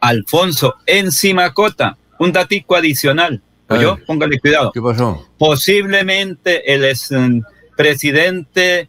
[0.00, 1.98] Alfonso en Simacota.
[2.20, 3.42] Un datico adicional.
[3.80, 4.70] Yo, póngale cuidado.
[4.72, 5.28] ¿Qué pasó?
[5.36, 7.42] Posiblemente el mm,
[7.76, 8.88] presidente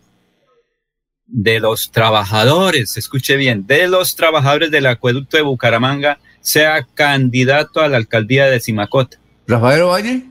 [1.25, 7.87] de los trabajadores, escuche bien, de los trabajadores del acueducto de Bucaramanga, sea candidato a
[7.87, 9.17] la alcaldía de Simacota.
[9.47, 10.23] ¿Rafael Valle?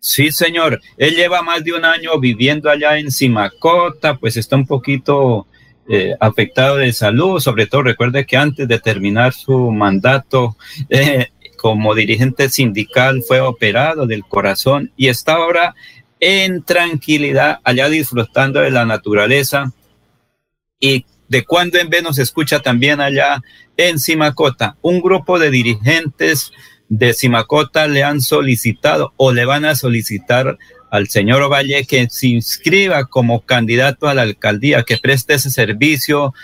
[0.00, 0.80] Sí, señor.
[0.96, 5.46] Él lleva más de un año viviendo allá en Simacota, pues está un poquito
[5.88, 10.56] eh, afectado de salud, sobre todo recuerde que antes de terminar su mandato
[10.88, 15.74] eh, como dirigente sindical fue operado del corazón y está ahora
[16.20, 19.72] en tranquilidad allá disfrutando de la naturaleza
[20.78, 23.40] y de cuando en vez nos escucha también allá
[23.76, 24.76] en Simacota.
[24.82, 26.52] Un grupo de dirigentes
[26.88, 30.58] de Simacota le han solicitado o le van a solicitar
[30.90, 36.34] al señor Ovalle que se inscriba como candidato a la alcaldía, que preste ese servicio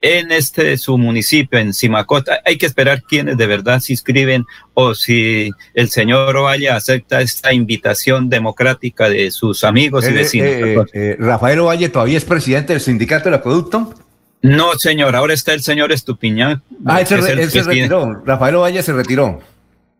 [0.00, 2.40] en este su municipio, en Simacota.
[2.46, 7.52] Hay que esperar quienes de verdad se inscriben o si el señor Ovalle acepta esta
[7.52, 10.48] invitación democrática de sus amigos y eh, vecinos.
[10.48, 13.94] Eh, eh, Rafael Ovalle todavía es presidente del sindicato del acueducto.
[14.42, 16.62] No, señor, ahora está el señor Estupiñán.
[16.84, 18.22] Ah, él, se, retiró.
[18.24, 19.40] Rafael Valle se retiró.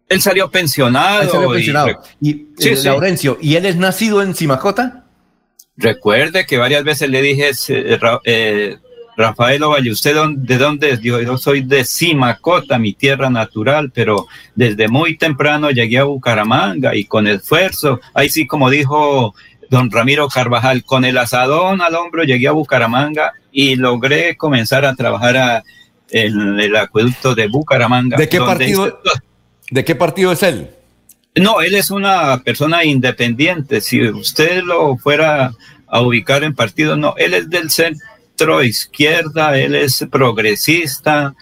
[0.09, 1.23] Él salió pensionado.
[1.23, 2.03] Él salió pensionado.
[2.21, 5.05] Y, sí, eh, Laurencio, ¿y él es nacido en Simacota?
[5.77, 8.77] Recuerde que varias veces le dije, eh, eh,
[9.17, 11.01] Rafael Ovalle, ¿usted de dónde es?
[11.01, 16.95] Yo, yo soy de Simacota, mi tierra natural, pero desde muy temprano llegué a Bucaramanga
[16.95, 19.35] y con esfuerzo, ahí sí como dijo
[19.69, 24.95] don Ramiro Carvajal, con el asadón al hombro llegué a Bucaramanga y logré comenzar a
[24.95, 25.65] trabajar
[26.11, 28.19] en el acueducto de Bucaramanga.
[28.19, 29.01] ¿De qué partido?
[29.71, 30.69] ¿De qué partido es él?
[31.35, 33.81] No, él es una persona independiente.
[33.81, 35.55] Si usted lo fuera
[35.87, 41.35] a ubicar en partido, no, él es del centro izquierda, él es progresista,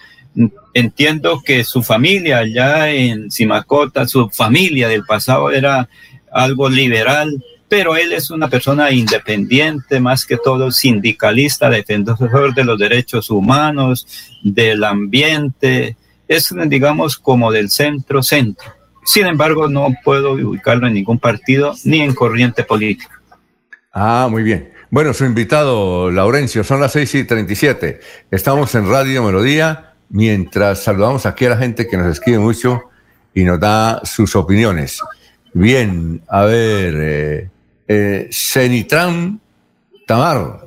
[0.72, 5.88] entiendo que su familia allá en Simacota, su familia del pasado era
[6.30, 7.44] algo liberal,
[7.76, 14.06] pero él es una persona independiente, más que todo sindicalista, defensor de los derechos humanos,
[14.44, 15.96] del ambiente,
[16.28, 18.72] es, digamos, como del centro-centro.
[19.04, 23.20] Sin embargo, no puedo ubicarlo en ningún partido ni en corriente política.
[23.92, 24.72] Ah, muy bien.
[24.88, 27.98] Bueno, su invitado, Laurencio, son las 6 y 37.
[28.30, 32.82] Estamos en Radio Melodía mientras saludamos aquí a la gente que nos escribe mucho
[33.34, 35.00] y nos da sus opiniones.
[35.52, 37.50] Bien, a ver, eh,
[37.88, 39.40] eh, Cenitran
[40.06, 40.64] Tamar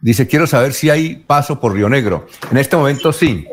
[0.00, 2.26] dice, quiero saber si hay paso por Río Negro.
[2.50, 3.46] En este momento sí,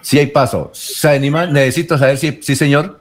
[0.00, 0.70] sí hay paso.
[0.74, 3.00] Sanima, necesito saber si, sí señor.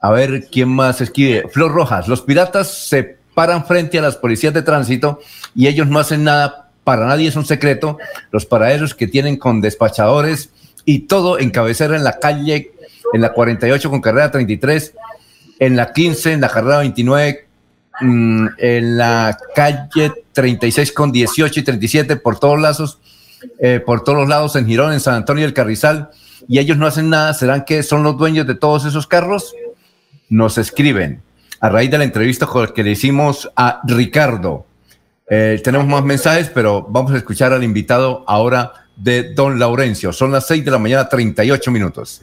[0.00, 1.48] A ver, ¿quién más escribe?
[1.48, 5.20] Flor Rojas, los piratas se paran frente a las policías de tránsito
[5.54, 7.98] y ellos no hacen nada, para nadie es un secreto,
[8.30, 10.50] los paraderos que tienen con despachadores
[10.84, 12.72] y todo en cabecera en la calle,
[13.12, 14.94] en la 48 con carrera 33,
[15.58, 17.45] en la 15, en la carrera 29,
[18.00, 23.00] mm, en la calle 36 con 18 y 37, por todos lados,
[23.58, 26.10] eh, por todos los lados, en Girón, en San Antonio del Carrizal,
[26.48, 29.54] y ellos no hacen nada, ¿serán que son los dueños de todos esos carros?
[30.28, 31.22] Nos escriben
[31.60, 34.66] a raíz de la entrevista que le hicimos a Ricardo.
[35.28, 40.12] Eh, tenemos más mensajes, pero vamos a escuchar al invitado ahora de don Laurencio.
[40.12, 42.22] Son las 6 de la mañana, 38 minutos.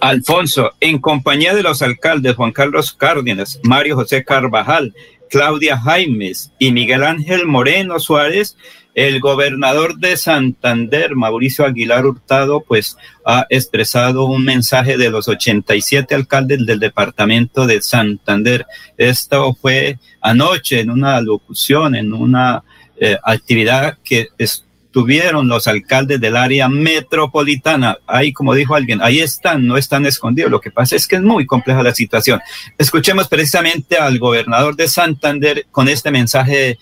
[0.00, 4.94] Alfonso, en compañía de los alcaldes Juan Carlos Cárdenas, Mario José Carvajal,
[5.30, 8.56] Claudia Jaimes y Miguel Ángel Moreno Suárez,
[8.94, 16.16] el gobernador de Santander, Mauricio Aguilar Hurtado, pues ha expresado un mensaje de los 87
[16.16, 18.66] alcaldes del departamento de Santander.
[18.96, 22.64] Esto fue anoche en una locución, en una
[22.98, 27.98] eh, actividad que es, tuvieron los alcaldes del área metropolitana.
[28.06, 30.50] Ahí, como dijo alguien, ahí están, no están escondidos.
[30.50, 32.40] Lo que pasa es que es muy compleja la situación.
[32.78, 36.78] Escuchemos precisamente al gobernador de Santander con este mensaje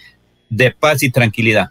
[0.48, 1.70] de paz y tranquilidad.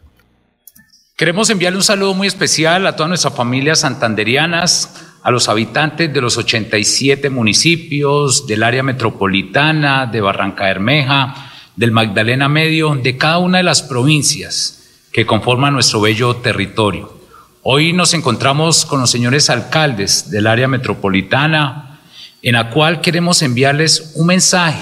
[1.16, 6.22] Queremos enviarle un saludo muy especial a todas nuestras familias santanderianas, a los habitantes de
[6.22, 13.60] los 87 municipios del área metropolitana, de Barranca Bermeja, del Magdalena Medio, de cada una
[13.60, 14.85] de las provincias
[15.16, 17.18] que conforman nuestro bello territorio.
[17.64, 22.02] Hoy nos encontramos con los señores alcaldes del área metropolitana,
[22.42, 24.78] en la cual queremos enviarles un mensaje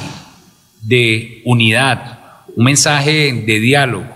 [0.82, 2.20] de unidad,
[2.56, 4.08] un mensaje de diálogo,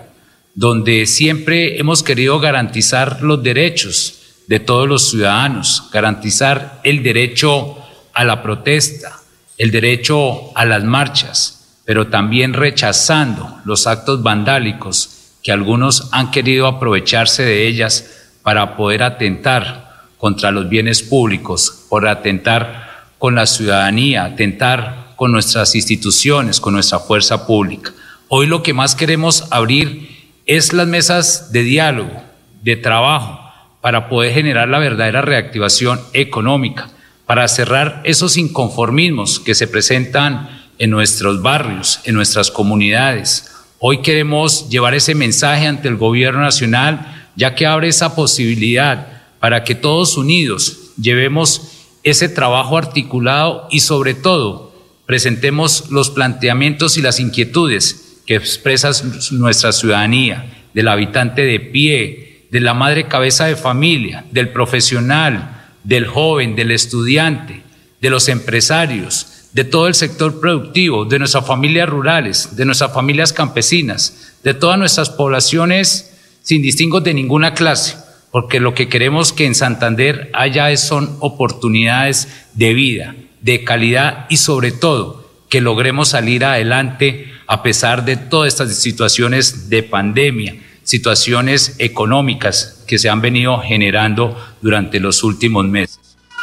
[0.56, 4.18] donde siempre hemos querido garantizar los derechos
[4.48, 7.78] de todos los ciudadanos, garantizar el derecho
[8.12, 9.20] a la protesta,
[9.56, 15.17] el derecho a las marchas, pero también rechazando los actos vandálicos
[15.48, 22.06] que algunos han querido aprovecharse de ellas para poder atentar contra los bienes públicos, por
[22.06, 27.92] atentar con la ciudadanía, atentar con nuestras instituciones, con nuestra fuerza pública.
[28.28, 30.10] Hoy lo que más queremos abrir
[30.44, 32.22] es las mesas de diálogo,
[32.62, 33.40] de trabajo,
[33.80, 36.90] para poder generar la verdadera reactivación económica,
[37.24, 44.68] para cerrar esos inconformismos que se presentan en nuestros barrios, en nuestras comunidades, Hoy queremos
[44.70, 50.16] llevar ese mensaje ante el gobierno nacional, ya que abre esa posibilidad para que todos
[50.16, 51.68] unidos llevemos
[52.02, 54.74] ese trabajo articulado y sobre todo
[55.06, 58.90] presentemos los planteamientos y las inquietudes que expresa
[59.30, 66.08] nuestra ciudadanía, del habitante de pie, de la madre cabeza de familia, del profesional, del
[66.08, 67.62] joven, del estudiante,
[68.00, 73.32] de los empresarios, de todo el sector productivo, de nuestras familias rurales, de nuestras familias
[73.32, 77.96] campesinas, de todas nuestras poblaciones sin distingo de ninguna clase,
[78.30, 84.36] porque lo que queremos que en Santander haya son oportunidades de vida, de calidad y
[84.36, 91.76] sobre todo que logremos salir adelante a pesar de todas estas situaciones de pandemia, situaciones
[91.78, 95.87] económicas que se han venido generando durante los últimos meses.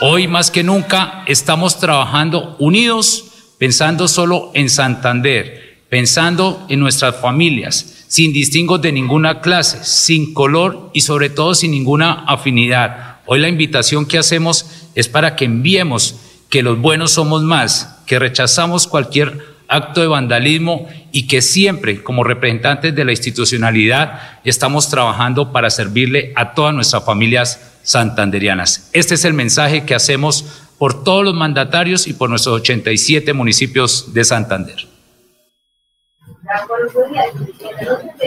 [0.01, 8.03] Hoy más que nunca estamos trabajando unidos, pensando solo en Santander, pensando en nuestras familias,
[8.09, 13.19] sin distingos de ninguna clase, sin color y sobre todo sin ninguna afinidad.
[13.25, 14.65] Hoy la invitación que hacemos
[14.95, 16.15] es para que enviemos
[16.49, 22.25] que los buenos somos más, que rechazamos cualquier acto de vandalismo y que siempre, como
[22.25, 28.89] representantes de la institucionalidad, estamos trabajando para servirle a todas nuestras familias santanderianas.
[28.91, 34.13] Este es el mensaje que hacemos por todos los mandatarios y por nuestros 87 municipios
[34.13, 34.87] de Santander.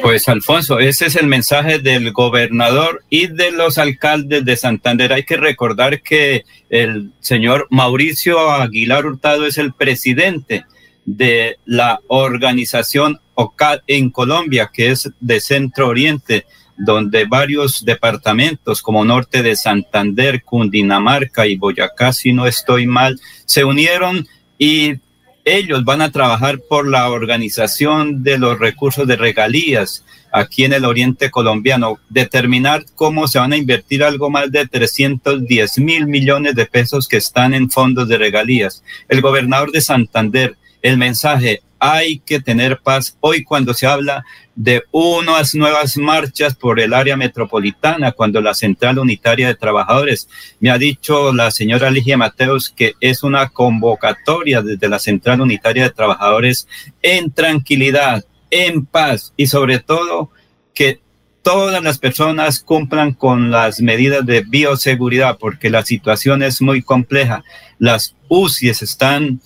[0.03, 5.13] Pues Alfonso, ese es el mensaje del gobernador y de los alcaldes de Santander.
[5.13, 10.65] Hay que recordar que el señor Mauricio Aguilar Hurtado es el presidente
[11.05, 16.45] de la organización OCAD en Colombia, que es de Centro Oriente,
[16.79, 23.65] donde varios departamentos como Norte de Santander, Cundinamarca y Boyacá, si no estoy mal, se
[23.65, 24.27] unieron
[24.59, 24.95] y
[25.45, 30.85] ellos van a trabajar por la organización de los recursos de regalías aquí en el
[30.85, 36.67] oriente colombiano, determinar cómo se van a invertir algo más de 310 mil millones de
[36.67, 38.83] pesos que están en fondos de regalías.
[39.09, 43.17] El gobernador de Santander, el mensaje, hay que tener paz.
[43.21, 44.25] Hoy cuando se habla
[44.55, 50.29] de unas nuevas marchas por el área metropolitana, cuando la Central Unitaria de Trabajadores,
[50.61, 55.85] me ha dicho la señora Ligia Mateos que es una convocatoria desde la Central Unitaria
[55.85, 56.67] de Trabajadores
[57.03, 60.31] en tranquilidad, en paz y sobre todo
[60.75, 61.01] que
[61.43, 67.43] todas las personas cumplan con las medidas de bioseguridad, porque la situación es muy compleja.
[67.79, 69.41] Las UCIs están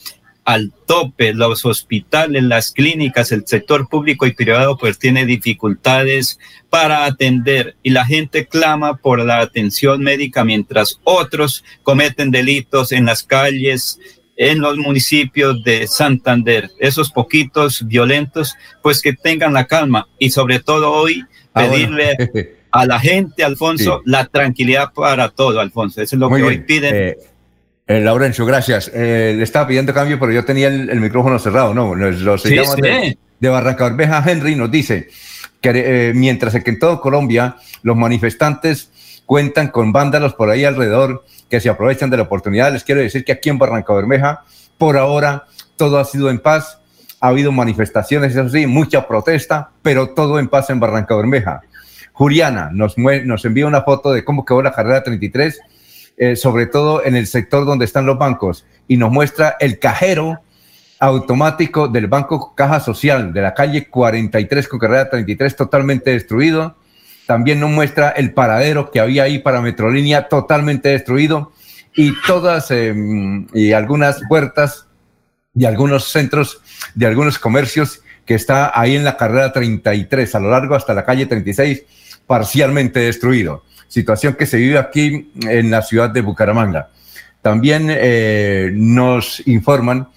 [0.45, 6.39] al tope, los hospitales, las clínicas, el sector público y privado pues tiene dificultades
[6.69, 13.05] para atender y la gente clama por la atención médica mientras otros cometen delitos en
[13.05, 14.01] las calles,
[14.37, 16.71] en los municipios de Santander.
[16.81, 21.25] Esos poquitos violentos pues que tengan la calma y sobre todo hoy
[21.55, 26.03] ah, pedirle a la gente, Alfonso, la tranquilidad para todo, Alfonso.
[26.03, 26.95] Eso es lo que hoy piden.
[26.95, 27.17] Eh,
[27.87, 28.91] eh, Laurencio, gracias.
[28.95, 31.95] Eh, le estaba pidiendo cambio, pero yo tenía el, micrófono cerrado, ¿no?
[31.95, 33.93] Lo seguimos de, de Barranca
[34.25, 35.09] Henry nos dice
[35.61, 41.25] que eh, mientras que en todo Colombia los manifestantes cuentan con vándalos por ahí alrededor
[41.51, 44.45] que se aprovechan de la oportunidad, les quiero decir que aquí en Barranca Bermeja,
[44.79, 45.47] por ahora,
[45.77, 46.79] todo ha sido en paz.
[47.21, 51.63] Ha habido manifestaciones, eso sí, mucha protesta, pero todo en paz en Barranca Bermeja.
[52.13, 55.61] Juliana nos, nos envía una foto de cómo quedó la carrera 33
[56.17, 60.41] eh, sobre todo en el sector donde están los bancos, y nos muestra el cajero
[61.03, 66.77] automático del Banco Caja Social de la calle 43 con carrera 33 totalmente destruido.
[67.27, 71.53] También nos muestra el paradero que había ahí para Metrolínea totalmente destruido
[71.97, 74.87] y todas em, y algunas puertas
[75.55, 76.61] y algunos centros
[76.95, 81.05] de algunos comercios que está ahí en la carrera 33 a lo largo hasta la
[81.05, 81.83] calle 36
[82.27, 86.89] parcialmente destruido situación que se vive aquí en la ciudad de Bucaramanga.
[87.43, 90.09] También eh, nos informan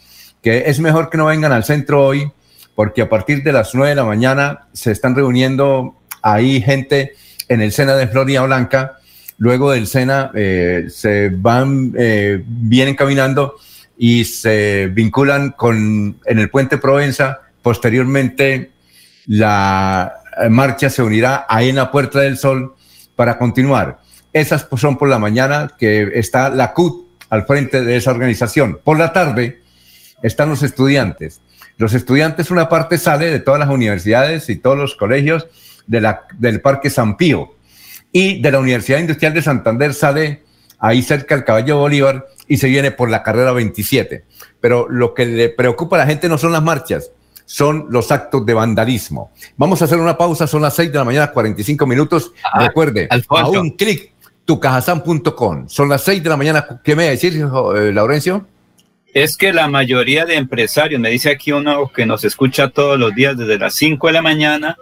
[0.42, 2.32] que es mejor que no vengan al centro hoy,
[2.74, 7.16] porque a partir de las 9 de la mañana se están reuniendo ahí gente
[7.50, 9.00] en el Sena de Florida Blanca.
[9.40, 13.56] Luego del Sena eh, se van, eh, vienen caminando
[13.98, 17.42] y se vinculan con en el puente Provenza.
[17.62, 18.72] Posteriormente,
[19.26, 20.14] la
[20.50, 22.76] marcha se unirá ahí en la Puerta del Sol
[23.16, 24.00] para continuar.
[24.34, 28.80] Esas son por la mañana que está la CUT al frente de esa organización.
[28.84, 29.62] Por la tarde
[30.22, 31.42] están los estudiantes.
[31.78, 35.48] Los estudiantes, una parte sale de todas las universidades y todos los colegios
[35.88, 37.56] del Parque San Pío
[38.12, 40.44] y de la Universidad Industrial de Santander sale
[40.80, 44.24] ahí cerca del Caballo Bolívar y se viene por la carrera 27.
[44.62, 47.12] Pero lo que le preocupa a la gente no son las marchas,
[47.46, 49.32] son los actos de vandalismo.
[49.56, 52.32] Vamos a hacer una pausa, son las 6 de la mañana, 45 minutos.
[52.44, 54.12] Ah, Recuerde, a un clic,
[54.46, 55.70] tucajasan.com.
[55.70, 56.82] Son las 6 de la mañana.
[56.84, 58.46] ¿Qué me va a decir, eh, Laurencio?
[59.14, 63.16] Es que la mayoría de empresarios, me dice aquí uno que nos escucha todos los
[63.16, 64.78] días desde las 5 de la mañana,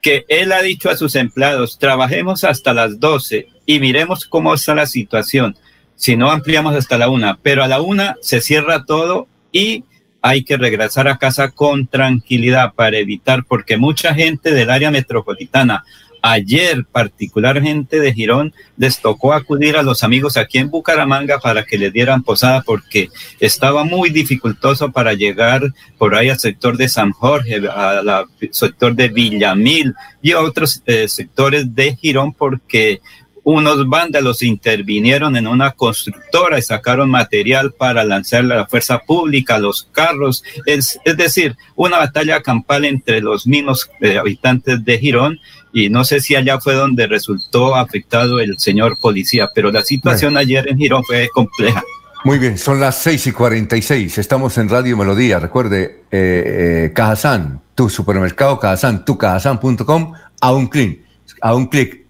[0.00, 4.74] que él ha dicho a sus empleados, trabajemos hasta las 12 y miremos cómo está
[4.74, 5.56] la situación.
[5.96, 9.84] Si no, ampliamos hasta la una, pero a la una se cierra todo y
[10.22, 15.84] hay que regresar a casa con tranquilidad para evitar, porque mucha gente del área metropolitana,
[16.22, 21.76] ayer particularmente de Girón, les tocó acudir a los amigos aquí en Bucaramanga para que
[21.76, 25.62] les dieran posada porque estaba muy dificultoso para llegar
[25.98, 31.74] por ahí al sector de San Jorge, al sector de Villamil y otros eh, sectores
[31.74, 33.00] de Girón porque
[33.44, 39.58] unos vándalos intervinieron en una constructora y sacaron material para lanzarle a la fuerza pública,
[39.58, 45.40] los carros, es, es decir, una batalla campal entre los mismos eh, habitantes de Girón
[45.72, 50.36] y no sé si allá fue donde resultó afectado el señor policía, pero la situación
[50.36, 51.82] ayer en Girón fue compleja.
[52.24, 57.60] Muy bien, son las seis y seis, estamos en Radio Melodía, recuerde, eh, eh Cajazán,
[57.74, 61.00] tu supermercado Cajazán, tucajazán.com, a un clic,
[61.40, 62.01] a un clic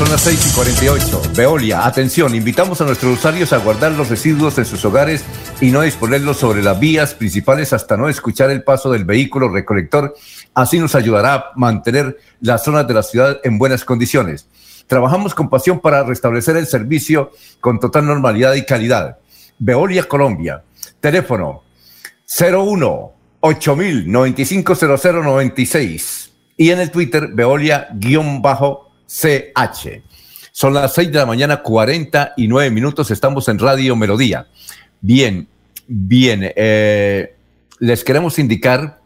[0.00, 1.22] Son las 6 y 48.
[1.36, 5.22] Veolia, atención, invitamos a nuestros usuarios a guardar los residuos en sus hogares
[5.60, 10.14] y no disponerlos sobre las vías principales hasta no escuchar el paso del vehículo recolector.
[10.54, 14.46] Así nos ayudará a mantener las zonas de la ciudad en buenas condiciones.
[14.86, 19.18] Trabajamos con pasión para restablecer el servicio con total normalidad y calidad.
[19.58, 20.62] Veolia Colombia.
[21.00, 21.62] Teléfono
[22.40, 27.28] 01 8000 950096 y en el Twitter
[29.10, 30.02] Veolia-CH.
[30.52, 33.10] Son las 6 de la mañana, 49 minutos.
[33.10, 34.46] Estamos en Radio Melodía.
[35.00, 35.48] Bien,
[35.86, 36.52] bien.
[36.54, 37.36] eh,
[37.78, 39.00] les queremos indicar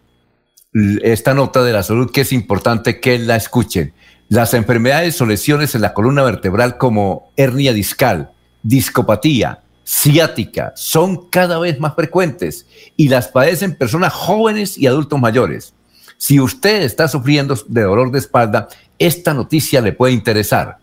[1.03, 3.93] esta nota de la salud que es importante que la escuchen.
[4.29, 8.33] Las enfermedades o lesiones en la columna vertebral como hernia discal,
[8.63, 12.67] discopatía, ciática son cada vez más frecuentes
[12.97, 15.75] y las padecen personas jóvenes y adultos mayores.
[16.17, 18.69] Si usted está sufriendo de dolor de espalda,
[18.99, 20.79] esta noticia le puede interesar.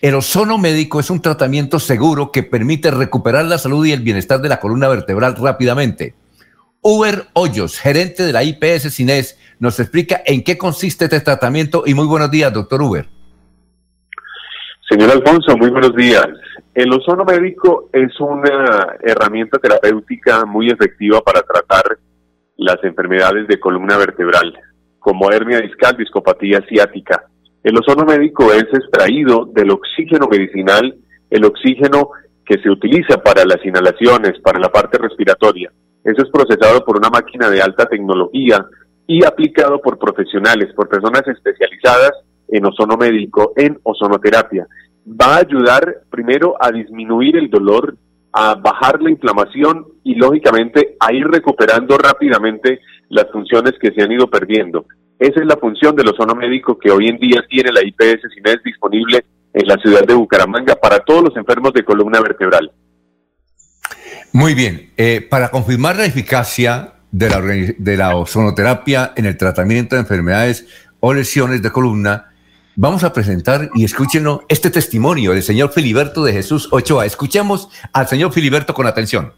[0.00, 4.40] El ozono médico es un tratamiento seguro que permite recuperar la salud y el bienestar
[4.40, 6.14] de la columna vertebral rápidamente.
[6.82, 11.94] Uber Hoyos, gerente de la IPS Cines, nos explica en qué consiste este tratamiento y
[11.94, 13.08] muy buenos días, doctor Uber.
[14.88, 16.28] Señor Alfonso, muy buenos días.
[16.74, 21.98] El ozono médico es una herramienta terapéutica muy efectiva para tratar
[22.58, 24.52] las enfermedades de columna vertebral,
[25.04, 27.24] como hernia discal, discopatía ciática.
[27.62, 30.96] El ozono médico es extraído del oxígeno medicinal,
[31.28, 32.08] el oxígeno
[32.42, 35.70] que se utiliza para las inhalaciones, para la parte respiratoria.
[36.02, 38.64] Eso es procesado por una máquina de alta tecnología
[39.06, 42.12] y aplicado por profesionales, por personas especializadas
[42.48, 44.66] en ozono médico, en ozonoterapia.
[45.06, 47.94] Va a ayudar primero a disminuir el dolor,
[48.32, 54.12] a bajar la inflamación y lógicamente a ir recuperando rápidamente las funciones que se han
[54.12, 54.86] ido perdiendo.
[55.18, 58.62] Esa es la función del ozono médico que hoy en día tiene la IPS Cines
[58.64, 62.72] disponible en la ciudad de Bucaramanga para todos los enfermos de columna vertebral.
[64.32, 69.94] Muy bien, eh, para confirmar la eficacia de la, de la ozonoterapia en el tratamiento
[69.94, 70.66] de enfermedades
[70.98, 72.32] o lesiones de columna,
[72.74, 77.06] vamos a presentar y escúchenlo este testimonio del señor Filiberto de Jesús Ochoa.
[77.06, 79.32] Escuchemos al señor Filiberto con atención.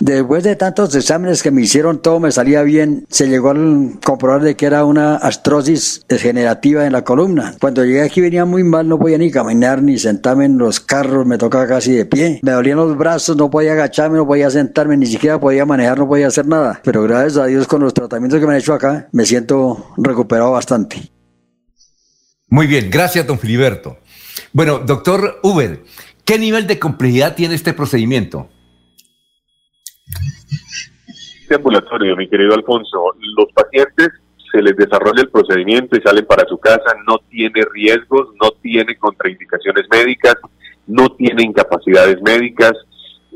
[0.00, 3.04] Después de tantos exámenes que me hicieron, todo me salía bien.
[3.10, 3.54] Se llegó a
[4.02, 7.54] comprobar de que era una astrosis degenerativa en la columna.
[7.60, 11.26] Cuando llegué aquí venía muy mal, no podía ni caminar ni sentarme en los carros,
[11.26, 12.40] me tocaba casi de pie.
[12.42, 16.08] Me dolían los brazos, no podía agacharme, no podía sentarme, ni siquiera podía manejar, no
[16.08, 16.80] podía hacer nada.
[16.82, 20.52] Pero gracias a Dios con los tratamientos que me han hecho acá, me siento recuperado
[20.52, 21.12] bastante.
[22.48, 23.98] Muy bien, gracias, don Filiberto.
[24.54, 25.82] Bueno, doctor Uber,
[26.24, 28.48] ¿qué nivel de complejidad tiene este procedimiento?
[31.42, 34.10] Este ambulatorio, mi querido Alfonso, los pacientes
[34.52, 38.96] se les desarrolla el procedimiento y salen para su casa, no tiene riesgos, no tiene
[38.96, 40.36] contraindicaciones médicas,
[40.86, 42.74] no tiene incapacidades médicas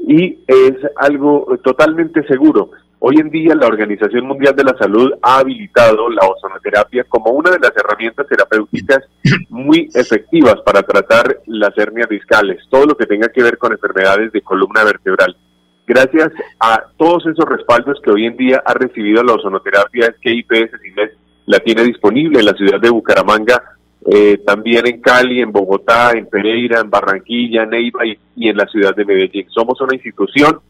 [0.07, 2.71] y es algo totalmente seguro.
[3.01, 7.51] Hoy en día la Organización Mundial de la Salud ha habilitado la ozonoterapia como una
[7.51, 9.01] de las herramientas terapéuticas
[9.49, 14.31] muy efectivas para tratar las hernias discales, todo lo que tenga que ver con enfermedades
[14.31, 15.37] de columna vertebral.
[15.87, 20.33] Gracias a todos esos respaldos que hoy en día ha recibido la ozonoterapia, es que
[20.33, 21.13] IPS Cines
[21.47, 23.63] la tiene disponible en la ciudad de Bucaramanga,
[24.05, 28.95] eh, también en Cali, en Bogotá, en Pereira, en Barranquilla, Neiva y en la ciudad
[28.97, 29.47] de Medellín.
[29.51, 30.61] Somos una institución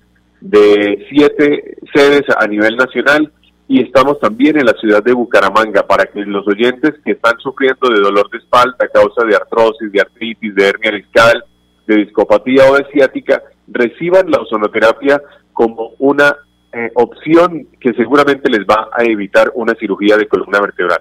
[0.40, 3.32] de siete sedes a nivel nacional
[3.68, 7.88] y estamos también en la ciudad de Bucaramanga para que los oyentes que están sufriendo
[7.88, 11.44] de dolor de espalda a causa de artrosis, de artritis, de hernia discal,
[11.86, 15.20] de discopatía o de ciática, reciban la ozonoterapia
[15.52, 16.36] como una
[16.72, 21.00] eh, opción que seguramente les va a evitar una cirugía de columna vertebral.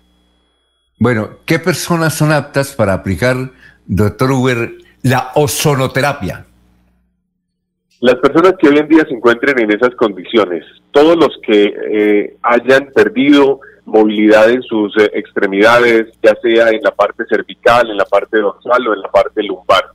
[0.98, 3.36] Bueno, ¿qué personas son aptas para aplicar,
[3.86, 4.72] doctor Uber,
[5.02, 6.46] la ozonoterapia?
[8.00, 12.38] Las personas que hoy en día se encuentren en esas condiciones, todos los que eh,
[12.44, 18.06] hayan perdido movilidad en sus eh, extremidades, ya sea en la parte cervical, en la
[18.06, 19.86] parte dorsal o en la parte lumbar,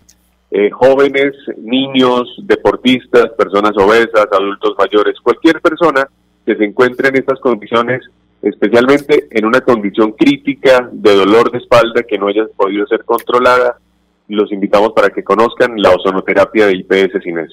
[0.50, 6.08] eh, jóvenes, niños, deportistas, personas obesas, adultos mayores, cualquier persona
[6.44, 8.02] que se encuentre en estas condiciones,
[8.42, 13.78] especialmente en una condición crítica de dolor de espalda que no haya podido ser controlada,
[14.26, 17.52] los invitamos para que conozcan la ozonoterapia de IPS Cines.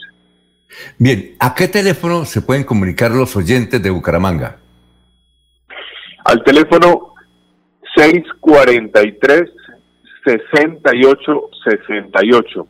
[0.98, 4.58] Bien, ¿a qué teléfono se pueden comunicar los oyentes de Bucaramanga?
[6.26, 7.14] Al teléfono
[7.96, 9.52] 643
[10.26, 12.68] 6868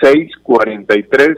[0.00, 1.36] 643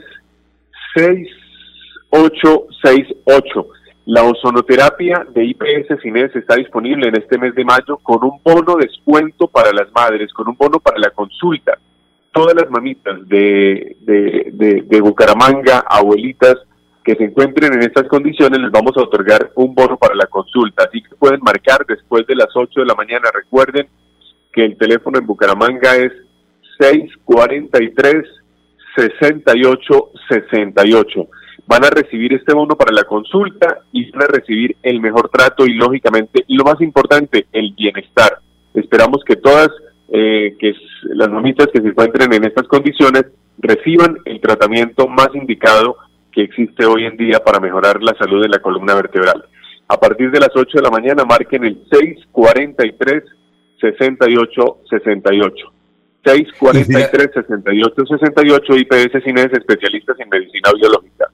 [0.95, 3.67] 6868
[4.07, 8.75] La ozonoterapia de IPS Cines está disponible en este mes de mayo con un bono
[8.77, 11.79] descuento para las madres, con un bono para la consulta
[12.33, 16.57] todas las mamitas de, de, Bucaramanga, abuelitas
[17.03, 20.85] que se encuentren en estas condiciones, les vamos a otorgar un bono para la consulta.
[20.85, 23.31] Así que pueden marcar después de las 8 de la mañana.
[23.33, 23.89] Recuerden
[24.53, 26.13] que el teléfono en Bucaramanga es
[26.79, 28.25] 643
[28.97, 31.29] 6868.
[31.67, 35.65] Van a recibir este bono para la consulta y van a recibir el mejor trato
[35.67, 38.39] y lógicamente, lo más importante, el bienestar.
[38.75, 39.71] Esperamos que todas
[40.13, 40.75] eh, que
[41.15, 43.27] las mamitas que se encuentren en estas condiciones
[43.59, 45.97] reciban el tratamiento más indicado
[46.33, 49.45] que existe hoy en día para mejorar la salud de la columna vertebral.
[49.87, 53.23] A partir de las 8 de la mañana marquen el 643
[53.81, 55.73] 6868.
[56.25, 61.31] 643 6868 IPS Cines especialistas en medicina biológica.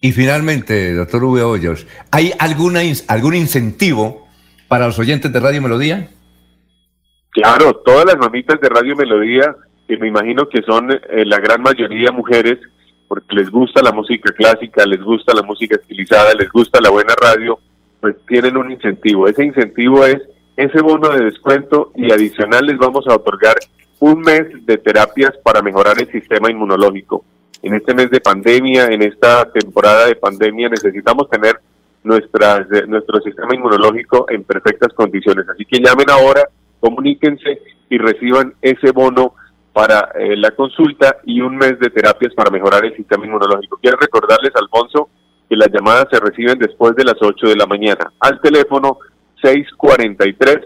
[0.00, 1.42] Y finalmente, doctor V.
[1.42, 4.28] Hoyos, ¿hay alguna, algún incentivo
[4.68, 6.10] para los oyentes de Radio Melodía?
[7.30, 9.56] Claro, todas las mamitas de Radio Melodía,
[9.88, 12.58] que me imagino que son eh, la gran mayoría mujeres,
[13.08, 17.14] porque les gusta la música clásica, les gusta la música estilizada, les gusta la buena
[17.20, 17.58] radio,
[18.00, 19.26] pues tienen un incentivo.
[19.26, 20.20] Ese incentivo es
[20.56, 23.56] ese bono de descuento y adicional les vamos a otorgar
[24.00, 27.24] un mes de terapias para mejorar el sistema inmunológico.
[27.62, 31.58] En este mes de pandemia, en esta temporada de pandemia, necesitamos tener
[32.02, 35.48] nuestra, nuestro sistema inmunológico en perfectas condiciones.
[35.48, 36.42] Así que llamen ahora
[36.78, 39.34] comuníquense y reciban ese bono
[39.72, 43.78] para eh, la consulta y un mes de terapias para mejorar el sistema inmunológico.
[43.80, 45.08] Quiero recordarles, Alfonso,
[45.48, 48.98] que las llamadas se reciben después de las 8 de la mañana al teléfono
[49.44, 50.64] 643-6868.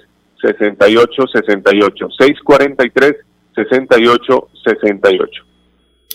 [3.57, 5.29] 643-6868.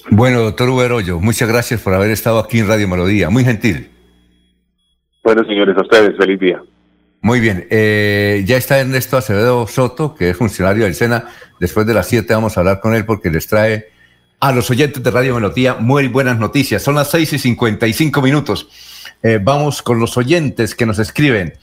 [0.09, 3.29] Bueno, doctor Uberollo, muchas gracias por haber estado aquí en Radio Melodía.
[3.29, 3.89] Muy gentil.
[5.23, 6.61] Bueno, señores, a ustedes, feliz día.
[7.21, 11.29] Muy bien, eh, ya está Ernesto Acevedo Soto, que es funcionario del SENA.
[11.57, 13.87] Después de las 7 vamos a hablar con él porque les trae
[14.41, 16.83] a los oyentes de Radio Melodía muy buenas noticias.
[16.83, 18.67] Son las 6 y 55 minutos.
[19.23, 21.53] Eh, vamos con los oyentes que nos escriben.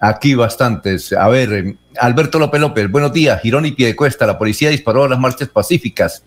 [0.00, 1.12] Aquí bastantes.
[1.12, 3.40] A ver, eh, Alberto López López, buenos días.
[3.42, 6.22] Girón y Piedecuesta, la policía disparó a las marchas pacíficas.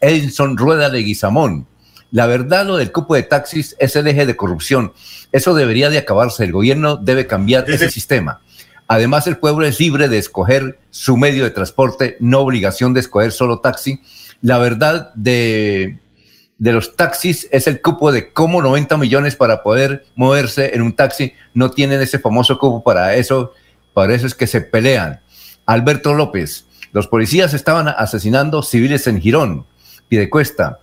[0.00, 1.66] Edson Rueda de Guizamón.
[2.10, 4.92] La verdad, lo del cupo de taxis es el eje de corrupción.
[5.32, 6.44] Eso debería de acabarse.
[6.44, 8.40] El gobierno debe cambiar ese sistema.
[8.86, 13.32] Además, el pueblo es libre de escoger su medio de transporte, no obligación de escoger
[13.32, 14.02] solo taxi.
[14.42, 15.98] La verdad de,
[16.58, 20.94] de los taxis es el cupo de cómo 90 millones para poder moverse en un
[20.94, 23.52] taxi no tienen ese famoso cupo para eso.
[23.92, 25.20] Para eso es que se pelean.
[25.66, 29.66] Alberto López, los policías estaban asesinando civiles en Girón,
[30.08, 30.80] Piedecuesta,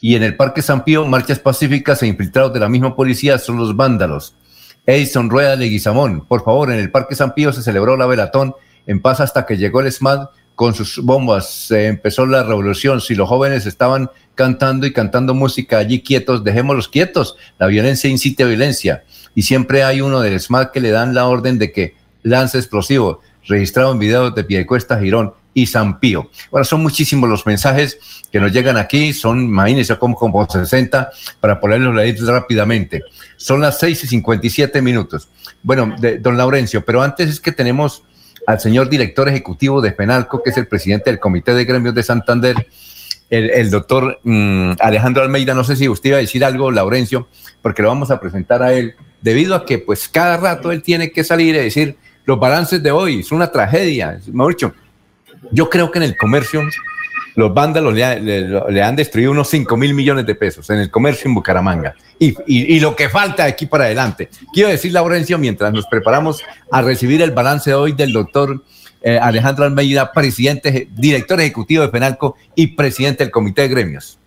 [0.00, 3.56] y en el Parque San Pío, marchas pacíficas e infiltrados de la misma policía son
[3.56, 4.34] los vándalos.
[4.86, 8.54] Edison Rueda de Guizamón, por favor, en el Parque San Pío se celebró la velatón
[8.86, 10.28] en paz hasta que llegó el SMAD
[10.58, 11.48] con sus bombas.
[11.68, 13.00] Se empezó la revolución.
[13.00, 17.36] Si los jóvenes estaban cantando y cantando música allí quietos, dejémoslos quietos.
[17.60, 19.04] La violencia incita a violencia.
[19.36, 21.94] Y siempre hay uno del SMAT que le dan la orden de que
[22.24, 26.28] lance explosivo, registrado en videos de Piedecuesta, Girón y San Pío.
[26.50, 31.08] Bueno, son muchísimos los mensajes que nos llegan aquí, son, imagínense, como, como 60
[31.38, 33.04] para ponerlos leer rápidamente.
[33.36, 35.28] Son las 6 y 57 minutos.
[35.62, 38.02] Bueno, de, don Laurencio, pero antes es que tenemos
[38.48, 42.02] al señor director ejecutivo de Penalco, que es el presidente del Comité de Gremios de
[42.02, 42.66] Santander,
[43.28, 45.52] el, doctor mm, Alejandro Almeida.
[45.52, 47.28] No sé si usted iba a decir algo, Laurencio,
[47.60, 51.10] porque lo vamos a presentar a él, debido a que pues cada rato él tiene
[51.10, 54.18] que salir y decir los balances de hoy, es una tragedia.
[54.32, 54.72] Mauricio,
[55.50, 56.62] yo creo que en el comercio
[57.38, 61.34] los vándalos le, han destruido unos 5 mil millones de pesos en el comercio en
[61.34, 61.94] Bucaramanga.
[62.18, 64.28] Y, lo que falta de aquí para adelante.
[64.52, 66.42] Quiero decir, Laurencio, mientras nos preparamos
[66.72, 68.64] a recibir el balance de hoy del doctor
[69.02, 74.18] eh, Alejandro Almeida, presidente, director ejecutivo de Penalco y presidente del Comité de Gremios.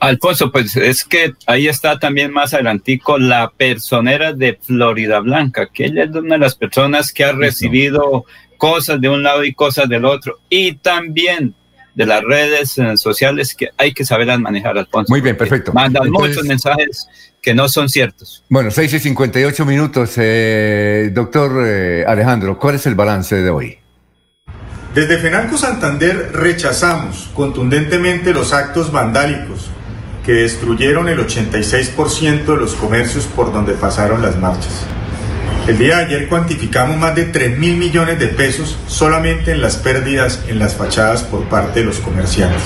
[0.00, 5.86] Alfonso, pues es que ahí está también más adelantico la personera de Florida Blanca, que
[5.86, 8.26] ella es una de las personas que ha recibido
[8.64, 10.38] cosas de un lado y cosas del otro.
[10.48, 11.54] Y también
[11.94, 15.12] de las redes eh, sociales que hay que saberlas manejar, Alfonso.
[15.12, 15.72] Muy bien, perfecto.
[15.74, 17.06] Mandan muchos mensajes
[17.42, 18.42] que no son ciertos.
[18.48, 20.14] Bueno, 6 y 58 minutos.
[20.16, 23.78] Eh, doctor eh, Alejandro, ¿cuál es el balance de hoy?
[24.94, 29.70] Desde FENALCO Santander rechazamos contundentemente los actos vandálicos
[30.24, 34.86] que destruyeron el 86% de los comercios por donde pasaron las marchas.
[35.66, 39.76] El día de ayer cuantificamos más de 3 mil millones de pesos solamente en las
[39.76, 42.60] pérdidas en las fachadas por parte de los comerciantes.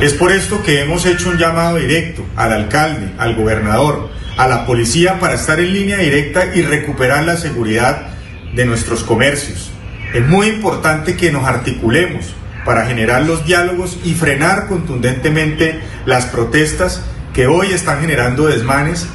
[0.00, 4.08] Es por esto que hemos hecho un llamado directo al alcalde, al gobernador,
[4.38, 8.06] a la policía para estar en línea directa y recuperar la seguridad
[8.54, 9.70] de nuestros comercios.
[10.14, 17.02] Es muy importante que nos articulemos para generar los diálogos y frenar contundentemente las protestas
[17.34, 19.06] que hoy están generando desmanes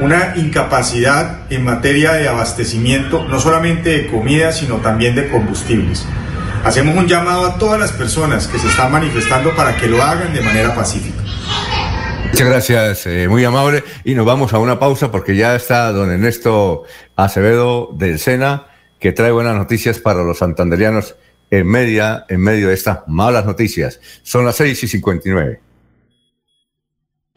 [0.00, 6.06] una incapacidad en materia de abastecimiento, no solamente de comida, sino también de combustibles.
[6.64, 10.32] Hacemos un llamado a todas las personas que se están manifestando para que lo hagan
[10.32, 11.22] de manera pacífica.
[12.30, 13.82] Muchas gracias, eh, muy amable.
[14.04, 16.84] Y nos vamos a una pausa porque ya está don Ernesto
[17.16, 18.66] Acevedo del Sena,
[18.98, 21.16] que trae buenas noticias para los santanderianos
[21.50, 24.00] en, media, en medio de estas malas noticias.
[24.22, 25.60] Son las 6 y 59.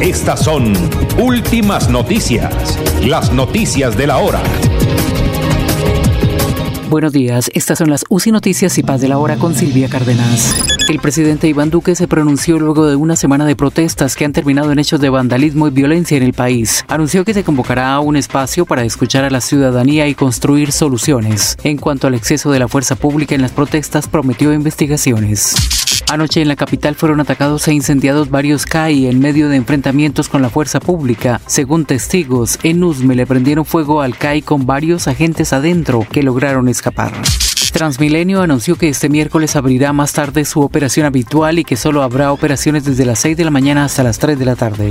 [0.00, 0.72] Estas son
[1.18, 4.42] últimas noticias, las noticias de la hora.
[6.88, 10.54] Buenos días, estas son las UCI Noticias y Paz de la Hora con Silvia Cárdenas.
[10.88, 14.72] El presidente Iván Duque se pronunció luego de una semana de protestas que han terminado
[14.72, 16.82] en hechos de vandalismo y violencia en el país.
[16.88, 21.58] Anunció que se convocará un espacio para escuchar a la ciudadanía y construir soluciones.
[21.62, 25.89] En cuanto al exceso de la fuerza pública en las protestas, prometió investigaciones.
[26.10, 30.42] Anoche en la capital fueron atacados e incendiados varios CAI en medio de enfrentamientos con
[30.42, 31.40] la fuerza pública.
[31.46, 36.68] Según testigos, en Usme le prendieron fuego al CAI con varios agentes adentro que lograron
[36.68, 37.12] escapar.
[37.72, 42.32] Transmilenio anunció que este miércoles abrirá más tarde su operación habitual y que solo habrá
[42.32, 44.90] operaciones desde las 6 de la mañana hasta las 3 de la tarde.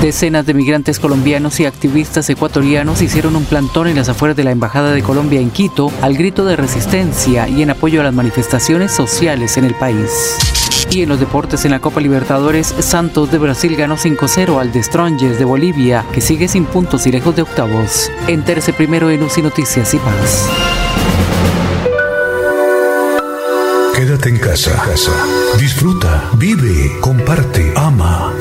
[0.00, 4.50] Decenas de migrantes colombianos y activistas ecuatorianos hicieron un plantón en las afueras de la
[4.50, 8.90] Embajada de Colombia en Quito al grito de resistencia y en apoyo a las manifestaciones
[8.90, 10.36] sociales en el país.
[10.90, 14.82] Y en los deportes en la Copa Libertadores, Santos de Brasil ganó 5-0 al de
[14.82, 18.10] Strongest de Bolivia, que sigue sin puntos y lejos de octavos.
[18.26, 20.48] Entérese primero en UCI Noticias y Paz.
[23.94, 24.82] Quédate en casa.
[25.58, 28.31] Disfruta, vive, comparte, ama,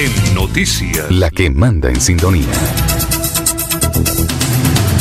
[0.00, 2.46] En noticias, la que manda en sintonía.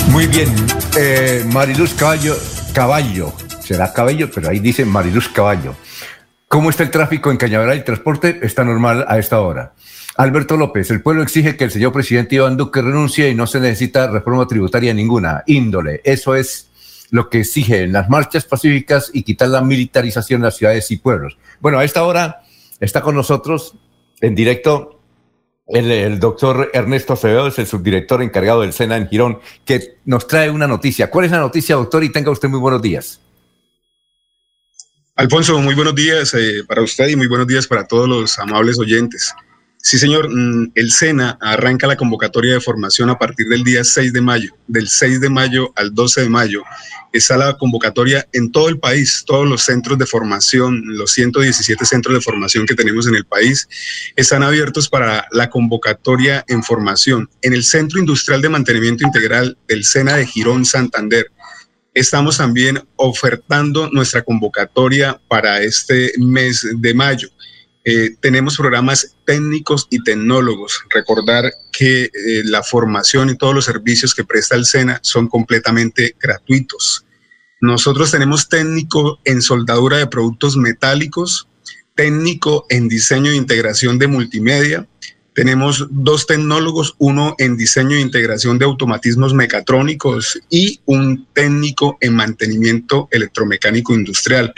[0.09, 0.49] Muy bien,
[0.97, 2.35] eh, Mariluz Caballo,
[2.73, 5.75] Caballo, será Caballo, pero ahí dice Mariluz Caballo.
[6.47, 7.77] ¿Cómo está el tráfico en Cañaveral?
[7.77, 9.73] El transporte está normal a esta hora.
[10.15, 13.59] Alberto López, el pueblo exige que el señor presidente Iván Duque renuncie y no se
[13.59, 15.43] necesita reforma tributaria ninguna.
[15.45, 16.71] Índole, eso es
[17.11, 20.97] lo que exige en las marchas pacíficas y quitar la militarización de las ciudades y
[20.97, 21.37] pueblos.
[21.59, 22.41] Bueno, a esta hora
[22.79, 23.75] está con nosotros
[24.21, 24.97] en directo
[25.67, 30.49] el, doctor Ernesto Acevedo, es el subdirector encargado del SENA en Girón, que nos trae
[30.49, 31.09] una noticia.
[31.09, 32.03] ¿Cuál es la noticia, doctor?
[32.03, 33.19] Y tenga usted muy buenos días.
[35.15, 38.79] Alfonso, muy buenos días eh, para usted y muy buenos días para todos los amables
[38.79, 39.33] oyentes.
[39.79, 44.11] Sí, señor, mm, el SENA arranca la convocatoria de formación a partir del día 6
[44.11, 44.51] de mayo.
[44.67, 46.63] Del 6 de mayo al 12 de mayo
[47.13, 49.23] está la convocatoria en todo el país.
[49.25, 53.67] Todos los centros de formación, los 117 centros de formación que tenemos en el país,
[54.15, 57.29] están abiertos para la convocatoria en formación.
[57.41, 61.31] En el Centro Industrial de Mantenimiento Integral del SENA de Girón, Santander,
[61.93, 67.29] estamos también ofertando nuestra convocatoria para este mes de mayo.
[67.89, 70.83] Eh, tenemos programas técnicos y tecnólogos.
[70.89, 72.09] Recordar que eh,
[72.43, 77.05] la formación y todos los servicios que presta el SENA son completamente gratuitos.
[77.61, 81.47] Nosotros tenemos técnico en soldadura de productos metálicos,
[81.95, 84.85] técnico en diseño e integración de multimedia,
[85.37, 92.15] tenemos dos tecnólogos, uno en diseño e integración de automatismos mecatrónicos y un técnico en
[92.15, 94.51] mantenimiento electromecánico industrial.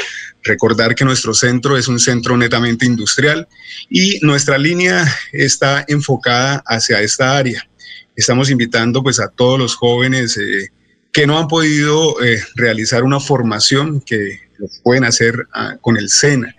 [0.43, 3.47] Recordar que nuestro centro es un centro netamente industrial
[3.89, 7.67] y nuestra línea está enfocada hacia esta área.
[8.15, 10.69] Estamos invitando pues a todos los jóvenes eh,
[11.11, 16.09] que no han podido eh, realizar una formación que lo pueden hacer ah, con el
[16.09, 16.55] SENA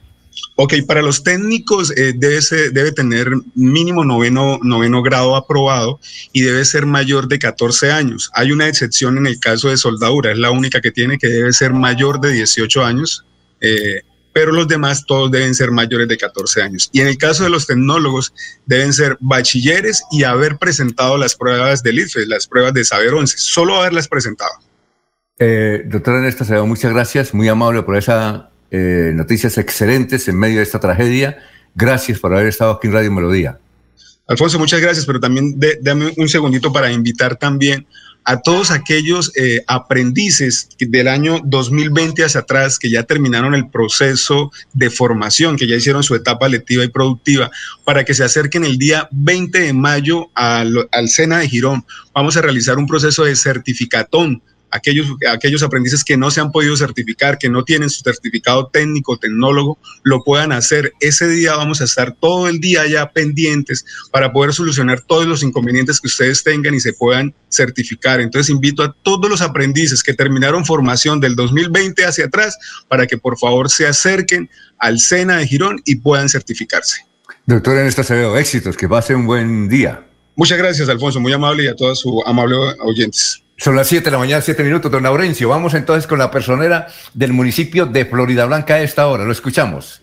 [0.56, 2.40] Ok, para los técnicos eh, debe,
[2.72, 4.60] debe tener mínimo noveno,
[5.02, 6.00] grado aprobado
[6.32, 8.30] y debe ser mayor de 14 años.
[8.34, 11.54] Hay una excepción en el caso de soldadura, es la única que tiene que debe
[11.54, 13.26] ser mayor de 18 años,
[13.62, 14.02] eh,
[14.32, 16.90] pero los demás todos deben ser mayores de 14 años.
[16.92, 18.34] Y en el caso de los tecnólogos
[18.66, 23.38] deben ser bachilleres y haber presentado las pruebas del IFE, las pruebas de saber 11,
[23.38, 24.54] solo haberlas presentado.
[25.40, 30.64] Eh, doctora Ernesto muchas gracias, muy amable por esa eh, noticias excelentes en medio de
[30.64, 31.38] esta tragedia
[31.76, 33.58] Gracias por haber estado aquí en Radio Melodía.
[34.28, 37.86] Alfonso, muchas gracias, pero también dame un segundito para invitar también
[38.26, 44.50] a todos aquellos eh, aprendices del año 2020 hacia atrás que ya terminaron el proceso
[44.72, 47.52] de formación, que ya hicieron su etapa lectiva y productiva,
[47.84, 51.86] para que se acerquen el día 20 de mayo al, al SENA de Girón.
[52.14, 54.42] Vamos a realizar un proceso de certificatón
[54.74, 59.18] aquellos, aquellos aprendices que no se han podido certificar, que no tienen su certificado técnico,
[59.18, 60.94] tecnólogo, lo puedan hacer.
[61.00, 65.44] Ese día vamos a estar todo el día ya pendientes para poder solucionar todos los
[65.44, 68.20] inconvenientes que ustedes tengan y se puedan certificar.
[68.20, 73.18] Entonces invito a todos los aprendices que terminaron formación del 2020 hacia atrás para que
[73.18, 77.06] por favor se acerquen al SENA de Girón y puedan certificarse.
[77.46, 80.08] Doctor Ernesto Acevedo, éxitos, que pase un buen día.
[80.36, 83.44] Muchas gracias, Alfonso, muy amable y a todos sus amables oyentes.
[83.58, 85.50] Son las 7 de la mañana, 7 minutos, don Laurencio.
[85.50, 89.24] Vamos entonces con la personera del municipio de Florida Blanca a esta hora.
[89.24, 90.02] Lo escuchamos.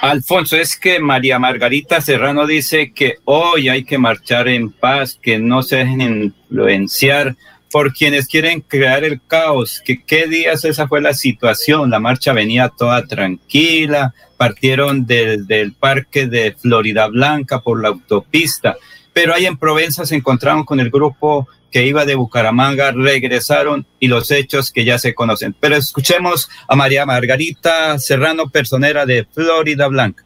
[0.00, 5.38] Alfonso, es que María Margarita Serrano dice que hoy hay que marchar en paz, que
[5.38, 7.36] no se dejen influenciar
[7.70, 12.32] por quienes quieren crear el caos, que qué días esa fue la situación, la marcha
[12.32, 18.76] venía toda tranquila, partieron del, del parque de Florida Blanca por la autopista,
[19.12, 24.06] pero ahí en Provenza se encontraron con el grupo que iba de Bucaramanga regresaron y
[24.06, 25.56] los hechos que ya se conocen.
[25.58, 30.22] Pero escuchemos a María Margarita Serrano, personera de Florida Blanca.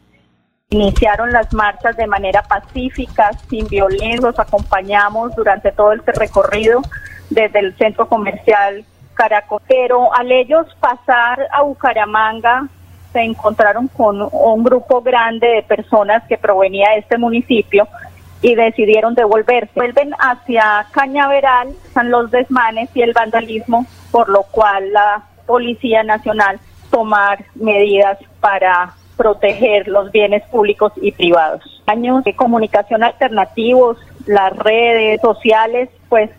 [0.69, 6.83] Iniciaron las marchas de manera pacífica, sin violencia, los acompañamos durante todo este recorrido
[7.31, 8.85] desde el centro comercial
[9.15, 9.63] Caracol.
[9.67, 12.69] Pero al ellos pasar a Bucaramanga,
[13.15, 17.89] se encontraron con un grupo grande de personas que provenía de este municipio
[18.43, 19.71] y decidieron devolverse.
[19.75, 26.61] Vuelven hacia Cañaveral, están los desmanes y el vandalismo, por lo cual la Policía Nacional
[26.91, 31.83] tomar medidas para proteger los bienes públicos y privados.
[31.87, 36.31] Años de comunicación alternativos, las redes sociales, pues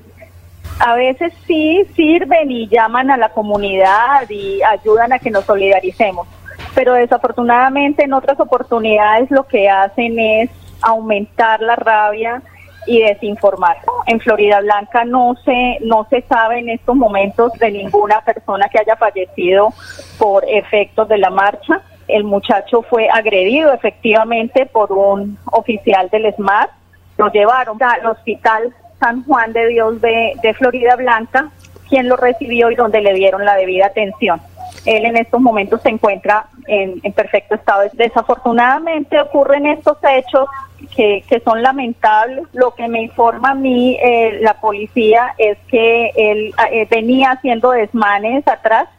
[0.80, 6.26] a veces sí sirven y llaman a la comunidad y ayudan a que nos solidaricemos,
[6.74, 10.50] pero desafortunadamente en otras oportunidades lo que hacen es
[10.82, 12.42] aumentar la rabia
[12.86, 13.78] y desinformar.
[14.08, 18.80] En Florida Blanca no se no se sabe en estos momentos de ninguna persona que
[18.80, 19.74] haya fallecido
[20.18, 21.82] por efectos de la marcha.
[22.08, 26.72] El muchacho fue agredido efectivamente por un oficial del SMAT.
[27.18, 31.50] Lo llevaron al hospital San Juan de Dios de, de Florida Blanca,
[31.88, 34.42] quien lo recibió y donde le dieron la debida atención.
[34.90, 37.84] Él en estos momentos se encuentra en, perfecto estado.
[37.94, 40.50] Desafortunadamente ocurren estos hechos
[40.96, 42.48] que, son lamentables.
[42.54, 47.70] Lo que me informa a mí eh, la policía es que él eh, venía haciendo
[47.70, 48.90] desmanes atrás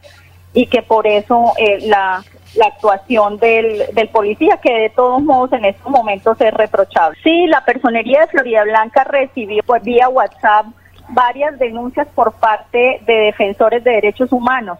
[0.53, 2.23] y que por eso eh, la,
[2.65, 7.17] actuación del, policía, que de todos modos en estos momentos es reprochable.
[7.21, 10.67] Sí, la personería de Florida Blanca recibió por vía WhatsApp
[11.09, 14.79] varias denuncias por parte de defensores de derechos humanos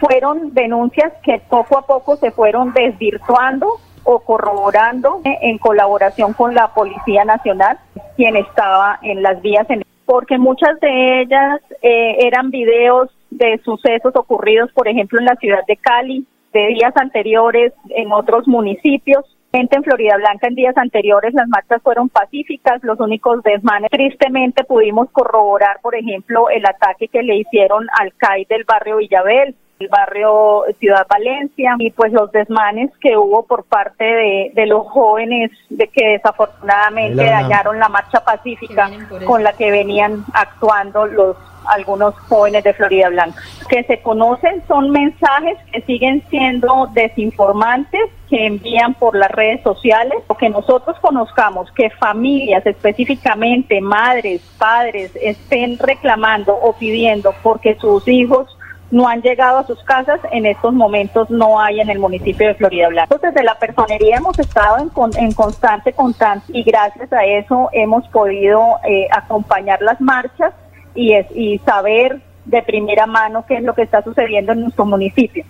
[0.00, 3.66] fueron denuncias que poco a poco se fueron desvirtuando
[4.04, 7.78] o corroborando en colaboración con la Policía Nacional,
[8.16, 9.66] quien estaba en las vías,
[10.04, 15.64] porque muchas de ellas eh, eran videos de sucesos ocurridos, por ejemplo, en la ciudad
[15.66, 19.24] de Cali, de días anteriores en otros municipios.
[19.54, 23.90] En Florida Blanca en días anteriores las marchas fueron pacíficas, los únicos desmanes.
[23.90, 29.54] Tristemente pudimos corroborar, por ejemplo, el ataque que le hicieron al CAI del barrio Villabel,
[29.82, 34.86] el barrio Ciudad Valencia y pues los desmanes que hubo por parte de, de los
[34.88, 38.90] jóvenes de que desafortunadamente dañaron la marcha pacífica
[39.26, 41.36] con la que venían actuando los
[41.66, 43.40] algunos jóvenes de Florida Blanca.
[43.68, 50.18] Que se conocen son mensajes que siguen siendo desinformantes que envían por las redes sociales
[50.26, 58.08] o que nosotros conozcamos que familias, específicamente madres, padres, estén reclamando o pidiendo porque sus
[58.08, 58.48] hijos
[58.92, 62.54] no han llegado a sus casas, en estos momentos no hay en el municipio de
[62.54, 63.16] Florida Blanca.
[63.20, 68.76] Desde la personería hemos estado en, en constante contacto y gracias a eso hemos podido
[68.86, 70.52] eh, acompañar las marchas
[70.94, 74.84] y, es, y saber de primera mano qué es lo que está sucediendo en nuestro
[74.84, 75.42] municipio.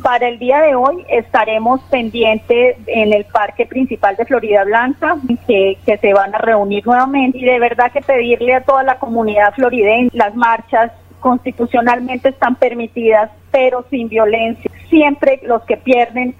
[0.00, 5.16] Para el día de hoy estaremos pendientes en el parque principal de Florida Blanca,
[5.48, 8.98] que, que, se van a reunir nuevamente y de verdad que pedirle a toda la
[8.98, 10.92] comunidad floridense las marchas
[11.24, 14.70] constitucionalmente están permitidas, pero sin violencia.
[14.90, 16.36] Siempre los que pierden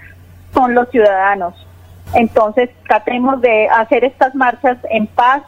[0.53, 1.55] son los ciudadanos.
[2.13, 5.43] Entonces, tratemos de hacer estas marchas en paz.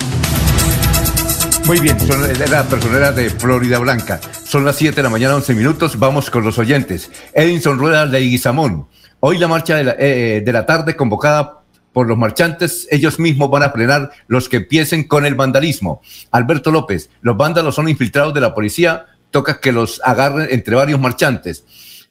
[1.66, 4.18] Muy bien, son la personera de Florida Blanca.
[4.22, 5.98] Son las 7 de la mañana, 11 minutos.
[5.98, 7.12] Vamos con los oyentes.
[7.34, 8.88] Edinson Rueda de Iguizamón.
[9.20, 11.60] Hoy la marcha de la, eh, de la tarde convocada
[11.92, 16.02] por los marchantes, ellos mismos van a frenar los que empiecen con el vandalismo.
[16.30, 21.00] Alberto López, los vándalos son infiltrados de la policía, toca que los agarren entre varios
[21.00, 21.64] marchantes.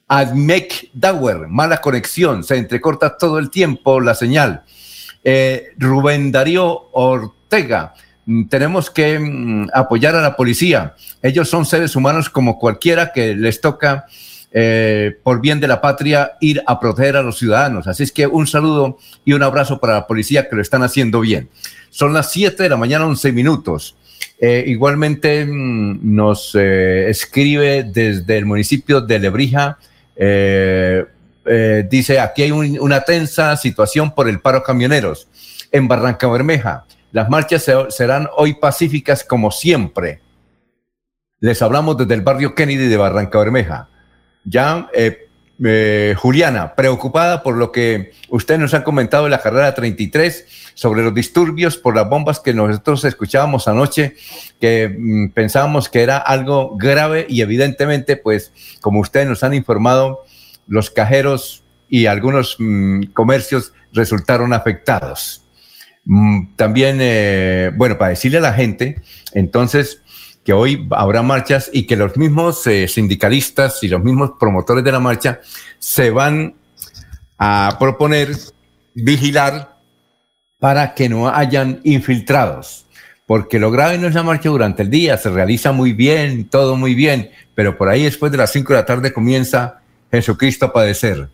[0.08, 4.62] Admec Dauer, mala conexión, se entrecorta todo el tiempo la señal.
[5.24, 7.94] Eh, Rubén Darío Ortega,
[8.26, 10.94] mm, tenemos que mm, apoyar a la policía.
[11.22, 14.06] Ellos son seres humanos como cualquiera que les toca
[14.52, 17.86] eh, por bien de la patria, ir a proteger a los ciudadanos.
[17.88, 21.20] Así es que un saludo y un abrazo para la policía que lo están haciendo
[21.20, 21.50] bien.
[21.90, 23.96] Son las 7 de la mañana, 11 minutos.
[24.38, 29.78] Eh, igualmente mm, nos eh, escribe desde el municipio de Lebrija.
[31.90, 35.28] dice, aquí hay una tensa situación por el paro camioneros.
[35.72, 40.20] En Barranca Bermeja, las marchas serán hoy pacíficas como siempre.
[41.40, 43.88] Les hablamos desde el barrio Kennedy de Barranca Bermeja.
[44.44, 44.88] Ya,
[45.64, 51.02] eh, Juliana, preocupada por lo que usted nos ha comentado en la carrera 33 sobre
[51.02, 54.16] los disturbios por las bombas que nosotros escuchábamos anoche,
[54.60, 60.24] que mm, pensábamos que era algo grave y evidentemente, pues, como ustedes nos han informado,
[60.68, 65.42] los cajeros y algunos mm, comercios resultaron afectados.
[66.04, 69.00] Mm, también, eh, bueno, para decirle a la gente,
[69.32, 70.02] entonces,
[70.46, 74.92] que hoy habrá marchas y que los mismos eh, sindicalistas y los mismos promotores de
[74.92, 75.40] la marcha
[75.80, 76.54] se van
[77.36, 78.30] a proponer
[78.94, 79.76] vigilar
[80.60, 82.86] para que no hayan infiltrados.
[83.26, 86.76] Porque lo grave no es la marcha durante el día, se realiza muy bien, todo
[86.76, 89.80] muy bien, pero por ahí después de las 5 de la tarde comienza
[90.12, 91.28] Jesucristo a padecer.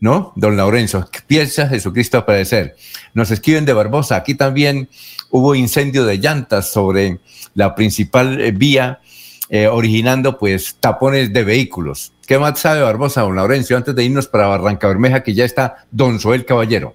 [0.00, 0.32] ¿No?
[0.34, 2.74] Don Lorenzo, ¿qué piensa Jesucristo a padecer?
[3.14, 4.88] Nos escriben de Barbosa, aquí también
[5.30, 7.20] hubo incendio de llantas sobre
[7.56, 9.00] la principal eh, vía,
[9.48, 12.12] eh, originando pues tapones de vehículos.
[12.26, 15.86] ¿Qué más sabe Barbosa, don Laurencio, antes de irnos para Barranca Bermeja, que ya está
[15.90, 16.94] don Soel Caballero?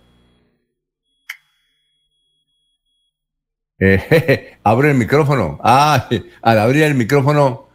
[3.80, 5.60] Eh, abre el micrófono.
[5.64, 6.08] Ah,
[6.42, 7.68] al abrir el micrófono,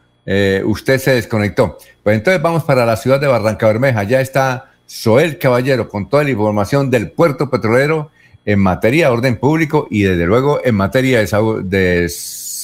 [0.65, 1.79] usted se desconectó.
[2.03, 4.05] Pues entonces vamos para la ciudad de Barranca Bermeja.
[4.05, 8.11] Ya está Soel Caballero con toda la información del puerto petrolero
[8.45, 11.63] en materia de orden público y desde luego en materia de.
[11.65, 12.09] De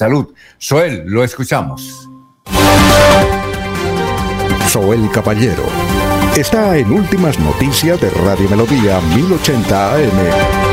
[0.03, 0.35] salud.
[0.59, 2.09] Soel, lo escuchamos.
[4.69, 5.63] Soel Caballero
[6.37, 10.72] está en Últimas Noticias de Radio Melodía 1080 AM.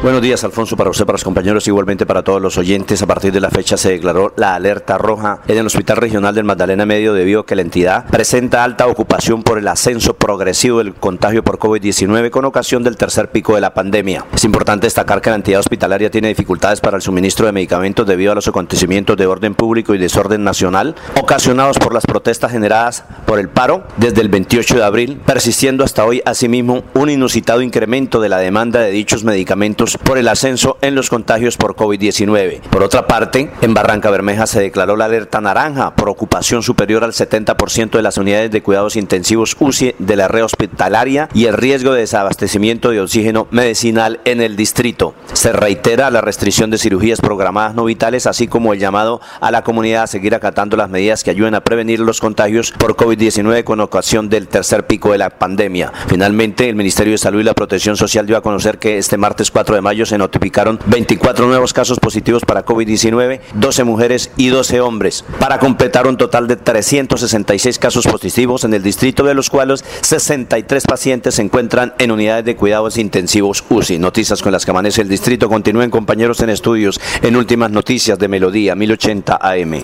[0.00, 3.02] Buenos días, Alfonso, para usted, para los compañeros, igualmente para todos los oyentes.
[3.02, 6.44] A partir de la fecha se declaró la alerta roja en el Hospital Regional del
[6.44, 10.94] Magdalena Medio debido a que la entidad presenta alta ocupación por el ascenso progresivo del
[10.94, 14.24] contagio por COVID-19 con ocasión del tercer pico de la pandemia.
[14.32, 18.30] Es importante destacar que la entidad hospitalaria tiene dificultades para el suministro de medicamentos debido
[18.30, 23.40] a los acontecimientos de orden público y desorden nacional ocasionados por las protestas generadas por
[23.40, 28.28] el paro desde el 28 de abril, persistiendo hasta hoy asimismo un inusitado incremento de
[28.28, 32.60] la demanda de dichos medicamentos por el ascenso en los contagios por COVID-19.
[32.62, 37.12] Por otra parte, en Barranca Bermeja se declaró la alerta naranja por ocupación superior al
[37.12, 41.92] 70% de las unidades de cuidados intensivos UCI de la red hospitalaria y el riesgo
[41.92, 45.14] de desabastecimiento de oxígeno medicinal en el distrito.
[45.32, 49.62] Se reitera la restricción de cirugías programadas no vitales, así como el llamado a la
[49.62, 53.80] comunidad a seguir acatando las medidas que ayuden a prevenir los contagios por COVID-19 con
[53.80, 55.92] ocasión del tercer pico de la pandemia.
[56.08, 59.50] Finalmente, el Ministerio de Salud y la Protección Social dio a conocer que este martes
[59.50, 64.80] 4 de mayo se notificaron 24 nuevos casos positivos para COVID-19, 12 mujeres y 12
[64.80, 69.84] hombres, para completar un total de 366 casos positivos en el distrito, de los cuales
[70.02, 73.98] 63 pacientes se encuentran en unidades de cuidados intensivos UCI.
[73.98, 75.48] Noticias con las que amanece el distrito.
[75.48, 79.82] Continúen compañeros en estudios en últimas noticias de Melodía 1080 AM.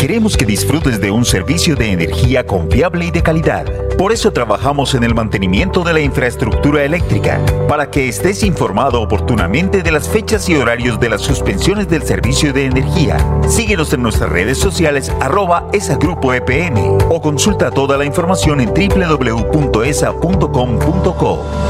[0.00, 3.66] Queremos que disfrutes de un servicio de energía confiable y de calidad.
[3.98, 9.82] Por eso trabajamos en el mantenimiento de la infraestructura eléctrica, para que estés informado oportunamente
[9.82, 13.18] de las fechas y horarios de las suspensiones del servicio de energía.
[13.46, 16.78] Síguenos en nuestras redes sociales arroba esa grupo EPN
[17.10, 19.50] o consulta toda la información en www.esa.com.co.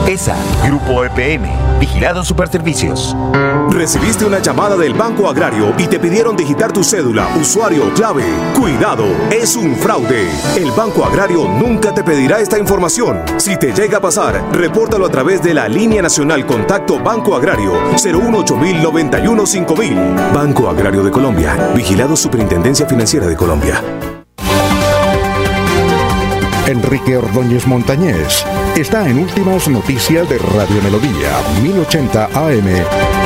[0.07, 1.51] ESA Grupo EPN,
[1.81, 3.17] Vigilado Superservicios.
[3.71, 8.20] Recibiste una llamada del Banco Agrario y te pidieron digitar tu cédula, usuario, clave.
[8.59, 10.29] Cuidado, es un fraude.
[10.57, 13.23] El Banco Agrario nunca te pedirá esta información.
[13.39, 17.73] Si te llega a pasar, repórtalo a través de la línea nacional Contacto Banco Agrario
[17.97, 19.99] 018 5000
[20.35, 21.73] Banco Agrario de Colombia.
[21.75, 23.83] Vigilado Superintendencia Financiera de Colombia.
[26.67, 28.45] Enrique Ordóñez Montañés
[28.77, 31.33] está en Últimas Noticias de Radio Melodía
[31.63, 33.20] 1080 AM.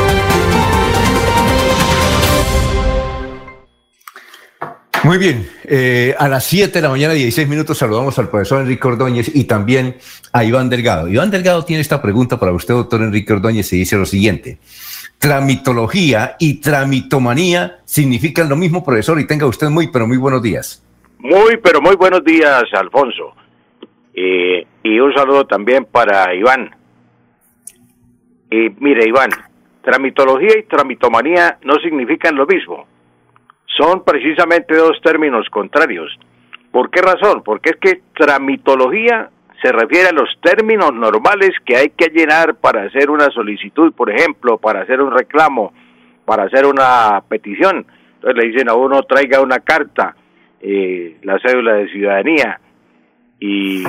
[5.05, 8.89] Muy bien, eh, a las 7 de la mañana, 16 minutos, saludamos al profesor Enrique
[8.89, 9.97] Ordóñez y también
[10.33, 11.09] a Iván Delgado.
[11.09, 14.57] Iván Delgado tiene esta pregunta para usted, doctor Enrique Ordóñez, y dice lo siguiente.
[15.19, 20.83] Tramitología y tramitomanía significan lo mismo, profesor, y tenga usted muy, pero muy buenos días.
[21.19, 23.35] Muy, pero muy buenos días, Alfonso.
[24.15, 26.75] Eh, y un saludo también para Iván.
[28.51, 29.29] Y mire, Iván,
[29.83, 32.87] tramitología y tramitomanía no significan lo mismo.
[33.77, 36.17] Son precisamente dos términos contrarios.
[36.71, 37.43] ¿Por qué razón?
[37.45, 39.31] Porque es que tramitología
[39.63, 44.11] se refiere a los términos normales que hay que llenar para hacer una solicitud, por
[44.11, 45.73] ejemplo, para hacer un reclamo,
[46.25, 47.87] para hacer una petición.
[48.17, 50.15] Entonces le dicen a uno traiga una carta,
[50.61, 52.61] eh, la cédula de ciudadanía
[53.41, 53.85] y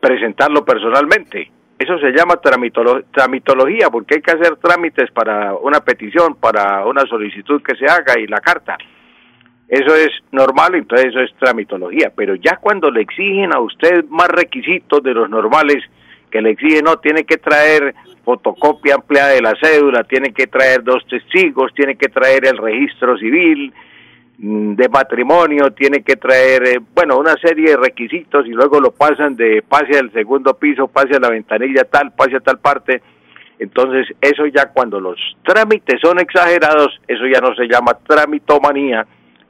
[0.00, 1.50] presentarlo personalmente.
[1.78, 7.62] Eso se llama tramitología, porque hay que hacer trámites para una petición, para una solicitud
[7.62, 8.78] que se haga y la carta.
[9.74, 12.12] Eso es normal, entonces eso es tramitología.
[12.14, 15.82] Pero ya cuando le exigen a usted más requisitos de los normales,
[16.30, 17.92] que le exigen, no, tiene que traer
[18.24, 23.18] fotocopia ampliada de la cédula, tiene que traer dos testigos, tiene que traer el registro
[23.18, 23.72] civil
[24.38, 28.92] mm, de matrimonio, tiene que traer, eh, bueno, una serie de requisitos y luego lo
[28.92, 33.02] pasan de pase al segundo piso, pase a la ventanilla tal, pase a tal parte.
[33.58, 39.04] Entonces, eso ya cuando los trámites son exagerados, eso ya no se llama tramitomanía,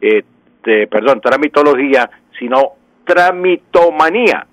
[0.09, 2.73] eh, perdón, tramitología, sino
[3.05, 4.47] tramitomanía,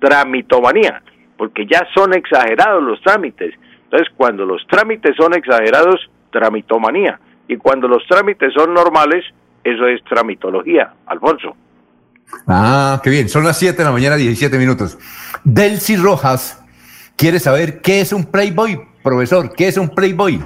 [0.00, 1.02] tramitomanía,
[1.36, 3.54] porque ya son exagerados los trámites.
[3.84, 9.24] Entonces, cuando los trámites son exagerados, tramitomanía, y cuando los trámites son normales,
[9.62, 11.56] eso es tramitología, Alfonso.
[12.46, 14.98] Ah, qué bien, son las 7 de la mañana, 17 minutos.
[15.44, 16.64] Delcy Rojas
[17.16, 20.42] quiere saber qué es un Playboy, profesor, ¿qué es un Playboy?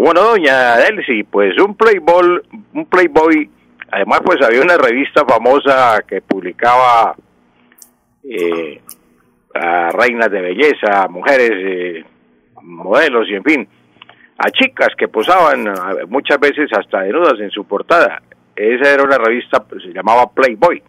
[0.00, 1.24] ¿Cómo no, doña Delcy?
[1.24, 2.40] Pues un Playboy,
[2.72, 3.50] un Playboy,
[3.92, 7.14] además pues había una revista famosa que publicaba
[8.24, 8.80] eh,
[9.54, 12.04] a reinas de belleza, mujeres, eh,
[12.62, 13.68] modelos y en fin,
[14.38, 15.66] a chicas que posaban
[16.08, 18.22] muchas veces hasta desnudas en su portada.
[18.56, 20.82] Esa era una revista, pues, se llamaba Playboy.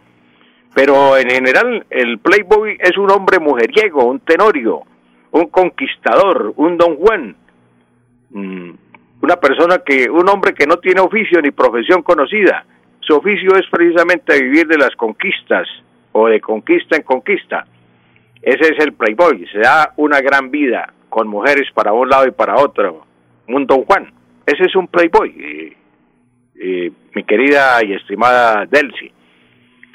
[0.73, 4.83] Pero en general el Playboy es un hombre mujeriego, un tenorio,
[5.31, 7.35] un conquistador, un don Juan.
[8.29, 8.71] Mm,
[9.21, 12.65] una persona que, un hombre que no tiene oficio ni profesión conocida.
[12.99, 15.67] Su oficio es precisamente vivir de las conquistas
[16.11, 17.65] o de conquista en conquista.
[18.41, 22.31] Ese es el playboy, se da una gran vida con mujeres para un lado y
[22.31, 23.05] para otro.
[23.47, 24.11] Un don Juan,
[24.45, 25.75] ese es un playboy,
[26.55, 29.11] mi querida y estimada Delcy.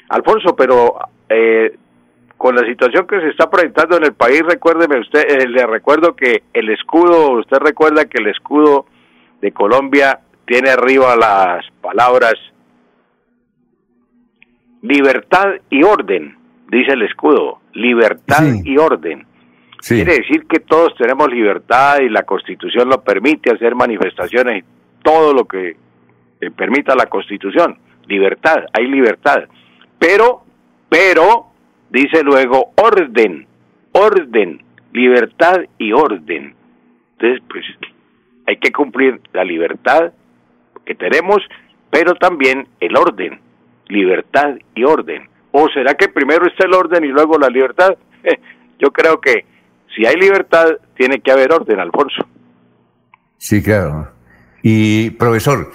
[0.09, 0.95] Alfonso, pero
[1.27, 1.75] eh,
[2.37, 6.15] con la situación que se está presentando en el país, recuérdeme usted, eh, le recuerdo
[6.15, 8.85] que el escudo, usted recuerda que el escudo
[9.41, 12.35] de Colombia tiene arriba las palabras
[14.81, 16.37] libertad y orden,
[16.69, 19.25] dice el escudo, libertad y orden.
[19.85, 24.65] Quiere decir que todos tenemos libertad y la constitución lo permite hacer manifestaciones,
[25.03, 25.77] todo lo que
[26.41, 27.77] eh, permita la constitución,
[28.07, 29.43] libertad, hay libertad.
[29.99, 30.43] Pero,
[30.89, 31.47] pero,
[31.89, 33.47] dice luego orden,
[33.91, 36.55] orden, libertad y orden.
[37.13, 37.65] Entonces, pues
[38.47, 40.11] hay que cumplir la libertad
[40.85, 41.37] que tenemos,
[41.91, 43.39] pero también el orden,
[43.89, 45.29] libertad y orden.
[45.51, 47.97] ¿O será que primero está el orden y luego la libertad?
[48.79, 49.45] Yo creo que
[49.95, 52.25] si hay libertad, tiene que haber orden, Alfonso.
[53.37, 54.09] Sí, claro.
[54.63, 55.71] Y profesor,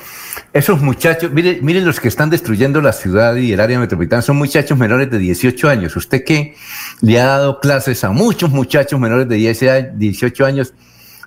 [0.53, 4.37] esos muchachos, miren, miren los que están destruyendo la ciudad y el área metropolitana, son
[4.37, 5.97] muchachos menores de 18 años.
[5.97, 6.55] Usted que
[7.01, 10.75] le ha dado clases a muchos muchachos menores de 18 años,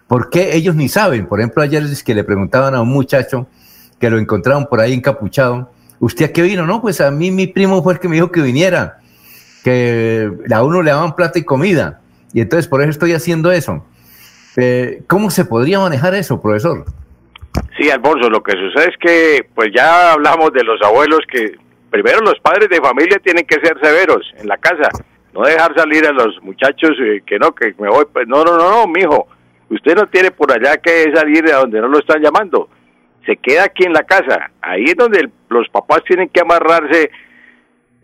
[0.08, 1.26] ¿Por qué ellos ni saben?
[1.28, 3.48] Por ejemplo, ayer es que le preguntaban a un muchacho
[4.00, 6.66] que lo encontraron por ahí encapuchado, ¿usted a qué vino?
[6.66, 9.00] No, pues a mí mi primo fue el que me dijo que viniera,
[9.64, 12.02] que a uno le daban plata y comida,
[12.34, 13.86] y entonces por eso estoy haciendo eso.
[14.58, 16.86] Eh, ¿Cómo se podría manejar eso, profesor?
[17.78, 21.58] Sí, Alfonso, lo que sucede es que, pues ya hablamos de los abuelos que
[21.90, 24.90] primero los padres de familia tienen que ser severos en la casa,
[25.34, 28.58] no dejar salir a los muchachos eh, que no, que me voy, pues no, no,
[28.58, 29.28] no, no, mijo,
[29.70, 32.70] Usted no tiene por allá que salir de donde no lo están llamando.
[33.26, 34.52] Se queda aquí en la casa.
[34.62, 37.10] Ahí es donde los papás tienen que amarrarse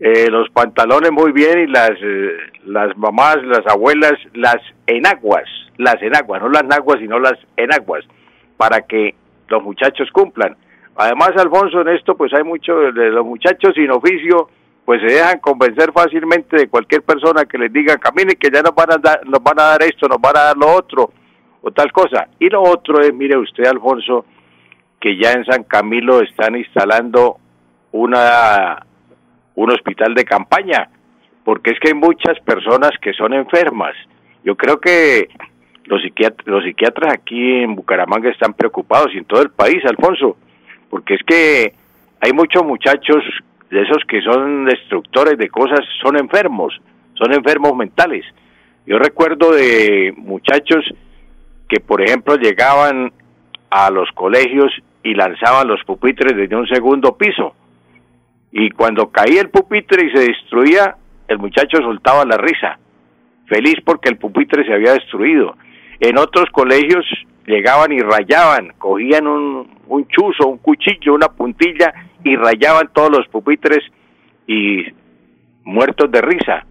[0.00, 4.56] eh, los pantalones muy bien y las, eh, las mamás, las abuelas, las
[4.88, 5.44] enaguas,
[5.78, 8.04] las enaguas, no las naguas, sino las enaguas,
[8.56, 9.14] para que
[9.48, 10.56] los muchachos cumplan.
[10.96, 14.50] Además, Alfonso, en esto pues hay muchos de los muchachos sin oficio,
[14.84, 18.74] pues se dejan convencer fácilmente de cualquier persona que les diga, camine que ya nos
[18.74, 21.12] van a dar, nos van a dar esto, nos van a dar lo otro
[21.62, 22.28] o tal cosa.
[22.38, 24.26] Y lo otro es, mire usted, Alfonso,
[25.00, 27.38] que ya en San Camilo están instalando
[27.92, 28.86] una
[29.54, 30.88] un hospital de campaña,
[31.44, 33.94] porque es que hay muchas personas que son enfermas.
[34.44, 35.28] Yo creo que
[35.84, 40.36] los, psiquiatras, los psiquiatras aquí en Bucaramanga están preocupados y en todo el país, Alfonso,
[40.88, 41.74] porque es que
[42.20, 43.22] hay muchos muchachos
[43.70, 46.80] de esos que son destructores de cosas, son enfermos,
[47.14, 48.24] son enfermos mentales.
[48.86, 50.84] Yo recuerdo de muchachos
[51.72, 53.10] que, por ejemplo, llegaban
[53.70, 54.70] a los colegios
[55.02, 57.54] y lanzaban los pupitres desde un segundo piso.
[58.50, 60.96] Y cuando caía el pupitre y se destruía,
[61.28, 62.78] el muchacho soltaba la risa,
[63.46, 65.56] feliz porque el pupitre se había destruido.
[65.98, 67.06] En otros colegios
[67.46, 71.90] llegaban y rayaban, cogían un, un chuzo, un cuchillo, una puntilla
[72.22, 73.80] y rayaban todos los pupitres
[74.46, 74.84] y
[75.64, 76.66] muertos de risa.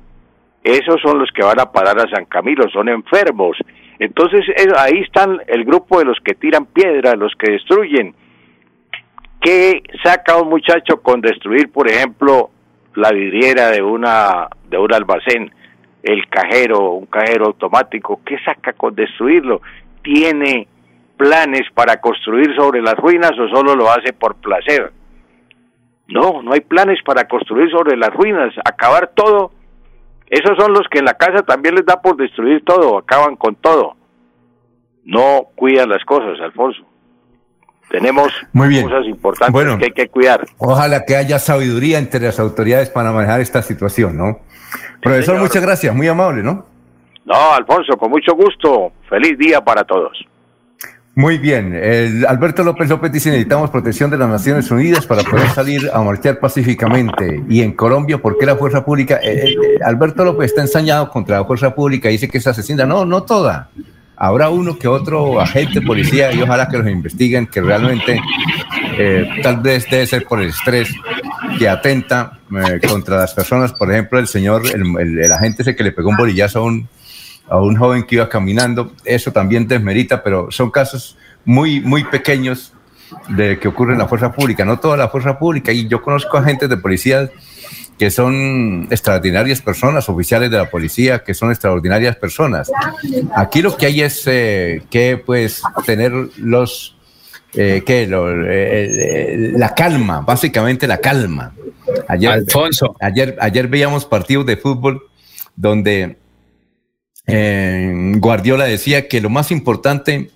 [0.64, 3.58] Esos son los que van a parar a San Camilo, son enfermos.
[4.02, 4.44] Entonces
[4.80, 8.16] ahí están el grupo de los que tiran piedra, los que destruyen.
[9.40, 12.50] ¿Qué saca un muchacho con destruir, por ejemplo,
[12.96, 15.52] la vidriera de una de un almacén,
[16.02, 18.22] el cajero, un cajero automático?
[18.26, 19.62] ¿Qué saca con destruirlo?
[20.02, 20.68] ¿Tiene
[21.16, 24.92] planes para construir sobre las ruinas o solo lo hace por placer?
[26.08, 29.52] No, no hay planes para construir sobre las ruinas, acabar todo.
[30.32, 33.54] Esos son los que en la casa también les da por destruir todo, acaban con
[33.56, 33.98] todo.
[35.04, 36.84] No cuidan las cosas, Alfonso.
[37.90, 40.46] Tenemos cosas importantes que hay que cuidar.
[40.58, 44.40] Ojalá que haya sabiduría entre las autoridades para manejar esta situación, ¿no?
[45.02, 46.66] Profesor, muchas gracias, muy amable, ¿no?
[47.26, 48.94] No, Alfonso, con mucho gusto.
[49.10, 50.18] Feliz día para todos.
[51.14, 51.74] Muy bien.
[51.74, 56.02] El Alberto López López dice, necesitamos protección de las Naciones Unidas para poder salir a
[56.02, 57.44] marchar pacíficamente.
[57.50, 59.20] Y en Colombia, ¿por qué la fuerza pública?
[59.22, 62.86] Eh, eh, Alberto López está ensañado contra la fuerza pública dice que es asesina.
[62.86, 63.70] No, no toda.
[64.16, 68.22] Habrá uno que otro agente policía y ojalá que los investiguen, que realmente
[68.98, 70.94] eh, tal vez debe ser por el estrés
[71.58, 72.40] que atenta
[72.88, 73.74] contra las personas.
[73.74, 76.88] Por ejemplo, el señor, el, el agente ese que le pegó un bolillazo a un
[77.52, 78.94] a un joven que iba caminando.
[79.04, 82.72] Eso también desmerita, pero son casos muy, muy pequeños
[83.28, 85.74] de que ocurre en la fuerza pública, no toda la fuerza pública.
[85.74, 87.30] Y yo conozco agentes de policía
[88.00, 92.72] que son extraordinarias personas, oficiales de la policía, que son extraordinarias personas.
[93.36, 96.96] Aquí lo que hay es eh, que pues tener los
[97.54, 101.54] eh, que eh, la calma, básicamente la calma.
[102.08, 102.96] Ayer, Alfonso.
[103.02, 105.04] Ayer, ayer veíamos partidos de fútbol
[105.58, 106.21] donde
[108.20, 110.32] Guardiola decía que lo más importante,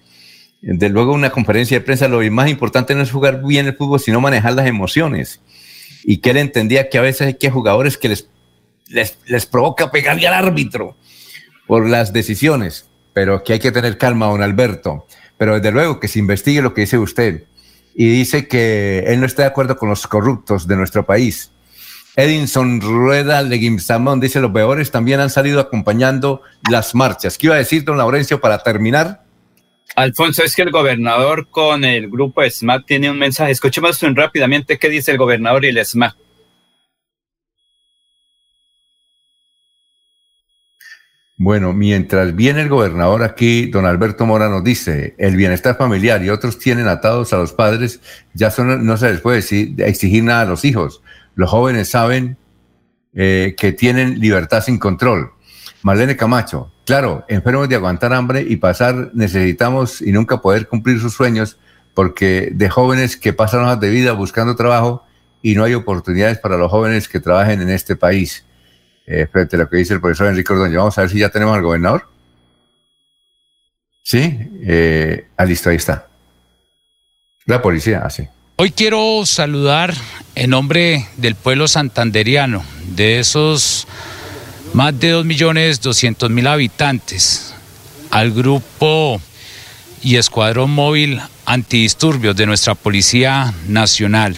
[0.61, 3.99] de luego una conferencia de prensa, lo más importante no es jugar bien el fútbol,
[3.99, 5.41] sino manejar las emociones.
[6.03, 8.29] Y que él entendía que a veces hay que jugadores que les,
[8.87, 10.95] les, provoca pegarle al árbitro
[11.67, 15.07] por las decisiones, pero que hay que tener calma, don Alberto.
[15.37, 17.43] Pero desde luego que se investigue lo que dice usted.
[17.95, 21.51] Y dice que él no está de acuerdo con los corruptos de nuestro país
[22.15, 27.37] Edinson Rueda Leguimzamón dice, los peores también han salido acompañando las marchas.
[27.37, 29.23] ¿Qué iba a decir, don Laurencio, para terminar?
[29.95, 33.51] Alfonso, es que el gobernador con el grupo SMAT tiene un mensaje.
[33.51, 36.15] Escuchemos rápidamente qué dice el gobernador y el SMAT.
[41.37, 46.29] Bueno, mientras viene el gobernador aquí, don Alberto Mora nos dice, el bienestar familiar y
[46.29, 47.99] otros tienen atados a los padres,
[48.33, 51.01] ya son, no se les puede exigir nada a los hijos.
[51.35, 52.37] Los jóvenes saben
[53.13, 55.31] eh, que tienen libertad sin control.
[55.83, 61.13] Marlene Camacho, claro, enfermos de aguantar hambre y pasar, necesitamos y nunca poder cumplir sus
[61.13, 61.57] sueños
[61.93, 65.05] porque de jóvenes que pasan hojas de vida buscando trabajo
[65.41, 68.45] y no hay oportunidades para los jóvenes que trabajen en este país.
[69.07, 71.29] Eh, frente a lo que dice el profesor Enrique Ordóñez, vamos a ver si ya
[71.29, 72.07] tenemos al gobernador.
[74.01, 76.07] Sí, eh, ah, listo, ahí está.
[77.45, 78.23] La policía, así.
[78.23, 79.93] Ah, Hoy quiero saludar
[80.33, 82.63] en nombre del pueblo santanderiano,
[82.95, 83.85] de esos
[84.71, 87.53] más de 2.200.000 habitantes,
[88.11, 89.19] al grupo
[90.01, 94.37] y escuadrón móvil antidisturbios de nuestra Policía Nacional.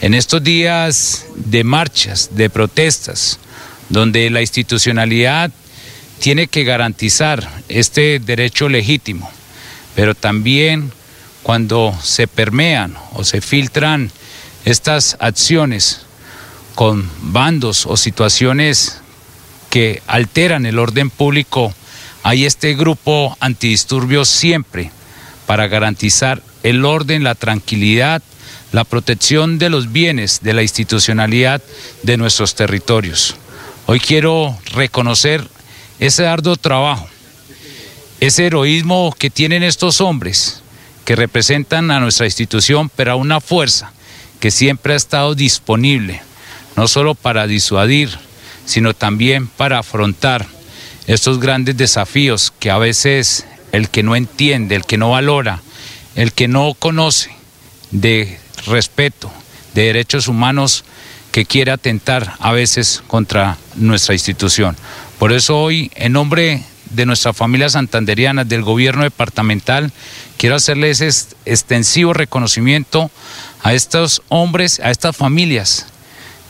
[0.00, 3.38] En estos días de marchas, de protestas,
[3.90, 5.52] donde la institucionalidad
[6.18, 9.30] tiene que garantizar este derecho legítimo,
[9.94, 10.90] pero también
[11.42, 14.10] cuando se permean o se filtran
[14.64, 16.02] estas acciones
[16.74, 19.00] con bandos o situaciones
[19.70, 21.74] que alteran el orden público,
[22.22, 24.90] hay este grupo antidisturbios siempre
[25.46, 28.22] para garantizar el orden, la tranquilidad,
[28.72, 31.62] la protección de los bienes, de la institucionalidad
[32.02, 33.36] de nuestros territorios.
[33.86, 35.46] Hoy quiero reconocer
[35.98, 37.08] ese arduo trabajo,
[38.20, 40.62] ese heroísmo que tienen estos hombres
[41.04, 43.92] que representan a nuestra institución, pero a una fuerza
[44.38, 46.22] que siempre ha estado disponible,
[46.76, 48.10] no solo para disuadir,
[48.64, 50.46] sino también para afrontar
[51.06, 55.60] estos grandes desafíos que a veces el que no entiende, el que no valora,
[56.14, 57.30] el que no conoce
[57.90, 59.32] de respeto,
[59.74, 60.84] de derechos humanos,
[61.32, 64.76] que quiere atentar a veces contra nuestra institución.
[65.18, 69.92] Por eso hoy, en nombre de nuestra familia santanderiana, del gobierno departamental,
[70.36, 73.10] quiero hacerles este extensivo reconocimiento
[73.62, 75.86] a estos hombres, a estas familias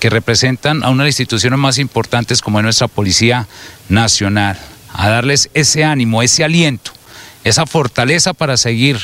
[0.01, 3.47] que representan a una de las instituciones más importantes como es nuestra Policía
[3.89, 4.59] Nacional,
[4.93, 6.93] a darles ese ánimo, ese aliento,
[7.45, 8.99] esa fortaleza para seguir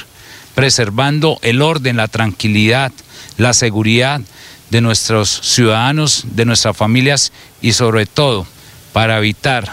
[0.54, 2.90] preservando el orden, la tranquilidad,
[3.36, 4.22] la seguridad
[4.70, 8.46] de nuestros ciudadanos, de nuestras familias y sobre todo
[8.92, 9.70] para evitar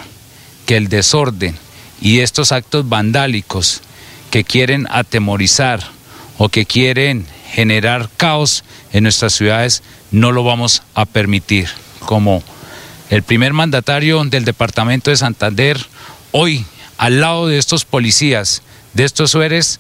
[0.66, 1.58] que el desorden
[2.02, 3.82] y estos actos vandálicos
[4.32, 5.82] que quieren atemorizar
[6.38, 11.70] o que quieren generar caos en nuestras ciudades no lo vamos a permitir.
[12.00, 12.44] Como
[13.10, 15.78] el primer mandatario del departamento de Santander,
[16.32, 16.66] hoy
[16.98, 18.62] al lado de estos policías,
[18.94, 19.80] de estos sueres,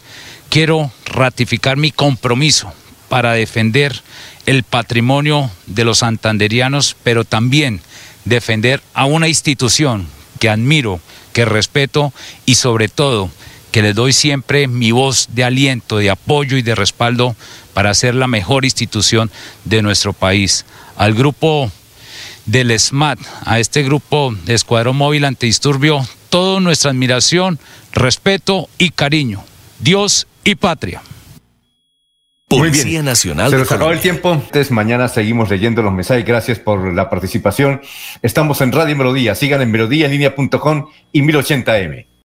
[0.49, 2.71] quiero ratificar mi compromiso
[3.09, 4.01] para defender
[4.45, 7.81] el patrimonio de los santanderianos, pero también
[8.25, 10.07] defender a una institución
[10.43, 10.99] que admiro,
[11.31, 12.11] que respeto
[12.45, 13.29] y sobre todo
[13.71, 17.37] que le doy siempre mi voz de aliento, de apoyo y de respaldo
[17.73, 19.31] para ser la mejor institución
[19.63, 20.65] de nuestro país.
[20.97, 21.71] Al grupo
[22.45, 27.57] del SMAT, a este grupo de Escuadrón Móvil Antidisturbio, toda nuestra admiración,
[27.93, 29.45] respeto y cariño.
[29.79, 31.01] Dios y patria.
[32.57, 33.51] Policía Nacional.
[33.51, 34.33] Se nos acabó el tiempo.
[34.33, 36.25] Entonces, mañana seguimos leyendo los mensajes.
[36.25, 37.81] Gracias por la participación.
[38.21, 39.35] Estamos en Radio Melodía.
[39.35, 42.12] Sigan en melodíaenlínea.com y 1080m.